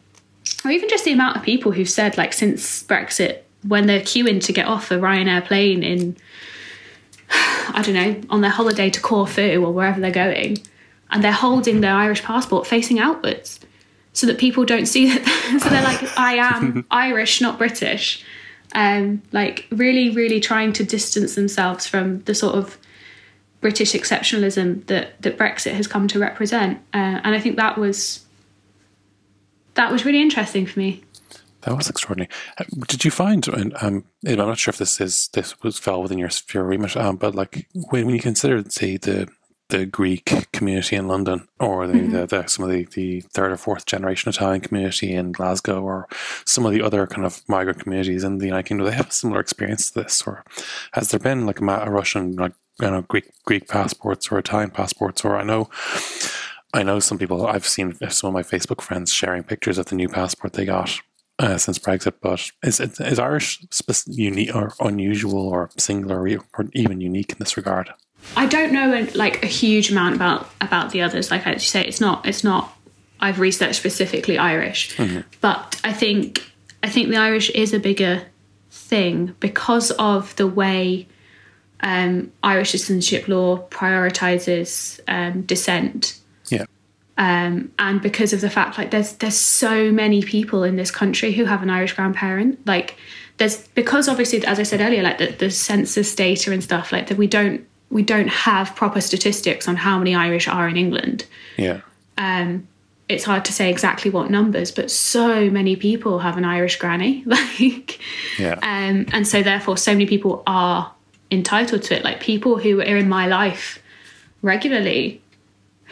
or 0.64 0.70
even 0.70 0.88
just 0.88 1.04
the 1.04 1.12
amount 1.12 1.36
of 1.36 1.42
people 1.42 1.72
who've 1.72 1.88
said, 1.88 2.16
like, 2.16 2.32
since 2.32 2.82
Brexit, 2.84 3.40
when 3.66 3.86
they're 3.86 4.00
queuing 4.00 4.42
to 4.44 4.52
get 4.52 4.66
off 4.66 4.90
a 4.90 4.94
Ryanair 4.94 5.44
plane 5.44 5.82
in, 5.82 6.16
I 7.30 7.82
don't 7.84 7.94
know, 7.94 8.20
on 8.30 8.40
their 8.40 8.50
holiday 8.50 8.88
to 8.88 9.00
Corfu 9.00 9.62
or 9.62 9.72
wherever 9.72 10.00
they're 10.00 10.10
going, 10.10 10.58
and 11.10 11.22
they're 11.22 11.32
holding 11.32 11.80
their 11.80 11.94
Irish 11.94 12.22
passport 12.22 12.66
facing 12.66 12.98
outwards 12.98 13.60
so 14.12 14.26
that 14.26 14.38
people 14.38 14.64
don't 14.64 14.86
see 14.86 15.10
that. 15.10 15.58
so 15.62 15.68
they're 15.68 15.82
like, 15.82 16.18
I 16.18 16.34
am 16.34 16.86
Irish, 16.90 17.40
not 17.40 17.58
British. 17.58 18.24
Um, 18.74 19.22
like, 19.32 19.66
really, 19.70 20.10
really 20.10 20.40
trying 20.40 20.72
to 20.74 20.84
distance 20.84 21.34
themselves 21.34 21.86
from 21.86 22.20
the 22.20 22.34
sort 22.34 22.54
of 22.54 22.78
British 23.60 23.92
exceptionalism 23.92 24.86
that, 24.86 25.20
that 25.22 25.36
Brexit 25.36 25.72
has 25.72 25.86
come 25.86 26.06
to 26.08 26.18
represent. 26.18 26.78
Uh, 26.94 27.20
and 27.24 27.34
I 27.34 27.40
think 27.40 27.56
that 27.56 27.78
was 27.78 28.24
that 29.74 29.92
was 29.92 30.04
really 30.04 30.20
interesting 30.20 30.66
for 30.66 30.78
me. 30.78 31.02
That 31.62 31.76
was 31.76 31.88
extraordinary. 31.88 32.30
Uh, 32.58 32.64
Did 32.86 33.04
you 33.04 33.10
find? 33.10 33.46
And 33.48 33.74
um, 33.80 34.04
I'm 34.26 34.36
not 34.36 34.58
sure 34.58 34.70
if 34.70 34.78
this 34.78 35.00
is 35.00 35.28
this 35.32 35.60
was 35.62 35.78
fell 35.78 36.02
within 36.02 36.18
your 36.18 36.30
sphere 36.30 36.64
remit, 36.64 36.96
um, 36.96 37.16
but 37.16 37.34
like 37.34 37.66
when, 37.72 38.06
when 38.06 38.14
you 38.14 38.20
consider, 38.20 38.62
say, 38.68 38.96
the 38.96 39.28
the 39.68 39.84
Greek 39.84 40.48
community 40.52 40.96
in 40.96 41.08
London, 41.08 41.46
or 41.60 41.86
the, 41.86 42.00
the, 42.00 42.26
the 42.26 42.46
some 42.46 42.64
of 42.64 42.70
the, 42.70 42.84
the 42.94 43.20
third 43.20 43.52
or 43.52 43.56
fourth 43.56 43.84
generation 43.84 44.30
Italian 44.30 44.62
community 44.62 45.12
in 45.12 45.32
Glasgow, 45.32 45.82
or 45.82 46.08
some 46.46 46.64
of 46.64 46.72
the 46.72 46.80
other 46.80 47.06
kind 47.06 47.26
of 47.26 47.42
migrant 47.48 47.80
communities 47.80 48.24
in 48.24 48.38
the 48.38 48.46
United 48.46 48.66
Kingdom, 48.66 48.86
they 48.86 48.94
have 48.94 49.10
a 49.10 49.12
similar 49.12 49.40
experience 49.40 49.90
to 49.90 50.02
this, 50.02 50.22
or 50.26 50.42
has 50.92 51.10
there 51.10 51.20
been 51.20 51.44
like 51.44 51.60
a, 51.60 51.64
a 51.66 51.90
Russian 51.90 52.36
like 52.36 52.54
you 52.80 52.90
know 52.90 53.02
Greek 53.02 53.30
Greek 53.44 53.68
passports 53.68 54.30
or 54.30 54.38
Italian 54.38 54.70
passports, 54.70 55.24
or 55.24 55.36
I 55.36 55.44
know. 55.44 55.68
I 56.74 56.82
know 56.82 57.00
some 57.00 57.18
people. 57.18 57.46
I've 57.46 57.66
seen 57.66 57.96
some 58.10 58.28
of 58.28 58.34
my 58.34 58.42
Facebook 58.42 58.82
friends 58.82 59.12
sharing 59.12 59.42
pictures 59.42 59.78
of 59.78 59.86
the 59.86 59.94
new 59.94 60.08
passport 60.08 60.52
they 60.52 60.66
got 60.66 61.00
uh, 61.38 61.56
since 61.56 61.78
Brexit. 61.78 62.14
But 62.20 62.50
is 62.62 62.80
is, 62.80 63.00
is 63.00 63.18
Irish 63.18 63.60
unique 64.06 64.54
or 64.54 64.74
unusual 64.80 65.48
or 65.48 65.70
singular 65.76 66.20
or, 66.20 66.68
even 66.74 67.00
unique 67.00 67.32
in 67.32 67.38
this 67.38 67.56
regard? 67.56 67.90
I 68.36 68.46
don't 68.46 68.72
know 68.72 68.92
uh, 68.92 69.06
like 69.14 69.42
a 69.42 69.46
huge 69.46 69.90
amount 69.90 70.16
about 70.16 70.50
about 70.60 70.90
the 70.90 71.02
others. 71.02 71.30
Like 71.30 71.46
I 71.46 71.56
say, 71.56 71.84
it's 71.84 72.00
not 72.00 72.26
it's 72.26 72.44
not. 72.44 72.74
I've 73.20 73.40
researched 73.40 73.76
specifically 73.76 74.38
Irish, 74.38 74.96
but 75.40 75.80
I 75.82 75.92
think 75.92 76.52
I 76.82 76.88
think 76.88 77.08
the 77.08 77.16
Irish 77.16 77.50
is 77.50 77.72
a 77.72 77.80
bigger 77.80 78.22
thing 78.70 79.34
because 79.40 79.90
of 79.92 80.36
the 80.36 80.46
way 80.46 81.08
um, 81.80 82.32
Irish 82.42 82.72
citizenship 82.72 83.28
law 83.28 83.58
prioritizes 83.68 85.00
um, 85.08 85.42
descent 85.42 86.18
Yeah, 86.48 86.66
um, 87.18 87.72
and 87.78 88.00
because 88.00 88.32
of 88.32 88.40
the 88.40 88.50
fact 88.50 88.78
like 88.78 88.90
there's 88.90 89.14
there's 89.14 89.36
so 89.36 89.90
many 89.90 90.22
people 90.22 90.62
in 90.62 90.76
this 90.76 90.90
country 90.90 91.32
who 91.32 91.44
have 91.44 91.62
an 91.62 91.70
Irish 91.70 91.94
grandparent 91.94 92.64
like 92.66 92.96
there's 93.38 93.66
because 93.68 94.08
obviously 94.08 94.44
as 94.44 94.60
I 94.60 94.62
said 94.62 94.80
earlier 94.80 95.02
like 95.02 95.18
the, 95.18 95.32
the 95.32 95.50
census 95.50 96.14
data 96.14 96.52
and 96.52 96.62
stuff 96.62 96.92
like 96.92 97.08
that 97.08 97.18
we 97.18 97.26
don't 97.26 97.66
we 97.90 98.02
don't 98.02 98.28
have 98.28 98.74
proper 98.76 99.00
statistics 99.00 99.66
on 99.66 99.76
how 99.76 99.98
many 99.98 100.14
Irish 100.14 100.46
are 100.46 100.68
in 100.68 100.76
England. 100.76 101.24
Yeah, 101.56 101.80
Um, 102.18 102.68
it's 103.08 103.24
hard 103.24 103.44
to 103.46 103.52
say 103.52 103.70
exactly 103.70 104.10
what 104.10 104.30
numbers 104.30 104.70
but 104.70 104.90
so 104.90 105.48
many 105.50 105.74
people 105.74 106.18
have 106.18 106.36
an 106.36 106.44
Irish 106.44 106.78
granny 106.78 107.22
like 107.26 107.98
yeah, 108.38 108.58
um, 108.62 109.06
and 109.12 109.26
so 109.26 109.42
therefore 109.42 109.76
so 109.76 109.92
many 109.92 110.06
people 110.06 110.42
are 110.46 110.92
entitled 111.30 111.82
to 111.84 111.96
it. 111.96 112.04
Like 112.04 112.20
people 112.20 112.58
who 112.58 112.80
are 112.80 112.96
in 112.96 113.08
my 113.08 113.26
life 113.26 113.82
regularly 114.42 115.20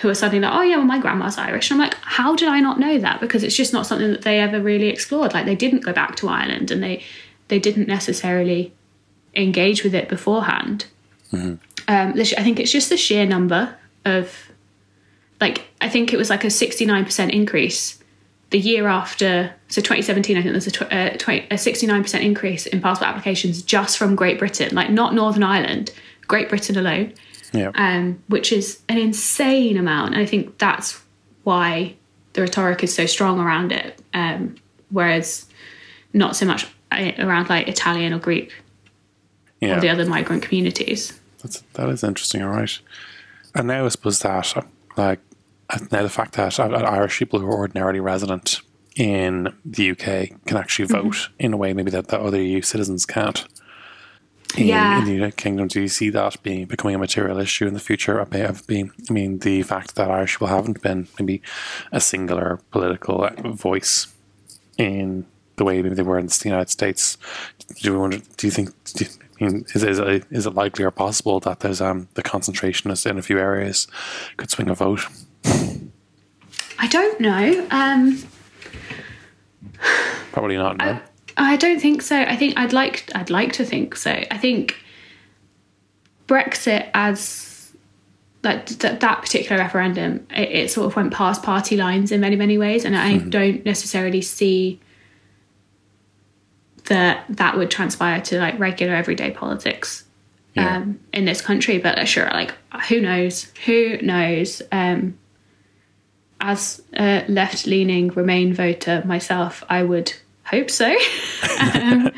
who 0.01 0.09
are 0.09 0.15
suddenly 0.15 0.47
like 0.47 0.53
oh 0.53 0.63
yeah 0.63 0.77
well 0.77 0.85
my 0.85 0.99
grandma's 0.99 1.39
irish. 1.39 1.71
And 1.71 1.81
i'm 1.81 1.89
like 1.89 1.99
how 2.03 2.37
did 2.37 2.49
i 2.49 2.61
not 2.61 2.79
know 2.79 2.99
that? 2.99 3.21
Because 3.21 3.43
it's 3.43 3.57
just 3.57 3.73
not 3.73 3.87
something 3.87 4.11
that 4.11 4.23
they 4.23 4.41
ever 4.41 4.61
really 4.61 4.89
explored. 4.89 5.35
Like 5.35 5.47
they 5.47 5.55
didn't 5.55 5.85
go 5.85 5.93
back 5.93 6.17
to 6.17 6.29
ireland 6.29 6.71
and 6.71 6.83
they 6.83 7.03
they 7.49 7.59
didn't 7.59 7.89
necessarily 7.89 8.73
engage 9.35 9.85
with 9.85 9.95
it 9.95 10.09
beforehand. 10.09 10.87
Um, 11.89 12.13
the 12.15 12.25
sh- 12.25 12.35
i 12.39 12.43
think 12.43 12.59
it's 12.59 12.73
just 12.73 12.89
the 12.89 12.97
sheer 12.97 13.27
number 13.27 13.77
of 14.05 14.51
like 15.41 15.67
i 15.81 15.89
think 15.89 16.13
it 16.13 16.17
was 16.17 16.31
like 16.31 16.45
a 16.45 16.49
69% 16.49 17.31
increase 17.31 18.03
the 18.51 18.59
year 18.59 18.87
after, 18.87 19.53
so 19.69 19.81
2017, 19.81 20.37
I 20.37 20.43
think 20.43 20.53
there's 20.53 20.67
a, 20.67 20.71
tw- 20.71 20.93
uh, 20.93 21.17
20, 21.19 21.47
a 21.51 21.55
69% 21.55 22.23
increase 22.23 22.67
in 22.67 22.81
passport 22.81 23.09
applications 23.11 23.63
just 23.63 23.99
from 23.99 24.15
Great 24.15 24.39
Britain, 24.39 24.75
like 24.75 24.91
not 24.91 25.15
Northern 25.15 25.43
Ireland, 25.43 25.91
Great 26.29 26.49
Britain 26.49 26.77
alone, 26.77 27.13
yeah. 27.53 27.73
um, 27.75 28.23
which 28.29 28.53
is 28.53 28.81
an 28.89 28.99
insane 28.99 29.77
amount. 29.77 30.15
And 30.15 30.23
I 30.23 30.27
think 30.27 30.59
that's 30.59 31.03
why 31.43 31.95
the 32.35 32.43
rhetoric 32.43 32.85
is 32.85 32.95
so 32.95 33.07
strong 33.07 33.41
around 33.41 33.73
it, 33.73 34.01
um, 34.15 34.55
whereas 34.91 35.47
not 36.13 36.37
so 36.37 36.47
much 36.47 36.67
uh, 36.93 37.13
around 37.19 37.49
like 37.49 37.67
Italian 37.67 38.13
or 38.13 38.19
Greek 38.19 38.53
yeah. 39.61 39.77
or 39.77 39.81
the 39.81 39.89
other 39.89 40.07
migrant 40.07 40.43
communities. 40.43 41.19
That's, 41.43 41.61
that 41.75 41.89
is 41.89 42.05
interesting, 42.05 42.43
all 42.43 42.51
right. 42.51 42.79
And 43.55 43.67
now 43.67 43.85
I 43.85 43.89
suppose 43.89 44.21
that, 44.21 44.67
like, 44.97 45.19
now 45.91 46.03
the 46.03 46.09
fact 46.09 46.35
that 46.35 46.59
Irish 46.61 47.19
people 47.19 47.41
who 47.41 47.47
are 47.47 47.57
ordinarily 47.57 48.01
resident 48.01 48.61
in 48.97 49.53
the 49.65 49.91
UK 49.91 50.45
can 50.47 50.57
actually 50.57 50.89
Mm-hmm. 50.89 51.09
vote 51.09 51.29
in 51.39 51.53
a 51.53 51.57
way 51.57 51.73
maybe 51.73 51.91
that, 51.91 52.09
that 52.09 52.21
other 52.21 52.41
EU 52.41 52.63
citizens 52.63 53.05
can't. 53.07 53.45
In, 54.57 54.69
Yeah. 54.69 54.99
in 55.01 55.05
the 55.05 55.13
United 55.13 55.37
Kingdom, 55.37 55.67
do 55.69 55.81
you 55.83 55.89
see 55.89 56.09
that 56.11 56.43
being 56.43 56.67
becoming 56.67 56.95
a 56.95 56.99
material 56.99 57.39
issue 57.39 57.67
in 57.67 57.75
the 57.75 57.81
future? 57.81 58.19
Of 58.19 58.67
being, 58.67 58.93
I 59.11 59.13
mean, 59.13 59.41
the 59.41 59.63
fact 59.65 59.97
that 59.97 60.11
Irish 60.11 60.35
people 60.35 60.47
haven't 60.47 60.83
been 60.83 61.09
maybe 61.19 61.43
a 61.93 62.01
singular 62.01 62.61
political 62.71 63.25
uh, 63.25 63.31
voice 63.53 64.07
in 64.79 65.27
the 65.57 65.65
way 65.65 65.83
maybe 65.83 65.95
they 65.95 66.03
were 66.03 66.19
in 66.19 66.27
the 66.27 66.41
United 66.45 66.71
States. 66.71 67.19
Do 67.83 67.93
you 67.93 67.99
wonder? 67.99 68.19
Do 68.37 68.47
you 68.47 68.51
think? 68.51 68.71
Do 68.95 69.05
you, 69.05 69.11
I 69.41 69.45
mean, 69.45 69.67
is, 69.75 69.83
is, 69.83 69.99
it, 69.99 70.25
is 70.31 70.47
it 70.47 70.55
likely 70.55 70.85
or 70.85 70.91
possible 70.91 71.41
that 71.41 71.61
there's 71.61 71.81
um, 71.83 72.09
the 72.15 72.23
concentration 72.23 72.91
is 72.91 73.05
in 73.05 73.19
a 73.19 73.23
few 73.23 73.39
areas 73.39 73.87
could 74.39 74.51
swing 74.51 74.71
a 74.71 74.75
vote? 74.75 75.01
I 76.79 76.87
don't 76.89 77.21
know. 77.21 77.67
Um, 77.71 78.23
Probably 80.33 80.57
not. 80.57 80.79
No. 80.79 81.01
I 81.37 81.57
don't 81.57 81.81
think 81.81 82.03
so. 82.03 82.17
I 82.19 82.37
think 82.37 82.59
I'd 82.59 82.73
like 82.73 83.11
I'd 83.15 83.31
like 83.31 83.53
to 83.55 83.65
think 83.65 83.97
so. 83.97 84.11
I 84.11 84.39
think 84.39 84.77
Brexit 86.27 86.91
as 86.95 87.73
like 88.43 88.67
th- 88.67 89.01
that 89.01 89.21
particular 89.23 89.61
referendum, 89.61 90.27
it, 90.31 90.51
it 90.51 90.71
sort 90.71 90.87
of 90.87 90.97
went 90.97 91.13
past 91.13 91.43
party 91.43 91.77
lines 91.77 92.11
in 92.13 92.21
many 92.21 92.37
many 92.37 92.57
ways, 92.59 92.85
and 92.85 92.97
I 92.97 93.19
don't 93.19 93.65
necessarily 93.67 94.23
see 94.23 94.81
that 96.85 97.25
that 97.29 97.57
would 97.57 97.71
transpire 97.71 98.21
to 98.23 98.39
like 98.39 98.59
regular 98.59 98.95
everyday 98.95 99.31
politics 99.33 100.05
Yeah. 100.55 100.77
um, 100.77 101.01
in 101.13 101.25
this 101.27 101.41
country. 101.43 101.79
But 101.79 102.07
sure, 102.09 102.27
like 102.31 102.55
who 102.89 103.01
knows? 103.01 103.53
Who 103.67 103.99
knows? 104.01 104.63
Um, 104.73 105.19
as 106.41 106.83
a 106.95 107.25
left 107.29 107.67
leaning 107.67 108.09
Remain 108.09 108.55
voter 108.55 109.03
myself, 109.05 109.65
I 109.69 109.83
would 109.83 110.13
hope 110.45 110.71
so. 110.71 110.87
um, 111.75 112.11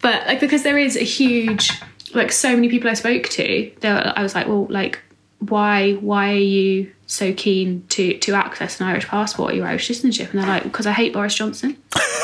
but 0.00 0.26
like 0.26 0.40
because 0.40 0.62
there 0.62 0.78
is 0.78 0.96
a 0.96 1.04
huge 1.04 1.70
like 2.14 2.30
so 2.32 2.54
many 2.54 2.68
people 2.68 2.90
I 2.90 2.94
spoke 2.94 3.28
to, 3.30 3.72
there 3.80 4.12
I 4.16 4.22
was 4.22 4.34
like, 4.34 4.46
well, 4.46 4.66
like 4.68 5.00
why 5.48 5.94
why 5.94 6.32
are 6.32 6.36
you 6.36 6.92
so 7.06 7.32
keen 7.32 7.84
to 7.88 8.18
to 8.18 8.34
access 8.34 8.80
an 8.80 8.86
Irish 8.86 9.06
passport 9.06 9.52
or 9.52 9.56
your 9.56 9.66
Irish 9.66 9.88
citizenship? 9.88 10.30
And 10.32 10.40
they're 10.40 10.48
like, 10.48 10.64
because 10.64 10.86
I 10.86 10.92
hate 10.92 11.12
Boris 11.12 11.34
Johnson. 11.34 11.76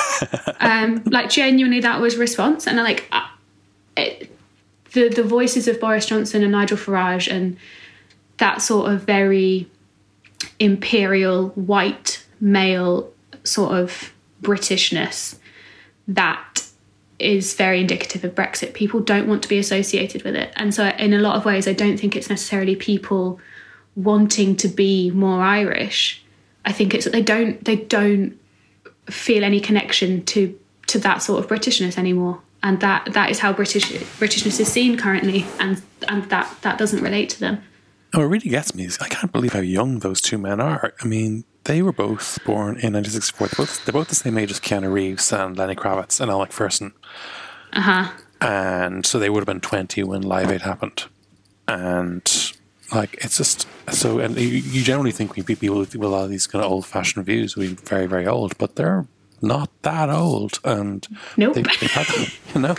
um, 0.60 1.02
like 1.06 1.30
genuinely, 1.30 1.80
that 1.80 2.00
was 2.00 2.16
response, 2.16 2.66
and 2.66 2.78
I'm 2.78 2.84
like, 2.84 3.08
uh, 3.12 3.26
it, 3.96 4.36
the 4.92 5.08
the 5.08 5.24
voices 5.24 5.68
of 5.68 5.80
Boris 5.80 6.06
Johnson 6.06 6.42
and 6.42 6.52
Nigel 6.52 6.76
Farage 6.76 7.30
and 7.30 7.56
that 8.38 8.62
sort 8.62 8.92
of 8.92 9.02
very 9.02 9.68
imperial 10.60 11.48
white 11.50 12.24
male 12.40 13.12
sort 13.44 13.72
of 13.72 14.12
Britishness 14.42 15.38
that 16.06 16.68
is 17.18 17.54
very 17.54 17.80
indicative 17.80 18.24
of 18.24 18.34
Brexit. 18.34 18.74
People 18.74 19.00
don't 19.00 19.26
want 19.26 19.42
to 19.42 19.48
be 19.48 19.58
associated 19.58 20.22
with 20.22 20.36
it. 20.36 20.52
And 20.56 20.74
so, 20.74 20.86
in 20.86 21.12
a 21.12 21.18
lot 21.18 21.36
of 21.36 21.44
ways, 21.44 21.66
I 21.66 21.72
don't 21.72 21.98
think 21.98 22.16
it's 22.16 22.30
necessarily 22.30 22.76
people 22.76 23.40
wanting 23.96 24.56
to 24.56 24.68
be 24.68 25.10
more 25.10 25.42
Irish. 25.42 26.22
I 26.64 26.72
think 26.72 26.94
it's 26.94 27.04
that 27.04 27.12
they 27.12 27.22
don't 27.22 27.64
they 27.64 27.76
don't 27.76 28.38
feel 29.06 29.42
any 29.42 29.60
connection 29.60 30.24
to 30.26 30.58
to 30.88 30.98
that 31.00 31.18
sort 31.18 31.42
of 31.42 31.50
Britishness 31.50 31.98
anymore. 31.98 32.40
And 32.62 32.80
that 32.80 33.12
that 33.12 33.30
is 33.30 33.38
how 33.38 33.52
British 33.52 33.90
Britishness 34.18 34.60
is 34.60 34.68
seen 34.68 34.96
currently, 34.96 35.46
and 35.58 35.82
and 36.08 36.24
that 36.30 36.56
that 36.62 36.78
doesn't 36.78 37.02
relate 37.02 37.28
to 37.30 37.40
them. 37.40 37.62
Oh, 38.14 38.22
it 38.22 38.26
really 38.26 38.50
gets 38.50 38.74
me. 38.74 38.88
I 39.00 39.08
can't 39.08 39.32
believe 39.32 39.52
how 39.52 39.60
young 39.60 39.98
those 39.98 40.20
two 40.20 40.38
men 40.38 40.60
are. 40.60 40.94
I 41.00 41.06
mean, 41.06 41.44
they 41.64 41.82
were 41.82 41.92
both 41.92 42.38
born 42.44 42.78
in 42.80 42.94
1964. 42.94 43.48
They're 43.48 43.56
both, 43.56 43.84
they're 43.84 43.92
both 43.92 44.08
the 44.08 44.14
same 44.14 44.38
age 44.38 44.50
as 44.50 44.60
Keanu 44.60 44.90
Reeves 44.90 45.30
and 45.32 45.56
Lenny 45.56 45.74
Kravitz 45.74 46.20
and 46.20 46.30
Alec 46.30 46.52
Ferguson. 46.52 46.94
Uh 47.72 47.80
huh. 47.80 48.12
And 48.40 49.04
so 49.04 49.18
they 49.18 49.28
would 49.28 49.40
have 49.40 49.46
been 49.46 49.60
20 49.60 50.02
when 50.04 50.22
Live 50.22 50.50
Aid 50.50 50.62
happened. 50.62 51.04
And 51.66 52.52
like, 52.94 53.22
it's 53.22 53.36
just 53.36 53.66
so, 53.90 54.18
and 54.20 54.36
you, 54.36 54.48
you 54.48 54.82
generally 54.82 55.12
think 55.12 55.36
we 55.36 55.42
people 55.42 55.78
with 55.78 55.94
a 55.94 56.08
lot 56.08 56.24
of 56.24 56.30
these 56.30 56.46
kind 56.46 56.64
of 56.64 56.70
old 56.70 56.86
fashioned 56.86 57.26
views, 57.26 57.56
we 57.56 57.68
very, 57.68 58.06
very 58.06 58.26
old, 58.26 58.56
but 58.56 58.76
they're 58.76 59.06
not 59.40 59.70
that 59.82 60.10
old, 60.10 60.58
and 60.64 61.06
nope. 61.36 61.54
they, 61.54 61.62
had, 61.88 62.06
you 62.54 62.60
know, 62.60 62.74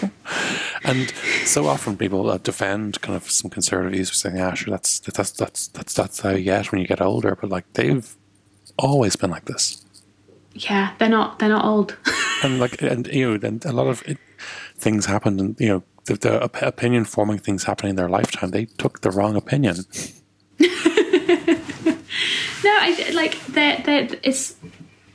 and 0.83 1.09
so 1.45 1.67
often 1.67 1.97
people 1.97 2.37
defend 2.37 3.01
kind 3.01 3.15
of 3.15 3.29
some 3.29 3.49
conservative 3.49 3.93
views, 3.93 4.15
saying, 4.15 4.37
"Yeah, 4.37 4.53
sure, 4.53 4.71
that's 4.71 4.99
that's 4.99 5.31
that's 5.31 5.67
that's 5.67 5.93
that's 5.93 6.19
how 6.21 6.31
you 6.31 6.43
get 6.43 6.71
when 6.71 6.81
you 6.81 6.87
get 6.87 7.01
older," 7.01 7.35
but 7.35 7.49
like 7.49 7.71
they've 7.73 8.15
always 8.77 9.15
been 9.15 9.29
like 9.29 9.45
this. 9.45 9.85
Yeah, 10.53 10.93
they're 10.97 11.09
not 11.09 11.39
they're 11.39 11.49
not 11.49 11.65
old. 11.65 11.97
and 12.43 12.59
like, 12.59 12.81
and 12.81 13.07
you 13.07 13.37
know, 13.37 13.47
and 13.47 13.63
a 13.65 13.71
lot 13.71 13.87
of 13.87 14.03
it, 14.07 14.17
things 14.75 15.05
happened, 15.05 15.39
and 15.39 15.59
you 15.59 15.67
know, 15.67 15.83
the, 16.05 16.15
the 16.15 16.65
opinion 16.65 17.05
forming 17.05 17.37
things 17.37 17.63
happening 17.63 17.91
in 17.91 17.95
their 17.95 18.09
lifetime, 18.09 18.51
they 18.51 18.65
took 18.65 19.01
the 19.01 19.11
wrong 19.11 19.35
opinion. 19.35 19.75
no, 20.59 20.67
I 22.65 23.11
like 23.13 23.39
that. 23.47 23.85
That 23.85 24.19
it's 24.23 24.55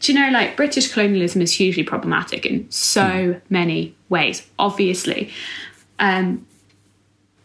do 0.00 0.12
you 0.12 0.20
know, 0.20 0.30
like 0.30 0.56
British 0.56 0.92
colonialism 0.92 1.40
is 1.40 1.52
hugely 1.52 1.82
problematic 1.82 2.44
in 2.44 2.70
so 2.70 3.02
mm. 3.02 3.40
many 3.48 3.96
ways, 4.14 4.46
obviously. 4.58 5.30
Um, 5.98 6.46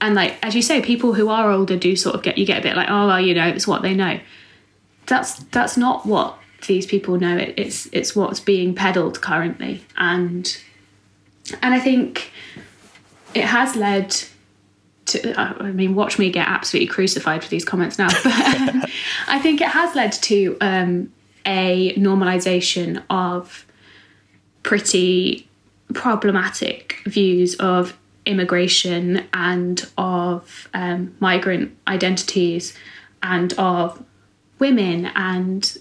and 0.01 0.15
like 0.15 0.37
as 0.41 0.55
you 0.55 0.61
say, 0.61 0.81
people 0.81 1.13
who 1.13 1.27
are 1.29 1.51
older 1.51 1.75
do 1.75 1.95
sort 1.95 2.15
of 2.15 2.23
get 2.23 2.37
you 2.37 2.45
get 2.45 2.59
a 2.59 2.61
bit 2.61 2.75
like, 2.75 2.89
oh 2.89 3.07
well, 3.07 3.19
you 3.19 3.33
know, 3.33 3.47
it's 3.47 3.67
what 3.67 3.81
they 3.81 3.93
know. 3.93 4.19
That's 5.07 5.35
that's 5.45 5.75
not 5.75 6.05
what 6.05 6.37
these 6.67 6.85
people 6.85 7.19
know. 7.19 7.35
It, 7.35 7.55
it's 7.57 7.87
it's 7.91 8.15
what's 8.15 8.39
being 8.39 8.73
peddled 8.73 9.21
currently, 9.21 9.83
and 9.97 10.57
and 11.61 11.73
I 11.73 11.79
think 11.79 12.31
it 13.33 13.43
has 13.43 13.75
led 13.75 14.15
to, 15.07 15.33
I 15.39 15.71
mean, 15.71 15.95
watch 15.95 16.19
me 16.19 16.31
get 16.31 16.47
absolutely 16.47 16.87
crucified 16.87 17.43
for 17.43 17.49
these 17.49 17.65
comments 17.65 17.97
now, 17.97 18.07
but 18.23 18.89
I 19.27 19.39
think 19.39 19.61
it 19.61 19.67
has 19.67 19.95
led 19.95 20.11
to 20.13 20.57
um, 20.61 21.11
a 21.45 21.93
normalization 21.95 23.03
of 23.09 23.65
pretty 24.63 25.48
problematic 25.93 26.97
views 27.05 27.55
of 27.55 27.97
immigration 28.25 29.27
and 29.33 29.89
of 29.97 30.69
um, 30.73 31.15
migrant 31.19 31.75
identities 31.87 32.77
and 33.23 33.53
of 33.53 34.03
women 34.59 35.07
and 35.15 35.77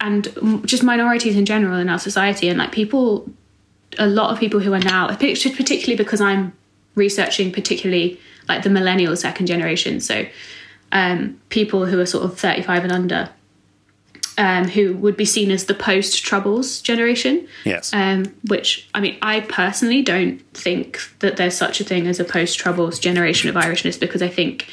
and 0.00 0.34
just 0.64 0.82
minorities 0.82 1.36
in 1.36 1.44
general 1.44 1.78
in 1.78 1.88
our 1.88 1.98
society. 1.98 2.48
And 2.48 2.58
like 2.58 2.72
people 2.72 3.28
a 3.98 4.06
lot 4.06 4.32
of 4.32 4.40
people 4.40 4.58
who 4.58 4.72
are 4.72 4.80
now 4.80 5.14
particularly 5.14 5.96
because 5.96 6.20
i'm 6.20 6.50
researching 6.94 7.52
particularly 7.52 8.18
like 8.48 8.62
the 8.62 8.70
millennial 8.70 9.16
second 9.16 9.46
generation. 9.46 10.00
So 10.00 10.26
um, 10.90 11.40
people 11.48 11.86
who 11.86 12.00
are 12.00 12.06
sort 12.06 12.24
of 12.24 12.38
35 12.38 12.84
and 12.84 12.92
under 12.92 13.28
um, 14.38 14.68
who 14.68 14.94
would 14.94 15.16
be 15.16 15.24
seen 15.24 15.50
as 15.50 15.66
the 15.66 15.74
post 15.74 16.24
Troubles 16.24 16.80
generation. 16.80 17.46
Yes. 17.64 17.92
Um, 17.92 18.34
which, 18.48 18.88
I 18.94 19.00
mean, 19.00 19.18
I 19.22 19.40
personally 19.40 20.02
don't 20.02 20.38
think 20.54 21.00
that 21.20 21.36
there's 21.36 21.56
such 21.56 21.80
a 21.80 21.84
thing 21.84 22.06
as 22.06 22.20
a 22.20 22.24
post 22.24 22.58
Troubles 22.58 22.98
generation 22.98 23.48
of 23.48 23.56
Irishness 23.56 23.98
because 23.98 24.22
I 24.22 24.28
think 24.28 24.68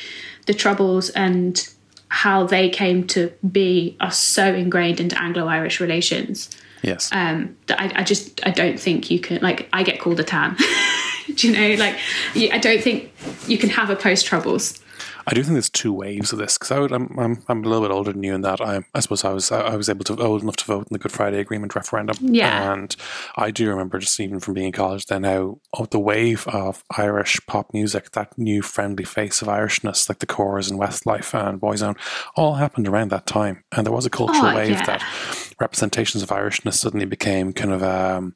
the 0.45 0.53
Troubles 0.53 1.09
and 1.09 1.67
how 2.09 2.45
they 2.45 2.69
came 2.69 3.05
to 3.07 3.31
be 3.51 3.95
are 4.01 4.11
so 4.11 4.53
ingrained 4.53 4.99
into 4.99 5.19
Anglo 5.21 5.47
Irish 5.47 5.79
relations. 5.79 6.49
Yes. 6.81 7.09
Um, 7.11 7.55
that 7.67 7.79
I, 7.79 7.91
I, 7.99 8.03
just 8.03 8.45
I 8.45 8.51
don't 8.51 8.79
think 8.79 9.11
you 9.11 9.19
can 9.19 9.41
like 9.41 9.69
I 9.73 9.83
get 9.83 9.99
called 9.99 10.19
a 10.19 10.23
tan. 10.23 10.57
Do 11.35 11.47
you 11.47 11.53
know 11.53 11.75
like 11.75 11.97
I 12.35 12.57
don't 12.57 12.81
think 12.81 13.11
you 13.47 13.57
can 13.57 13.69
have 13.69 13.89
a 13.89 13.95
post 13.95 14.25
Troubles. 14.25 14.81
I 15.29 15.35
do 15.35 15.43
think 15.43 15.53
there's 15.53 15.69
two 15.69 15.93
waves 15.93 16.33
of 16.33 16.39
this 16.39 16.57
because 16.57 16.71
I 16.71 16.79
would, 16.79 16.91
I'm, 16.91 17.15
I'm, 17.19 17.43
I'm 17.47 17.63
a 17.63 17.67
little 17.67 17.87
bit 17.87 17.93
older 17.93 18.11
than 18.11 18.23
you 18.23 18.33
in 18.33 18.41
that 18.41 18.59
I, 18.61 18.81
I 18.95 18.99
suppose 18.99 19.23
I 19.23 19.29
was 19.31 19.51
I 19.51 19.75
was 19.75 19.87
able 19.87 20.03
to 20.05 20.19
old 20.19 20.41
enough 20.41 20.55
to 20.57 20.65
vote 20.65 20.87
in 20.89 20.93
the 20.93 20.97
Good 20.97 21.11
Friday 21.11 21.39
Agreement 21.39 21.75
referendum. 21.75 22.17
Yeah, 22.19 22.73
and 22.73 22.95
I 23.35 23.51
do 23.51 23.69
remember 23.69 23.99
just 23.99 24.19
even 24.19 24.39
from 24.39 24.55
being 24.55 24.67
in 24.67 24.71
college 24.71 25.05
then 25.05 25.25
how 25.25 25.59
oh, 25.77 25.85
the 25.85 25.99
wave 25.99 26.47
of 26.47 26.83
Irish 26.97 27.39
pop 27.45 27.71
music, 27.75 28.11
that 28.11 28.35
new 28.39 28.63
friendly 28.63 29.05
face 29.05 29.43
of 29.43 29.47
Irishness, 29.49 30.09
like 30.09 30.17
the 30.17 30.25
Corrs 30.25 30.71
and 30.71 30.79
Westlife 30.79 31.35
and 31.35 31.61
Boyzone, 31.61 31.95
all 32.35 32.55
happened 32.55 32.87
around 32.87 33.11
that 33.11 33.27
time, 33.27 33.63
and 33.71 33.85
there 33.85 33.93
was 33.93 34.07
a 34.07 34.09
cultural 34.09 34.47
oh, 34.47 34.55
wave 34.55 34.71
yeah. 34.71 34.85
that 34.85 35.53
representations 35.59 36.23
of 36.23 36.29
Irishness 36.29 36.73
suddenly 36.73 37.05
became 37.05 37.53
kind 37.53 37.71
of 37.71 37.83
um, 37.83 38.35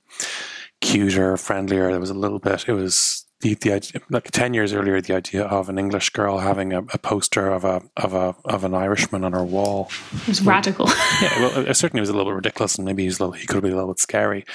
cuter, 0.80 1.38
friendlier. 1.38 1.90
There 1.90 2.00
was 2.00 2.12
a 2.12 2.14
little 2.14 2.40
bit. 2.40 2.66
It 2.68 2.74
was 2.74 3.23
the, 3.44 3.54
the 3.56 4.02
like 4.10 4.32
10 4.32 4.54
years 4.54 4.74
earlier, 4.74 5.00
the 5.02 5.16
idea 5.16 5.44
of 5.44 5.70
an 5.70 5.78
English 5.78 6.10
girl 6.12 6.40
having 6.40 6.74
a, 6.74 6.80
a 6.80 6.98
poster 6.98 7.52
of 7.52 7.66
a, 7.66 7.82
of 7.98 8.14
a, 8.14 8.36
of 8.46 8.64
an 8.64 8.74
Irishman 8.74 9.24
on 9.24 9.34
her 9.34 9.44
wall. 9.44 9.90
It 10.14 10.28
was 10.30 10.42
radical. 10.42 10.88
yeah, 11.22 11.40
well, 11.40 11.68
it 11.68 11.76
certainly 11.76 12.00
was 12.00 12.10
a 12.10 12.14
little 12.14 12.32
bit 12.32 12.36
ridiculous 12.36 12.76
and 12.76 12.86
maybe 12.86 13.04
he, 13.04 13.08
was 13.08 13.20
a 13.20 13.24
little, 13.24 13.34
he 13.34 13.46
could 13.46 13.56
have 13.56 13.64
been 13.64 13.74
a 13.74 13.76
little 13.76 13.94
bit 13.94 14.00
scary. 14.00 14.46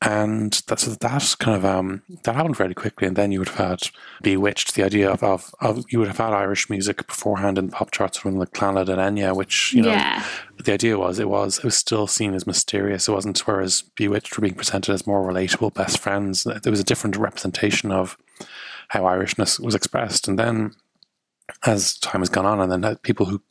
And 0.00 0.52
that's 0.66 0.84
that 0.84 1.36
kind 1.38 1.56
of, 1.56 1.64
um, 1.64 2.02
that 2.24 2.34
happened 2.34 2.56
very 2.56 2.74
quickly. 2.74 3.06
And 3.06 3.16
then 3.16 3.30
you 3.30 3.38
would 3.38 3.48
have 3.50 3.68
had 3.68 3.82
bewitched 4.22 4.74
the 4.74 4.82
idea 4.82 5.10
of, 5.10 5.22
of, 5.22 5.54
of 5.60 5.84
you 5.90 5.98
would 5.98 6.08
have 6.08 6.18
had 6.18 6.32
Irish 6.32 6.70
music 6.70 7.06
beforehand 7.06 7.58
in 7.58 7.66
the 7.66 7.72
pop 7.72 7.90
charts 7.90 8.16
from 8.16 8.36
like 8.36 8.52
Clannad 8.52 8.88
and 8.88 8.98
Enya, 8.98 9.36
which, 9.36 9.74
you 9.74 9.82
know, 9.82 9.90
yeah. 9.90 10.24
The 10.64 10.72
idea 10.72 10.98
was 10.98 11.18
it 11.18 11.28
was, 11.28 11.58
it 11.58 11.64
was 11.64 11.76
still 11.76 12.06
seen 12.06 12.34
as 12.34 12.46
mysterious. 12.46 13.08
It 13.08 13.12
wasn't, 13.12 13.38
whereas 13.40 13.82
Bewitched 13.96 14.36
were 14.36 14.42
being 14.42 14.54
presented 14.54 14.92
as 14.92 15.06
more 15.06 15.26
relatable 15.26 15.74
best 15.74 15.98
friends. 15.98 16.44
There 16.44 16.70
was 16.70 16.80
a 16.80 16.84
different 16.84 17.16
representation 17.16 17.90
of, 17.90 18.16
how 18.92 19.04
Irishness 19.04 19.58
was 19.58 19.74
expressed. 19.74 20.28
And 20.28 20.38
then 20.38 20.74
as 21.64 21.96
time 21.96 22.20
has 22.20 22.28
gone 22.28 22.44
on, 22.44 22.60
and 22.60 22.84
then 22.84 22.96
people 22.96 23.24
who 23.24 23.42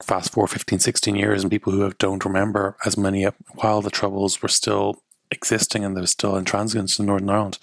fast 0.00 0.32
forward 0.32 0.48
15, 0.48 0.78
16 0.78 1.16
years, 1.16 1.42
and 1.42 1.50
people 1.50 1.72
who 1.72 1.80
have, 1.80 1.98
don't 1.98 2.24
remember 2.24 2.76
as 2.84 2.96
many 2.96 3.24
while 3.56 3.82
the 3.82 3.90
Troubles 3.90 4.40
were 4.40 4.48
still 4.48 5.02
existing 5.32 5.84
and 5.84 5.96
there 5.96 6.00
was 6.00 6.12
still 6.12 6.34
intransigence 6.34 7.00
in 7.00 7.06
Northern 7.06 7.30
Ireland, 7.30 7.58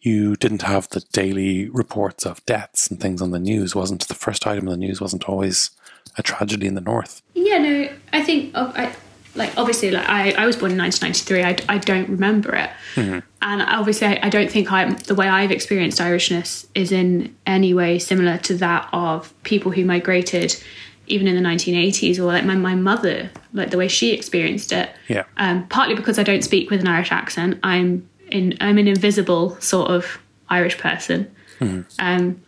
you 0.00 0.36
didn't 0.36 0.62
have 0.62 0.88
the 0.90 1.00
daily 1.12 1.70
reports 1.70 2.26
of 2.26 2.44
deaths 2.44 2.88
and 2.88 3.00
things 3.00 3.22
on 3.22 3.30
the 3.30 3.38
news. 3.38 3.74
wasn't 3.74 4.06
The 4.06 4.14
first 4.14 4.46
item 4.46 4.68
in 4.68 4.72
the 4.72 4.86
news 4.86 5.00
wasn't 5.00 5.28
always 5.28 5.70
a 6.18 6.22
tragedy 6.22 6.66
in 6.66 6.74
the 6.74 6.80
north. 6.80 7.22
Yeah, 7.34 7.58
no, 7.58 7.88
I 8.12 8.22
think 8.22 8.52
I, 8.54 8.94
like 9.36 9.56
obviously 9.56 9.90
like 9.90 10.08
I, 10.08 10.32
I 10.32 10.46
was 10.46 10.56
born 10.56 10.72
in 10.72 10.78
1993 10.78 11.42
I, 11.42 11.74
I 11.74 11.78
don't 11.78 12.08
remember 12.08 12.54
it 12.54 12.70
mm-hmm. 12.94 13.18
and 13.42 13.62
obviously 13.62 14.06
I, 14.06 14.20
I, 14.22 14.30
don't 14.30 14.50
think 14.50 14.72
I 14.72 14.90
the 14.90 15.14
way 15.14 15.28
I've 15.28 15.50
experienced 15.50 16.00
Irishness 16.00 16.66
is 16.74 16.90
in 16.90 17.36
any 17.46 17.74
way 17.74 17.98
similar 17.98 18.38
to 18.38 18.54
that 18.56 18.88
of 18.92 19.32
people 19.42 19.72
who 19.72 19.84
migrated 19.84 20.60
even 21.06 21.28
in 21.28 21.36
the 21.36 21.48
1980s 21.48 22.18
or 22.18 22.24
like 22.24 22.44
my, 22.44 22.56
my 22.56 22.74
mother 22.74 23.30
like 23.52 23.70
the 23.70 23.78
way 23.78 23.88
she 23.88 24.12
experienced 24.12 24.72
it 24.72 24.90
yeah 25.08 25.24
um, 25.36 25.66
partly 25.68 25.94
because 25.94 26.18
I 26.18 26.22
don't 26.22 26.42
speak 26.42 26.70
with 26.70 26.80
an 26.80 26.88
Irish 26.88 27.12
accent 27.12 27.60
I'm 27.62 28.08
in 28.30 28.56
I'm 28.60 28.78
an 28.78 28.88
invisible 28.88 29.60
sort 29.60 29.90
of 29.90 30.18
Irish 30.48 30.78
person 30.78 31.30
mm-hmm. 31.60 31.82
um, 31.98 32.42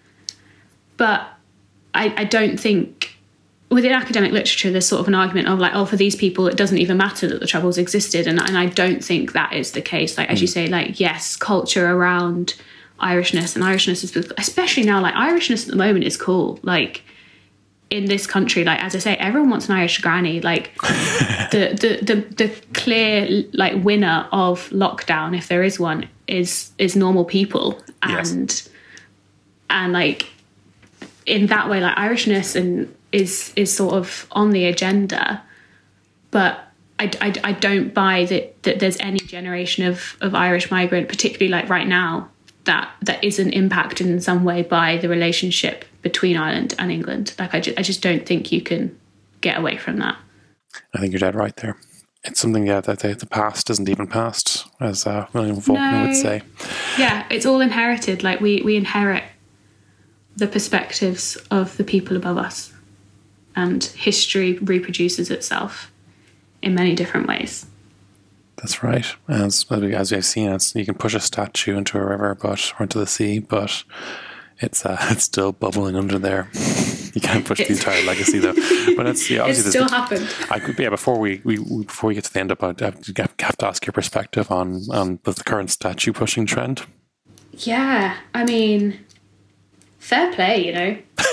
but 0.96 1.28
I, 1.94 2.14
I 2.16 2.24
don't 2.24 2.58
think 2.58 3.17
within 3.70 3.92
academic 3.92 4.32
literature, 4.32 4.70
there's 4.70 4.86
sort 4.86 5.00
of 5.00 5.08
an 5.08 5.14
argument 5.14 5.48
of 5.48 5.58
like, 5.58 5.72
oh, 5.74 5.84
for 5.84 5.96
these 5.96 6.16
people, 6.16 6.46
it 6.46 6.56
doesn't 6.56 6.78
even 6.78 6.96
matter 6.96 7.28
that 7.28 7.40
the 7.40 7.46
troubles 7.46 7.78
existed, 7.78 8.26
and 8.26 8.40
and 8.40 8.56
I 8.56 8.66
don't 8.66 9.04
think 9.04 9.32
that 9.32 9.52
is 9.52 9.72
the 9.72 9.82
case. 9.82 10.16
Like 10.16 10.30
as 10.30 10.40
you 10.40 10.48
hmm. 10.48 10.52
say, 10.52 10.66
like 10.68 11.00
yes, 11.00 11.36
culture 11.36 11.90
around 11.90 12.54
Irishness 13.00 13.54
and 13.54 13.64
Irishness 13.64 14.02
is 14.04 14.32
especially 14.38 14.84
now 14.84 15.00
like 15.00 15.14
Irishness 15.14 15.64
at 15.64 15.70
the 15.70 15.76
moment 15.76 16.04
is 16.04 16.16
cool. 16.16 16.58
Like 16.62 17.02
in 17.90 18.06
this 18.06 18.26
country, 18.26 18.64
like 18.64 18.82
as 18.82 18.94
I 18.94 18.98
say, 18.98 19.16
everyone 19.16 19.50
wants 19.50 19.68
an 19.68 19.76
Irish 19.76 20.00
granny. 20.00 20.40
Like 20.40 20.74
the, 20.80 21.76
the 21.80 22.14
the 22.14 22.34
the 22.34 22.48
clear 22.74 23.44
like 23.52 23.82
winner 23.84 24.28
of 24.32 24.68
lockdown, 24.70 25.36
if 25.36 25.48
there 25.48 25.62
is 25.62 25.78
one, 25.78 26.08
is 26.26 26.72
is 26.78 26.96
normal 26.96 27.24
people, 27.24 27.80
and 28.02 28.40
Yes. 28.40 28.68
and 29.70 29.92
like 29.92 30.26
in 31.26 31.46
that 31.46 31.68
way, 31.68 31.80
like 31.80 31.96
Irishness 31.96 32.56
and 32.56 32.92
is 33.12 33.52
is 33.56 33.74
sort 33.74 33.94
of 33.94 34.26
on 34.32 34.50
the 34.50 34.64
agenda, 34.66 35.42
but. 36.30 36.64
I, 37.00 37.12
I, 37.20 37.32
I 37.44 37.52
don't 37.52 37.94
buy 37.94 38.24
that, 38.24 38.60
that 38.64 38.80
there's 38.80 38.98
any 38.98 39.20
generation 39.20 39.84
of, 39.86 40.16
of 40.20 40.34
Irish 40.34 40.68
migrant, 40.68 41.08
particularly 41.08 41.48
like 41.48 41.68
right 41.68 41.86
now, 41.86 42.28
that 42.64 42.90
that 43.02 43.22
isn't 43.22 43.52
impacted 43.52 44.08
in 44.08 44.20
some 44.20 44.42
way 44.42 44.62
by 44.62 44.96
the 44.96 45.08
relationship 45.08 45.84
between 46.02 46.36
Ireland 46.36 46.74
and 46.76 46.90
England. 46.90 47.34
Like 47.38 47.54
I, 47.54 47.60
ju- 47.60 47.74
I 47.78 47.82
just 47.82 48.02
don't 48.02 48.26
think 48.26 48.50
you 48.50 48.60
can 48.62 48.98
get 49.40 49.56
away 49.56 49.76
from 49.76 49.98
that. 49.98 50.16
I 50.92 50.98
think 50.98 51.12
you're 51.12 51.20
dead 51.20 51.36
right 51.36 51.54
there. 51.54 51.76
It's 52.24 52.40
something, 52.40 52.66
yeah, 52.66 52.80
that 52.80 52.98
the, 52.98 53.14
the 53.14 53.26
past 53.26 53.70
isn't 53.70 53.88
even 53.88 54.08
past, 54.08 54.66
as 54.80 55.06
uh, 55.06 55.28
William 55.32 55.60
Faulkner 55.60 55.92
No. 55.92 56.06
would 56.06 56.16
say. 56.16 56.42
Yeah, 56.98 57.26
it's 57.30 57.46
all 57.46 57.60
inherited. 57.60 58.24
Like 58.24 58.40
we 58.40 58.60
we 58.62 58.74
inherit 58.74 59.22
the 60.36 60.48
perspectives 60.48 61.36
of 61.52 61.76
the 61.76 61.84
people 61.84 62.16
above 62.16 62.38
us, 62.38 62.72
and 63.58 63.82
history 63.84 64.50
reproduces 64.58 65.30
itself 65.30 65.90
in 66.62 66.74
many 66.74 66.94
different 66.94 67.26
ways. 67.26 67.66
That's 68.56 68.82
right. 68.82 69.06
As 69.28 69.66
as 69.70 69.80
we- 69.80 69.94
as 69.94 70.10
we've 70.12 70.24
seen, 70.24 70.50
it's, 70.52 70.74
you 70.74 70.84
can 70.84 70.94
push 70.94 71.14
a 71.14 71.20
statue 71.20 71.76
into 71.76 71.98
a 71.98 72.04
river, 72.04 72.34
but 72.34 72.72
or 72.78 72.82
into 72.84 72.98
the 72.98 73.06
sea, 73.06 73.38
but 73.40 73.84
it's 74.60 74.84
uh, 74.86 74.96
it's 75.12 75.24
still 75.24 75.52
bubbling 75.52 75.96
under 75.96 76.18
there. 76.18 76.50
You 77.14 77.20
can't 77.20 77.44
push 77.44 77.58
the 77.58 77.72
entire 77.72 78.04
legacy 78.04 78.38
though. 78.38 78.54
But 78.96 79.06
it's 79.06 79.28
yeah, 79.30 79.38
It 79.46 79.48
obviously 79.48 79.70
still 79.70 79.86
there's- 79.86 79.90
happened. 80.00 80.28
I 80.50 80.58
could, 80.60 80.78
yeah. 80.78 80.90
Before 80.90 81.18
we, 81.18 81.40
we 81.44 81.56
before 81.84 82.08
we 82.08 82.14
get 82.14 82.24
to 82.24 82.32
the 82.32 82.40
end 82.40 82.50
of 82.52 82.58
it, 82.62 82.82
I 82.82 82.86
have 82.86 83.00
to 83.02 83.44
have 83.48 83.56
to 83.58 83.66
ask 83.66 83.86
your 83.86 83.92
perspective 83.92 84.50
on 84.50 84.82
on 84.92 85.18
the 85.24 85.32
current 85.50 85.70
statue 85.70 86.12
pushing 86.12 86.46
trend. 86.46 86.82
Yeah, 87.52 88.16
I 88.34 88.44
mean, 88.44 88.98
fair 89.98 90.32
play, 90.34 90.66
you 90.66 90.72
know. 90.72 90.96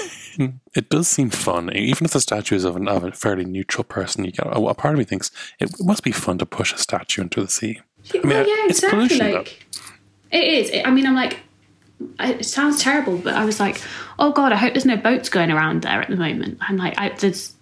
It 0.74 0.90
does 0.90 1.08
seem 1.08 1.30
fun, 1.30 1.76
even 1.76 2.06
if 2.06 2.12
the 2.12 2.20
statue 2.20 2.56
is 2.56 2.64
of, 2.64 2.76
an, 2.76 2.88
of 2.88 3.04
a 3.04 3.12
fairly 3.12 3.46
neutral 3.46 3.84
person. 3.84 4.26
You 4.26 4.32
get 4.32 4.48
a, 4.48 4.60
a 4.60 4.74
part 4.74 4.94
of 4.94 5.00
me 5.00 5.06
thinks 5.06 5.32
it 5.60 5.72
must 5.80 6.04
be 6.04 6.12
fun 6.12 6.38
to 6.40 6.46
push 6.46 6.74
a 6.74 6.78
statue 6.78 7.22
into 7.22 7.42
the 7.42 7.48
sea. 7.48 7.82
I 8.14 8.18
mean, 8.18 8.30
well, 8.30 8.48
yeah, 8.48 8.66
it's 8.68 8.84
exactly. 8.84 9.08
pollution, 9.08 9.32
though. 9.32 9.38
Like 9.38 9.66
it 10.32 10.44
is. 10.44 10.70
It- 10.70 10.88
I 10.88 10.92
mean, 10.92 11.08
I'm 11.08 11.16
like, 11.16 11.40
it 12.20 12.46
sounds 12.46 12.82
terrible, 12.82 13.18
but 13.18 13.34
I 13.34 13.46
was 13.46 13.60
like, 13.60 13.82
oh 14.20 14.32
god, 14.32 14.52
I 14.52 14.58
hope 14.58 14.74
there's 14.74 14.86
no 14.86 14.98
boats 14.98 15.30
going 15.30 15.52
around 15.52 15.84
there 15.84 16.02
at 16.02 16.10
the 16.10 16.18
moment. 16.18 16.60
And 16.68 16.78
like, 16.78 17.00
I, 17.00 17.10
there's 17.10 17.54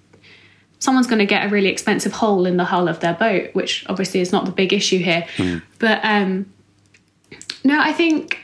someone's 0.80 1.07
going 1.07 1.19
to 1.19 1.26
get 1.26 1.45
a 1.45 1.49
really 1.49 1.69
expensive 1.69 2.11
hole 2.11 2.45
in 2.45 2.57
the 2.57 2.65
hull 2.65 2.88
of 2.88 2.99
their 2.99 3.13
boat, 3.13 3.53
which 3.53 3.86
obviously 3.88 4.19
is 4.19 4.32
not 4.32 4.45
the 4.45 4.51
big 4.51 4.74
issue 4.74 4.97
here. 4.97 5.26
Hmm. 5.38 5.57
But 5.80 6.03
um, 6.03 6.51
no, 7.63 7.80
I 7.80 7.93
think 7.93 8.39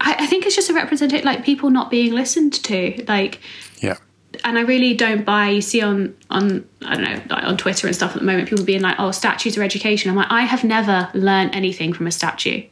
I, 0.00 0.16
I 0.20 0.26
think 0.26 0.44
it's 0.44 0.56
just 0.56 0.70
a 0.70 0.74
representation, 0.74 1.24
like 1.24 1.44
people 1.44 1.70
not 1.70 1.90
being 1.90 2.12
listened 2.12 2.52
to, 2.64 3.04
like 3.08 3.40
Yeah, 3.80 3.96
and 4.44 4.58
I 4.58 4.62
really 4.62 4.94
don't 4.94 5.24
buy. 5.24 5.48
You 5.48 5.60
see 5.60 5.80
on 5.80 6.16
on 6.30 6.68
I 6.84 6.94
don't 6.94 7.04
know 7.04 7.22
like 7.34 7.44
on 7.44 7.56
Twitter 7.56 7.86
and 7.86 7.96
stuff 7.96 8.12
at 8.12 8.18
the 8.18 8.24
moment, 8.24 8.48
people 8.48 8.64
being 8.64 8.82
like, 8.82 8.96
"Oh, 8.98 9.10
statues 9.10 9.56
are 9.56 9.62
education." 9.62 10.10
I'm 10.10 10.16
like, 10.16 10.30
I 10.30 10.42
have 10.42 10.64
never 10.64 11.10
learned 11.14 11.54
anything 11.54 11.92
from 11.92 12.06
a 12.06 12.10
statue, 12.10 12.64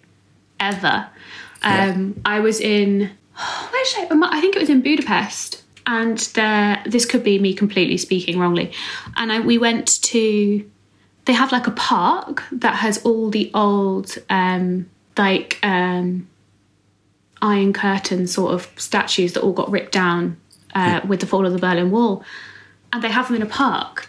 ever. 0.60 1.08
Um, 1.62 2.20
I 2.24 2.40
was 2.40 2.60
in 2.60 3.00
where 3.70 3.84
did 3.84 4.12
I? 4.12 4.28
I 4.30 4.40
think 4.40 4.56
it 4.56 4.60
was 4.60 4.70
in 4.70 4.82
Budapest, 4.82 5.62
and 5.86 6.18
there. 6.18 6.82
This 6.86 7.04
could 7.04 7.24
be 7.24 7.38
me 7.38 7.54
completely 7.54 7.96
speaking 7.96 8.38
wrongly, 8.38 8.72
and 9.16 9.32
I, 9.32 9.40
we 9.40 9.58
went 9.58 10.02
to. 10.04 10.70
They 11.24 11.32
have 11.32 11.50
like 11.50 11.66
a 11.66 11.72
park 11.72 12.44
that 12.52 12.76
has 12.76 13.04
all 13.04 13.30
the 13.30 13.50
old 13.52 14.16
um, 14.30 14.88
like 15.16 15.58
um, 15.62 16.28
Iron 17.42 17.72
Curtain 17.72 18.28
sort 18.28 18.54
of 18.54 18.70
statues 18.76 19.32
that 19.32 19.42
all 19.42 19.52
got 19.52 19.68
ripped 19.70 19.90
down 19.92 20.36
uh, 20.76 21.00
with 21.08 21.20
the 21.20 21.26
fall 21.26 21.46
of 21.46 21.52
the 21.52 21.58
Berlin 21.58 21.90
Wall, 21.90 22.22
and 22.92 23.02
they 23.02 23.08
have 23.08 23.26
them 23.26 23.36
in 23.36 23.42
a 23.42 23.46
park, 23.46 24.08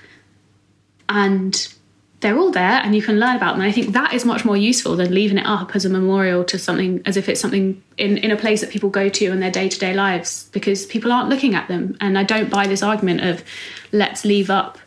and 1.09 1.73
they're 2.19 2.37
all 2.37 2.51
there, 2.51 2.81
and 2.83 2.95
you 2.95 3.01
can 3.01 3.19
learn 3.19 3.35
about 3.35 3.53
them. 3.53 3.61
And 3.61 3.69
I 3.69 3.71
think 3.71 3.93
that 3.93 4.13
is 4.13 4.25
much 4.25 4.43
more 4.43 4.57
useful 4.57 4.95
than 4.95 5.13
leaving 5.13 5.37
it 5.37 5.45
up 5.45 5.75
as 5.75 5.85
a 5.85 5.89
memorial 5.89 6.43
to 6.45 6.59
something, 6.59 7.01
as 7.05 7.15
if 7.15 7.29
it's 7.29 7.39
something 7.39 7.81
in 7.97 8.17
in 8.17 8.31
a 8.31 8.35
place 8.35 8.61
that 8.61 8.69
people 8.69 8.89
go 8.89 9.07
to 9.07 9.25
in 9.25 9.39
their 9.39 9.51
day 9.51 9.69
to 9.69 9.79
day 9.79 9.93
lives, 9.93 10.49
because 10.51 10.85
people 10.85 11.11
aren't 11.11 11.29
looking 11.29 11.55
at 11.55 11.67
them. 11.67 11.95
And 12.01 12.17
I 12.17 12.23
don't 12.23 12.49
buy 12.49 12.67
this 12.67 12.83
argument 12.83 13.21
of 13.21 13.43
let's 13.91 14.25
leave 14.25 14.49
up 14.49 14.77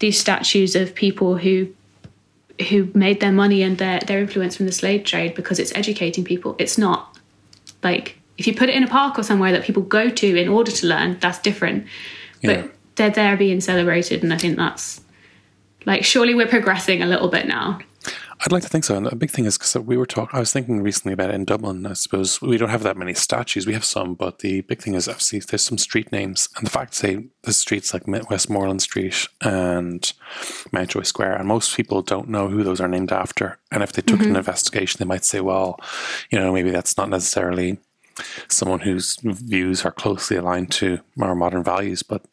these 0.00 0.18
statues 0.18 0.76
of 0.76 0.94
people 0.94 1.38
who 1.38 1.68
who 2.68 2.90
made 2.94 3.20
their 3.20 3.32
money 3.32 3.62
and 3.62 3.78
their 3.78 4.00
their 4.00 4.18
influence 4.18 4.56
from 4.56 4.66
the 4.66 4.72
slave 4.72 5.04
trade 5.04 5.34
because 5.34 5.58
it's 5.58 5.74
educating 5.74 6.24
people. 6.24 6.56
It's 6.58 6.76
not 6.76 7.16
like 7.82 8.18
if 8.38 8.46
you 8.46 8.54
put 8.54 8.68
it 8.68 8.74
in 8.74 8.82
a 8.82 8.88
park 8.88 9.18
or 9.18 9.22
somewhere 9.22 9.52
that 9.52 9.64
people 9.64 9.82
go 9.82 10.08
to 10.08 10.40
in 10.40 10.48
order 10.48 10.70
to 10.70 10.86
learn, 10.86 11.18
that's 11.20 11.38
different. 11.38 11.86
Yeah. 12.40 12.62
But 12.62 12.70
they're 12.96 13.10
there 13.10 13.36
being 13.36 13.60
celebrated, 13.60 14.22
and 14.22 14.32
I 14.32 14.38
think 14.38 14.56
that's 14.56 15.00
like 15.86 16.04
surely 16.04 16.34
we're 16.34 16.46
progressing 16.46 17.02
a 17.02 17.06
little 17.06 17.28
bit 17.28 17.46
now. 17.46 17.80
I'd 18.44 18.50
like 18.50 18.64
to 18.64 18.68
think 18.68 18.82
so. 18.82 18.96
And 18.96 19.06
the 19.06 19.14
big 19.14 19.30
thing 19.30 19.44
is 19.44 19.56
because 19.56 19.76
we 19.76 19.96
were 19.96 20.06
talking, 20.06 20.36
I 20.36 20.40
was 20.40 20.52
thinking 20.52 20.82
recently 20.82 21.12
about 21.12 21.30
it 21.30 21.36
in 21.36 21.44
Dublin. 21.44 21.86
I 21.86 21.92
suppose 21.92 22.42
we 22.42 22.56
don't 22.56 22.70
have 22.70 22.82
that 22.82 22.96
many 22.96 23.14
statues. 23.14 23.68
We 23.68 23.72
have 23.72 23.84
some, 23.84 24.14
but 24.14 24.40
the 24.40 24.62
big 24.62 24.82
thing 24.82 24.94
is 24.94 25.06
obviously 25.06 25.38
there's 25.38 25.62
some 25.62 25.78
street 25.78 26.10
names. 26.10 26.48
And 26.56 26.66
the 26.66 26.70
fact, 26.70 26.94
say, 26.94 27.28
the 27.44 27.52
streets 27.52 27.94
like 27.94 28.08
Westmoreland 28.08 28.82
Street 28.82 29.28
and 29.42 30.12
Mountjoy 30.72 31.02
Square, 31.02 31.36
and 31.36 31.46
most 31.46 31.76
people 31.76 32.02
don't 32.02 32.28
know 32.28 32.48
who 32.48 32.64
those 32.64 32.80
are 32.80 32.88
named 32.88 33.12
after. 33.12 33.60
And 33.70 33.80
if 33.80 33.92
they 33.92 34.02
took 34.02 34.18
an 34.18 34.26
mm-hmm. 34.26 34.36
investigation, 34.36 34.98
they 34.98 35.04
might 35.04 35.24
say, 35.24 35.40
well, 35.40 35.78
you 36.30 36.38
know, 36.38 36.52
maybe 36.52 36.70
that's 36.70 36.96
not 36.96 37.10
necessarily 37.10 37.78
someone 38.48 38.80
whose 38.80 39.16
views 39.22 39.84
are 39.84 39.92
closely 39.92 40.36
aligned 40.36 40.70
to 40.72 40.98
our 41.20 41.34
modern 41.34 41.62
values. 41.64 42.02
But 42.02 42.24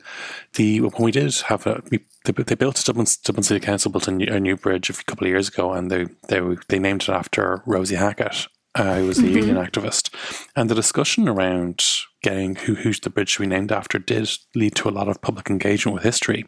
the 0.53 0.81
when 0.81 1.03
we 1.03 1.11
did 1.11 1.33
have 1.47 1.65
a, 1.67 1.81
we, 1.91 1.99
they, 2.25 2.31
they 2.31 2.55
built 2.55 2.83
Dublin 2.85 3.07
Dublin 3.23 3.43
City 3.43 3.59
Council 3.59 3.91
built 3.91 4.07
a 4.07 4.11
new, 4.11 4.27
a 4.31 4.39
new 4.39 4.55
bridge 4.55 4.89
a 4.89 4.93
couple 4.93 5.25
of 5.25 5.31
years 5.31 5.47
ago, 5.49 5.73
and 5.73 5.89
they 5.89 6.05
they 6.27 6.41
they 6.67 6.79
named 6.79 7.03
it 7.03 7.09
after 7.09 7.61
Rosie 7.65 7.95
Hackett, 7.95 8.47
uh, 8.75 8.95
who 8.95 9.07
was 9.07 9.19
a 9.19 9.27
union 9.27 9.55
activist. 9.55 10.13
And 10.55 10.69
the 10.69 10.75
discussion 10.75 11.27
around 11.27 11.83
getting 12.21 12.55
who 12.55 12.75
who's 12.75 12.99
the 12.99 13.09
bridge 13.09 13.29
should 13.29 13.41
be 13.41 13.47
named 13.47 13.71
after 13.71 13.97
did 13.99 14.29
lead 14.55 14.75
to 14.75 14.89
a 14.89 14.91
lot 14.91 15.07
of 15.07 15.21
public 15.21 15.49
engagement 15.49 15.95
with 15.95 16.03
history. 16.03 16.45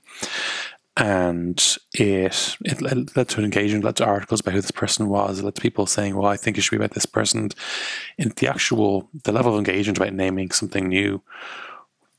And 0.98 1.58
it 1.94 2.58
it 2.66 2.82
led 2.82 3.30
to 3.30 3.40
an 3.40 3.46
engagement, 3.46 3.86
led 3.86 3.96
to 3.98 4.06
articles 4.06 4.42
about 4.42 4.54
who 4.54 4.62
this 4.62 4.72
person 4.72 5.08
was. 5.08 5.40
It 5.40 5.46
led 5.46 5.56
to 5.56 5.62
people 5.62 5.86
saying, 5.86 6.16
"Well, 6.16 6.30
I 6.30 6.36
think 6.36 6.58
it 6.58 6.62
should 6.62 6.72
be 6.72 6.84
about 6.84 6.92
this 6.92 7.06
person." 7.06 7.50
In 8.18 8.34
the 8.36 8.48
actual 8.50 9.10
the 9.24 9.32
level 9.32 9.54
of 9.54 9.58
engagement 9.58 9.98
about 9.98 10.14
naming 10.14 10.52
something 10.52 10.90
new 10.90 11.22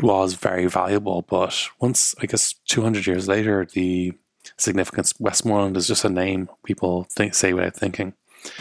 was 0.00 0.34
very 0.34 0.66
valuable. 0.66 1.22
But 1.22 1.68
once, 1.80 2.14
I 2.20 2.26
guess, 2.26 2.54
200 2.68 3.06
years 3.06 3.28
later, 3.28 3.66
the 3.72 4.14
significance 4.56 5.14
Westmoreland 5.20 5.76
is 5.76 5.86
just 5.86 6.04
a 6.04 6.08
name 6.08 6.48
people 6.64 7.04
think, 7.10 7.34
say 7.34 7.52
without 7.52 7.76
thinking. 7.76 8.14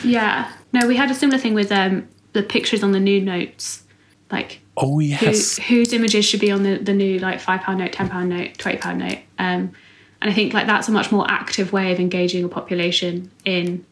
Yeah. 0.03 0.51
No, 0.73 0.87
we 0.87 0.95
had 0.95 1.09
a 1.09 1.15
similar 1.15 1.39
thing 1.39 1.53
with 1.53 1.71
um, 1.71 2.07
the 2.33 2.43
pictures 2.43 2.83
on 2.83 2.91
the 2.91 2.99
new 2.99 3.21
notes, 3.21 3.83
like 4.31 4.59
Oh, 4.77 4.99
who, 4.99 5.01
yes. 5.01 5.57
whose 5.57 5.93
images 5.93 6.25
should 6.25 6.39
be 6.39 6.51
on 6.51 6.63
the, 6.63 6.77
the 6.77 6.93
new 6.93 7.19
like 7.19 7.39
five 7.39 7.61
pound 7.61 7.79
note, 7.79 7.91
ten 7.93 8.09
pound 8.09 8.29
note, 8.29 8.57
twenty 8.57 8.77
pound 8.77 8.99
note. 8.99 9.19
Um, 9.37 9.71
and 10.21 10.29
I 10.29 10.33
think 10.33 10.53
like 10.53 10.67
that's 10.67 10.87
a 10.87 10.91
much 10.91 11.11
more 11.11 11.29
active 11.29 11.73
way 11.73 11.91
of 11.91 11.99
engaging 11.99 12.43
a 12.43 12.47
population 12.47 13.31
in 13.45 13.85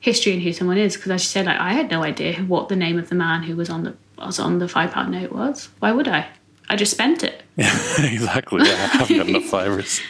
history 0.00 0.32
and 0.32 0.42
who 0.42 0.52
someone 0.52 0.78
is. 0.78 0.96
Because 0.96 1.10
as 1.12 1.24
you 1.24 1.28
said, 1.28 1.46
like 1.46 1.58
I 1.58 1.72
had 1.72 1.90
no 1.90 2.02
idea 2.02 2.36
what 2.42 2.68
the 2.68 2.76
name 2.76 2.98
of 2.98 3.08
the 3.08 3.14
man 3.14 3.42
who 3.42 3.56
was 3.56 3.68
on 3.70 3.84
the 3.84 3.96
was 4.18 4.38
on 4.38 4.58
the 4.58 4.68
five 4.68 4.92
pound 4.92 5.12
note 5.12 5.32
was. 5.32 5.68
Why 5.80 5.92
would 5.92 6.08
I? 6.08 6.28
I 6.68 6.76
just 6.76 6.92
spent 6.92 7.22
it. 7.22 7.42
Yeah, 7.56 7.72
exactly. 7.98 8.66
Yeah, 8.66 8.72
I 8.72 8.98
haven't 8.98 9.16
got 9.16 9.28
enough 9.28 9.44
fivers. 9.44 10.00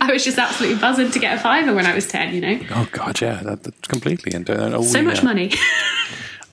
I 0.00 0.12
was 0.12 0.24
just 0.24 0.38
absolutely 0.38 0.80
buzzing 0.80 1.10
to 1.10 1.18
get 1.18 1.36
a 1.36 1.40
fiver 1.40 1.74
when 1.74 1.86
I 1.86 1.94
was 1.94 2.06
ten. 2.06 2.34
You 2.34 2.40
know, 2.40 2.60
Oh, 2.70 2.88
God, 2.92 3.20
yeah, 3.20 3.42
that, 3.42 3.64
that 3.64 3.88
completely. 3.88 4.32
And, 4.32 4.48
uh, 4.48 4.70
oh, 4.74 4.82
so 4.82 5.02
much 5.02 5.18
yeah. 5.18 5.24
money. 5.24 5.52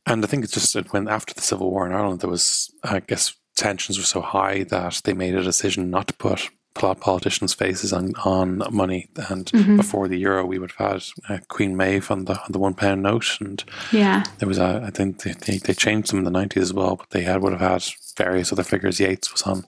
And 0.05 0.23
I 0.23 0.27
think 0.27 0.43
it's 0.43 0.53
just 0.53 0.73
that 0.73 0.91
when 0.91 1.07
after 1.07 1.33
the 1.33 1.39
Civil 1.41 1.71
War 1.71 1.85
in 1.87 1.93
Ireland, 1.93 2.19
there 2.19 2.29
was, 2.29 2.69
I 2.83 2.99
guess, 2.99 3.35
tensions 3.55 3.97
were 3.97 4.03
so 4.03 4.19
high 4.19 4.63
that 4.65 4.99
they 5.05 5.13
made 5.13 5.33
a 5.33 5.41
decision 5.43 5.89
not 5.89 6.07
to 6.09 6.13
put 6.13 6.49
politicians' 6.73 7.53
faces 7.53 7.93
on, 7.93 8.13
on 8.25 8.63
money. 8.71 9.07
And 9.29 9.51
before 9.77 10.07
the 10.07 10.17
euro, 10.17 10.45
we 10.45 10.59
would 10.59 10.71
have 10.77 10.91
had 11.27 11.33
uh, 11.33 11.39
Queen 11.47 11.77
Maeve 11.77 12.09
on 12.11 12.25
the 12.25 12.33
on 12.33 12.51
the 12.51 12.59
one 12.59 12.73
pound 12.73 13.03
note, 13.03 13.37
and 13.39 13.63
yeah. 13.91 14.23
there 14.39 14.47
was 14.47 14.57
a. 14.57 14.83
I 14.85 14.89
think 14.89 15.23
they, 15.23 15.33
they, 15.33 15.57
they 15.57 15.73
changed 15.73 16.11
them 16.11 16.19
in 16.19 16.25
the 16.25 16.31
nineties 16.31 16.63
as 16.63 16.73
well, 16.73 16.95
but 16.95 17.09
they 17.11 17.23
had 17.23 17.41
would 17.41 17.53
have 17.53 17.61
had 17.61 17.83
various 18.17 18.51
other 18.51 18.63
figures. 18.63 18.99
Yeats 18.99 19.31
was 19.31 19.43
on 19.43 19.65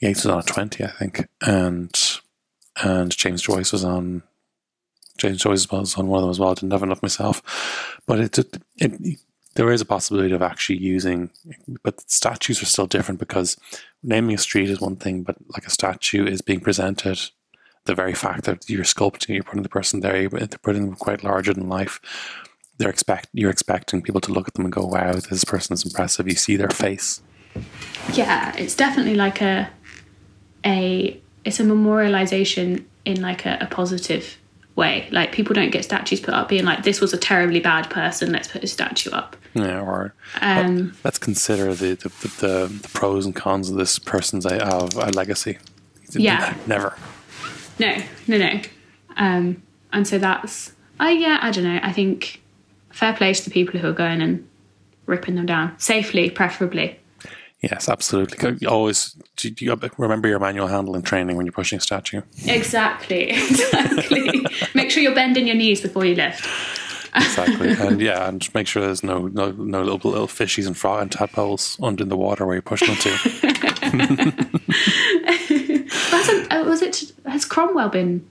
Yeats 0.00 0.24
was 0.24 0.32
on 0.32 0.40
a 0.40 0.42
twenty, 0.42 0.84
I 0.84 0.88
think, 0.88 1.28
and 1.40 1.94
and 2.82 3.16
James 3.16 3.42
Joyce 3.42 3.72
was 3.72 3.84
on. 3.84 4.22
James 5.18 5.42
Joyce 5.42 5.70
was 5.70 5.96
on 5.96 6.08
one 6.08 6.18
of 6.18 6.22
them 6.22 6.30
as 6.30 6.40
well. 6.40 6.50
I 6.50 6.54
didn't 6.54 6.72
have 6.72 6.82
enough 6.82 7.02
myself, 7.02 8.00
but 8.06 8.18
it, 8.18 8.38
it, 8.38 8.56
it 8.78 9.18
there 9.54 9.70
is 9.70 9.80
a 9.80 9.86
possibility 9.86 10.34
of 10.34 10.42
actually 10.42 10.78
using, 10.78 11.30
but 11.82 12.08
statues 12.10 12.62
are 12.62 12.66
still 12.66 12.86
different 12.86 13.20
because 13.20 13.56
naming 14.02 14.34
a 14.34 14.38
street 14.38 14.70
is 14.70 14.80
one 14.80 14.96
thing, 14.96 15.22
but 15.22 15.36
like 15.48 15.66
a 15.66 15.70
statue 15.70 16.26
is 16.26 16.40
being 16.40 16.60
presented. 16.60 17.20
The 17.84 17.94
very 17.94 18.14
fact 18.14 18.44
that 18.44 18.68
you're 18.70 18.84
sculpting, 18.84 19.34
you're 19.34 19.42
putting 19.42 19.64
the 19.64 19.68
person 19.68 20.00
there, 20.00 20.20
you're 20.20 20.30
putting 20.30 20.86
them 20.86 20.94
quite 20.94 21.24
larger 21.24 21.52
than 21.52 21.68
life. 21.68 22.00
They're 22.78 22.88
expect 22.88 23.28
you're 23.32 23.50
expecting 23.50 24.02
people 24.02 24.20
to 24.22 24.32
look 24.32 24.48
at 24.48 24.54
them 24.54 24.64
and 24.64 24.72
go, 24.72 24.86
"Wow, 24.86 25.12
this 25.12 25.44
person 25.44 25.74
is 25.74 25.84
impressive." 25.84 26.28
You 26.28 26.34
see 26.34 26.56
their 26.56 26.70
face. 26.70 27.20
Yeah, 28.12 28.54
it's 28.56 28.74
definitely 28.74 29.16
like 29.16 29.42
a 29.42 29.68
a 30.64 31.20
it's 31.44 31.60
a 31.60 31.64
memorialization 31.64 32.84
in 33.04 33.20
like 33.20 33.44
a, 33.44 33.58
a 33.60 33.66
positive 33.66 34.38
way. 34.76 35.08
Like 35.10 35.32
people 35.32 35.54
don't 35.54 35.70
get 35.70 35.84
statues 35.84 36.20
put 36.20 36.34
up 36.34 36.48
being 36.48 36.64
like, 36.64 36.82
"This 36.82 37.00
was 37.00 37.12
a 37.12 37.18
terribly 37.18 37.60
bad 37.60 37.90
person. 37.90 38.32
Let's 38.32 38.48
put 38.48 38.62
a 38.62 38.66
statue 38.66 39.10
up." 39.10 39.36
Yeah, 39.54 39.80
or 39.80 40.14
Um, 40.40 40.94
let's 41.04 41.18
consider 41.18 41.74
the 41.74 41.94
the, 41.94 42.08
the, 42.08 42.28
the, 42.80 42.88
pros 42.92 43.26
and 43.26 43.34
cons 43.34 43.68
of 43.68 43.76
this 43.76 43.98
person's 43.98 44.46
uh, 44.46 44.58
of 44.62 44.96
a 44.96 45.10
legacy. 45.10 45.58
Yeah. 46.14 46.54
never. 46.66 46.94
No, 47.78 47.96
no, 48.26 48.38
no. 48.38 48.60
Um, 49.16 49.62
and 49.92 50.06
so 50.06 50.18
that's, 50.18 50.72
I 51.00 51.12
yeah, 51.12 51.38
I 51.40 51.50
don't 51.50 51.64
know. 51.64 51.80
I 51.82 51.92
think 51.92 52.42
fair 52.90 53.14
play 53.14 53.32
to 53.32 53.44
the 53.44 53.50
people 53.50 53.80
who 53.80 53.88
are 53.88 53.94
going 53.94 54.20
and 54.20 54.46
ripping 55.06 55.34
them 55.34 55.46
down 55.46 55.78
safely, 55.78 56.30
preferably. 56.30 56.98
Yes, 57.62 57.88
absolutely. 57.88 58.66
Always 58.66 59.16
do 59.36 59.54
you 59.60 59.76
remember 59.96 60.26
your 60.26 60.40
manual 60.40 60.66
handling 60.66 61.02
training 61.02 61.36
when 61.36 61.46
you're 61.46 61.52
pushing 61.52 61.78
a 61.78 61.80
statue. 61.80 62.22
Exactly, 62.46 63.30
exactly. 63.30 64.44
Make 64.74 64.90
sure 64.90 65.02
you're 65.02 65.14
bending 65.14 65.46
your 65.46 65.54
knees 65.54 65.80
before 65.80 66.04
you 66.04 66.16
lift. 66.16 66.44
Exactly, 67.14 67.70
and 67.78 68.00
yeah, 68.00 68.28
and 68.28 68.52
make 68.54 68.66
sure 68.66 68.82
there's 68.82 69.04
no 69.04 69.28
no 69.28 69.52
no 69.52 69.82
little 69.82 70.10
little 70.10 70.26
fishies 70.26 70.66
and 70.66 70.76
frog 70.76 71.02
and 71.02 71.12
tadpoles 71.12 71.78
under 71.80 72.04
the 72.04 72.16
water 72.16 72.46
where 72.46 72.56
you're 72.56 72.62
pushing 72.62 72.88
them 72.88 72.96
to. 72.96 74.48
Uh, 76.50 76.64
was 76.66 76.82
it? 76.82 77.12
Has 77.26 77.44
Cromwell 77.44 77.88
been? 77.88 78.26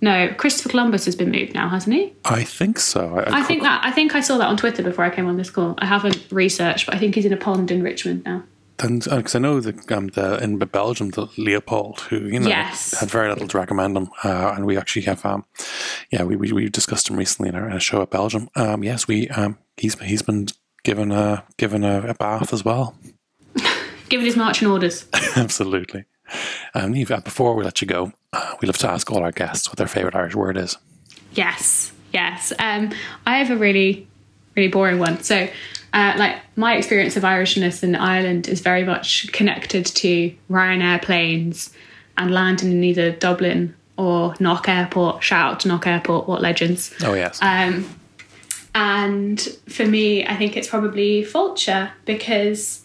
No, 0.00 0.32
Christopher 0.36 0.70
Columbus 0.70 1.04
has 1.04 1.14
been 1.14 1.30
moved 1.30 1.54
now, 1.54 1.68
hasn't 1.68 1.94
he? 1.94 2.12
I 2.24 2.42
think 2.42 2.78
so. 2.78 3.22
I 3.26 3.42
think 3.42 3.62
that 3.62 3.84
I 3.84 3.90
think 3.92 4.14
I 4.14 4.20
saw 4.20 4.38
that 4.38 4.46
on 4.46 4.56
Twitter 4.56 4.82
before 4.82 5.04
I 5.04 5.10
came 5.10 5.26
on 5.26 5.36
this 5.36 5.50
call. 5.50 5.74
I 5.78 5.86
haven't 5.86 6.26
researched, 6.30 6.86
but 6.86 6.94
I 6.94 6.98
think 6.98 7.14
he's 7.14 7.24
in 7.24 7.32
a 7.32 7.36
pond 7.36 7.70
in 7.70 7.82
Richmond 7.82 8.24
now. 8.24 8.42
Because 8.78 9.34
I 9.34 9.38
know 9.38 9.60
that 9.60 9.90
um, 9.92 10.08
the, 10.08 10.42
in 10.42 10.58
Belgium, 10.58 11.10
the 11.10 11.28
Leopold, 11.36 12.00
who 12.00 12.18
you 12.26 12.40
know 12.40 12.48
Yes. 12.48 12.98
had 12.98 13.10
very 13.10 13.28
little 13.28 13.48
to 13.48 13.58
recommend 13.58 13.96
him, 13.96 14.08
uh, 14.24 14.52
and 14.56 14.66
we 14.66 14.76
actually 14.76 15.02
have, 15.02 15.24
um, 15.24 15.44
yeah, 16.10 16.22
we, 16.24 16.36
we 16.36 16.52
we 16.52 16.68
discussed 16.68 17.08
him 17.08 17.16
recently 17.16 17.48
in 17.48 17.54
our, 17.54 17.68
in 17.68 17.76
a 17.76 17.80
show 17.80 18.02
at 18.02 18.10
Belgium. 18.10 18.48
Um, 18.54 18.84
yes, 18.84 19.08
we 19.08 19.28
um, 19.30 19.58
he's 19.76 19.98
he's 20.00 20.22
been 20.22 20.48
given 20.84 21.10
a 21.12 21.44
given 21.56 21.84
a, 21.84 22.08
a 22.08 22.14
bath 22.14 22.52
as 22.52 22.64
well. 22.64 22.94
Given 24.08 24.24
his 24.26 24.36
marching 24.36 24.68
orders. 24.68 25.04
Absolutely. 25.36 26.04
Um, 26.74 26.94
uh, 26.94 27.20
before 27.20 27.56
we 27.56 27.64
let 27.64 27.80
you 27.80 27.88
go, 27.88 28.12
uh, 28.32 28.54
we 28.60 28.66
love 28.66 28.78
to 28.78 28.88
ask 28.88 29.10
all 29.10 29.24
our 29.24 29.32
guests 29.32 29.68
what 29.68 29.78
their 29.78 29.88
favorite 29.88 30.14
Irish 30.14 30.36
word 30.36 30.56
is. 30.56 30.76
Yes, 31.32 31.92
yes. 32.12 32.52
Um, 32.60 32.92
I 33.26 33.38
have 33.38 33.50
a 33.50 33.56
really, 33.56 34.06
really 34.54 34.68
boring 34.68 35.00
one. 35.00 35.22
So, 35.24 35.48
uh, 35.96 36.12
like 36.18 36.36
my 36.56 36.76
experience 36.76 37.16
of 37.16 37.22
Irishness 37.22 37.82
in 37.82 37.96
Ireland 37.96 38.48
is 38.48 38.60
very 38.60 38.84
much 38.84 39.32
connected 39.32 39.86
to 39.86 40.34
Ryanair 40.50 41.00
planes 41.00 41.72
and 42.18 42.30
landing 42.30 42.70
in 42.70 42.84
either 42.84 43.12
Dublin 43.12 43.74
or 43.96 44.34
Knock 44.38 44.68
Airport. 44.68 45.24
Shout 45.24 45.52
out 45.52 45.60
to 45.60 45.68
Knock 45.68 45.86
Airport, 45.86 46.28
what 46.28 46.42
legends! 46.42 46.94
Oh 47.02 47.14
yes, 47.14 47.38
Um, 47.40 47.88
and 48.74 49.40
for 49.70 49.86
me, 49.86 50.26
I 50.26 50.36
think 50.36 50.54
it's 50.54 50.68
probably 50.68 51.22
Fáilte 51.22 51.90
because 52.04 52.84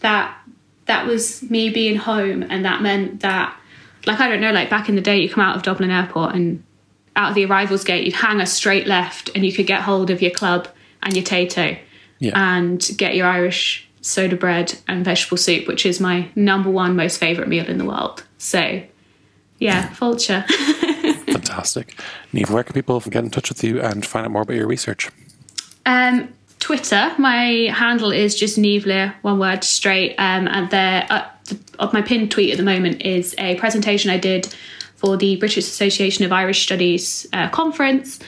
that 0.00 0.36
that 0.84 1.06
was 1.06 1.42
me 1.50 1.70
being 1.70 1.96
home, 1.96 2.42
and 2.42 2.66
that 2.66 2.82
meant 2.82 3.20
that, 3.20 3.56
like 4.04 4.20
I 4.20 4.28
don't 4.28 4.42
know, 4.42 4.52
like 4.52 4.68
back 4.68 4.90
in 4.90 4.96
the 4.96 5.00
day, 5.00 5.18
you 5.18 5.30
come 5.30 5.42
out 5.42 5.56
of 5.56 5.62
Dublin 5.62 5.90
Airport 5.90 6.34
and 6.34 6.62
out 7.16 7.30
of 7.30 7.34
the 7.34 7.46
arrivals 7.46 7.84
gate, 7.84 8.04
you'd 8.04 8.16
hang 8.16 8.38
a 8.38 8.46
straight 8.46 8.86
left, 8.86 9.30
and 9.34 9.46
you 9.46 9.52
could 9.52 9.66
get 9.66 9.80
hold 9.80 10.10
of 10.10 10.20
your 10.20 10.30
club 10.30 10.68
and 11.02 11.16
your 11.16 11.24
Tayto, 11.24 11.78
Yeah. 12.20 12.54
and 12.54 12.88
get 12.96 13.16
your 13.16 13.26
Irish 13.26 13.88
soda 14.02 14.36
bread 14.36 14.78
and 14.86 15.04
vegetable 15.04 15.36
soup, 15.36 15.66
which 15.66 15.84
is 15.84 16.00
my 16.00 16.28
number 16.34 16.70
one 16.70 16.96
most 16.96 17.18
favourite 17.18 17.48
meal 17.48 17.66
in 17.66 17.78
the 17.78 17.84
world. 17.84 18.24
So, 18.38 18.82
yeah, 19.58 19.88
Fáilte. 19.88 20.46
fantastic. 21.32 21.98
Niamh, 22.32 22.50
where 22.50 22.62
can 22.62 22.74
people 22.74 23.00
get 23.00 23.24
in 23.24 23.30
touch 23.30 23.48
with 23.48 23.64
you 23.64 23.80
and 23.80 24.04
find 24.04 24.24
out 24.24 24.32
more 24.32 24.42
about 24.42 24.56
your 24.56 24.66
research? 24.66 25.10
Um, 25.86 26.32
Twitter, 26.60 27.12
my 27.18 27.70
handle 27.74 28.12
is 28.12 28.38
just 28.38 28.58
niamhlear, 28.58 29.14
one 29.22 29.38
word 29.38 29.64
straight. 29.64 30.14
Um, 30.18 30.46
and 30.48 30.70
there, 30.70 31.06
uh, 31.10 31.26
of 31.78 31.92
my 31.92 32.02
pinned 32.02 32.30
tweet 32.30 32.52
at 32.52 32.58
the 32.58 32.62
moment 32.62 33.02
is 33.02 33.34
a 33.38 33.56
presentation 33.56 34.10
I 34.10 34.18
did 34.18 34.54
for 34.96 35.16
the 35.16 35.36
British 35.36 35.56
Association 35.56 36.24
of 36.24 36.32
Irish 36.32 36.62
Studies 36.62 37.26
uh, 37.32 37.48
conference. 37.48 38.20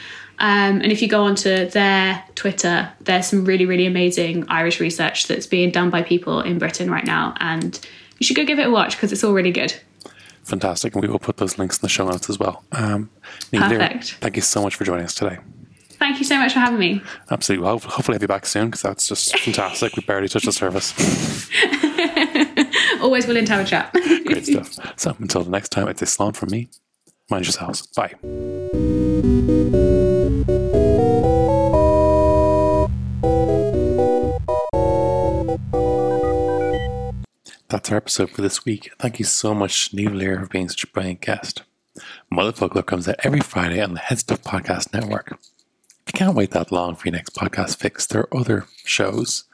Um, 0.43 0.80
and 0.80 0.90
if 0.90 1.01
you 1.01 1.07
go 1.09 1.22
onto 1.22 1.70
their 1.70 2.22
Twitter, 2.34 2.90
there's 3.01 3.28
some 3.28 3.45
really, 3.45 3.64
really 3.64 3.86
amazing 3.86 4.45
Irish 4.49 4.80
research 4.80 5.28
that's 5.28 5.47
being 5.47 5.70
done 5.70 5.88
by 5.88 6.03
people 6.03 6.40
in 6.40 6.59
Britain 6.59 6.90
right 6.90 7.07
now. 7.07 7.34
And 7.38 7.78
you 8.18 8.26
should 8.26 8.36
go 8.36 8.45
give 8.45 8.59
it 8.59 8.66
a 8.66 8.70
watch 8.70 8.97
because 8.97 9.12
it's 9.12 9.22
all 9.22 9.32
really 9.32 9.53
good. 9.53 9.72
Fantastic. 10.43 10.95
And 10.95 11.03
we 11.03 11.09
will 11.09 11.20
put 11.20 11.36
those 11.36 11.59
links 11.59 11.78
in 11.78 11.82
the 11.82 11.88
show 11.88 12.09
notes 12.09 12.28
as 12.28 12.40
well. 12.40 12.64
Um, 12.72 13.09
Perfect. 13.53 14.14
thank 14.20 14.34
you 14.34 14.43
so 14.43 14.61
much 14.62 14.74
for 14.74 14.82
joining 14.82 15.05
us 15.05 15.14
today. 15.14 15.38
Thank 16.03 16.18
you 16.18 16.24
so 16.24 16.36
much 16.36 16.53
for 16.53 16.59
having 16.59 16.80
me. 16.80 17.01
Absolutely. 17.30 17.64
Well, 17.64 17.78
hopefully 17.78 18.16
I'll 18.16 18.20
be 18.20 18.26
back 18.26 18.45
soon 18.45 18.66
because 18.66 18.82
that's 18.82 19.07
just 19.07 19.38
fantastic. 19.45 19.95
We 19.95 20.03
barely 20.03 20.26
touched 20.26 20.47
the 20.47 20.53
surface. 20.53 20.93
Always 23.01 23.28
willing 23.28 23.45
to 23.45 23.53
have 23.53 23.64
a 23.64 23.68
chat. 23.68 23.93
Great 24.26 24.45
stuff. 24.45 24.99
So 24.99 25.14
until 25.20 25.45
the 25.45 25.51
next 25.51 25.68
time, 25.68 25.86
it's 25.86 26.03
a 26.03 26.07
slán 26.07 26.34
from 26.34 26.51
me. 26.51 26.68
Mind 27.30 27.45
yourselves. 27.45 27.86
Bye. 27.86 28.14
That's 37.72 37.90
our 37.90 37.96
episode 37.96 38.28
for 38.28 38.42
this 38.42 38.66
week. 38.66 38.90
Thank 38.98 39.18
you 39.18 39.24
so 39.24 39.54
much, 39.54 39.92
Niamh 39.92 40.14
Lear, 40.14 40.38
for 40.40 40.46
being 40.46 40.68
such 40.68 40.84
a 40.84 40.88
brilliant 40.88 41.22
guest. 41.22 41.62
Motherfocloir 42.30 42.84
comes 42.84 43.08
out 43.08 43.16
every 43.20 43.40
Friday 43.40 43.80
on 43.80 43.94
the 43.94 44.00
HeadStuff 44.00 44.42
Podcast 44.42 44.92
Network. 44.92 45.32
If 45.32 46.08
you 46.08 46.12
can't 46.12 46.36
wait 46.36 46.50
that 46.50 46.70
long 46.70 46.96
for 46.96 47.08
your 47.08 47.16
next 47.16 47.34
podcast 47.34 47.78
fix, 47.78 48.06
there 48.06 48.24
are 48.24 48.36
other 48.36 48.66
shows 48.84 49.44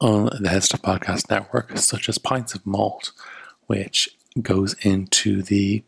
on 0.00 0.26
the 0.26 0.48
HeadStuff 0.48 0.80
Podcast 0.82 1.28
Network, 1.28 1.76
such 1.76 2.08
as 2.08 2.18
Pints 2.18 2.54
of 2.54 2.64
Malt, 2.64 3.10
which 3.66 4.08
goes 4.40 4.76
into 4.82 5.42
the 5.42 5.82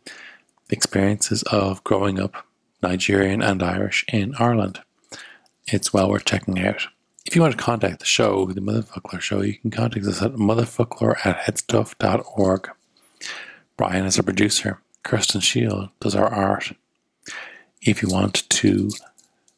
experiences 0.69 1.45
of 1.45 1.85
growing 1.85 2.19
up 2.19 2.45
Nigerian 2.83 3.41
and 3.41 3.63
Irish 3.63 4.05
in 4.13 4.35
Ireland. 4.37 4.81
It's 5.69 5.93
well 5.93 6.11
worth 6.11 6.25
checking 6.25 6.59
out. 6.59 6.89
If 7.33 7.37
you 7.37 7.41
want 7.41 7.57
to 7.57 7.65
contact 7.65 8.01
the 8.01 8.05
show, 8.05 8.45
the 8.45 8.61
Motherfocloir 8.61 9.19
Show, 9.19 9.41
you 9.41 9.55
can 9.55 9.71
contact 9.71 10.05
us 10.05 10.21
at 10.21 10.33
motherfocloir 10.33 11.17
at 11.25 11.39
headstuff.org. 11.39 12.71
Brian 13.79 14.05
is 14.05 14.19
our 14.19 14.23
producer. 14.23 14.83
Kirsten 15.03 15.41
Shiel 15.41 15.91
does 15.99 16.15
our 16.15 16.29
art. 16.29 16.75
If 17.81 18.03
you 18.03 18.11
want 18.11 18.47
to 18.51 18.91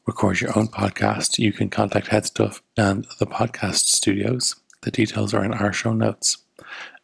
record 0.06 0.40
your 0.40 0.56
own 0.56 0.68
podcast, 0.68 1.40
you 1.40 1.52
can 1.52 1.68
contact 1.68 2.06
HeadStuff 2.06 2.60
and 2.76 3.08
the 3.18 3.26
podcast 3.26 3.86
studios. 3.86 4.54
The 4.82 4.92
details 4.92 5.34
are 5.34 5.44
in 5.44 5.52
our 5.52 5.72
show 5.72 5.94
notes. 5.94 6.38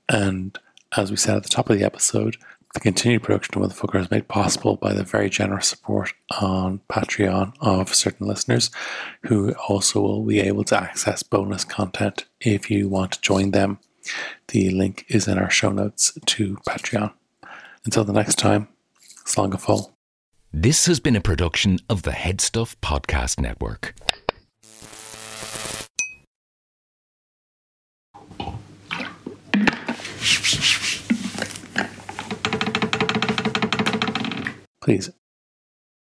And 0.09 0.57
as 0.97 1.11
we 1.11 1.17
said 1.17 1.35
at 1.35 1.43
the 1.43 1.49
top 1.49 1.69
of 1.69 1.77
the 1.77 1.85
episode, 1.85 2.37
the 2.75 2.81
continued 2.81 3.23
production 3.23 3.61
of 3.61 3.71
Motherfocloir 3.71 4.03
is 4.03 4.11
made 4.11 4.29
possible 4.29 4.77
by 4.77 4.93
the 4.93 5.03
very 5.03 5.29
generous 5.29 5.67
support 5.69 6.13
on 6.41 6.81
Patreon 6.89 7.53
of 7.61 7.95
certain 7.95 8.27
listeners 8.29 8.71
who 9.23 9.53
also 9.69 10.01
will 10.01 10.25
be 10.25 10.41
able 10.41 10.65
to 10.65 10.81
access 10.81 11.23
bonus 11.23 11.65
content 11.65 12.27
if 12.41 12.71
you 12.71 12.89
want 12.89 13.13
to 13.13 13.21
join 13.21 13.51
them. 13.51 13.81
The 14.49 14.71
link 14.71 15.05
is 15.09 15.27
in 15.27 15.39
our 15.39 15.51
show 15.51 15.71
notes 15.71 16.17
to 16.27 16.57
Patreon. 16.69 17.13
Until 17.85 18.05
the 18.05 18.13
next 18.13 18.39
time, 18.39 18.69
Slán 19.27 19.51
go 19.51 19.59
fóill. 19.59 19.93
This 20.53 20.87
has 20.87 21.01
been 21.01 21.17
a 21.17 21.21
production 21.21 21.79
of 21.89 22.03
the 22.03 22.11
HeadStuff 22.11 22.77
Podcast 22.83 23.41
Network. 23.41 23.95
Please 34.81 35.11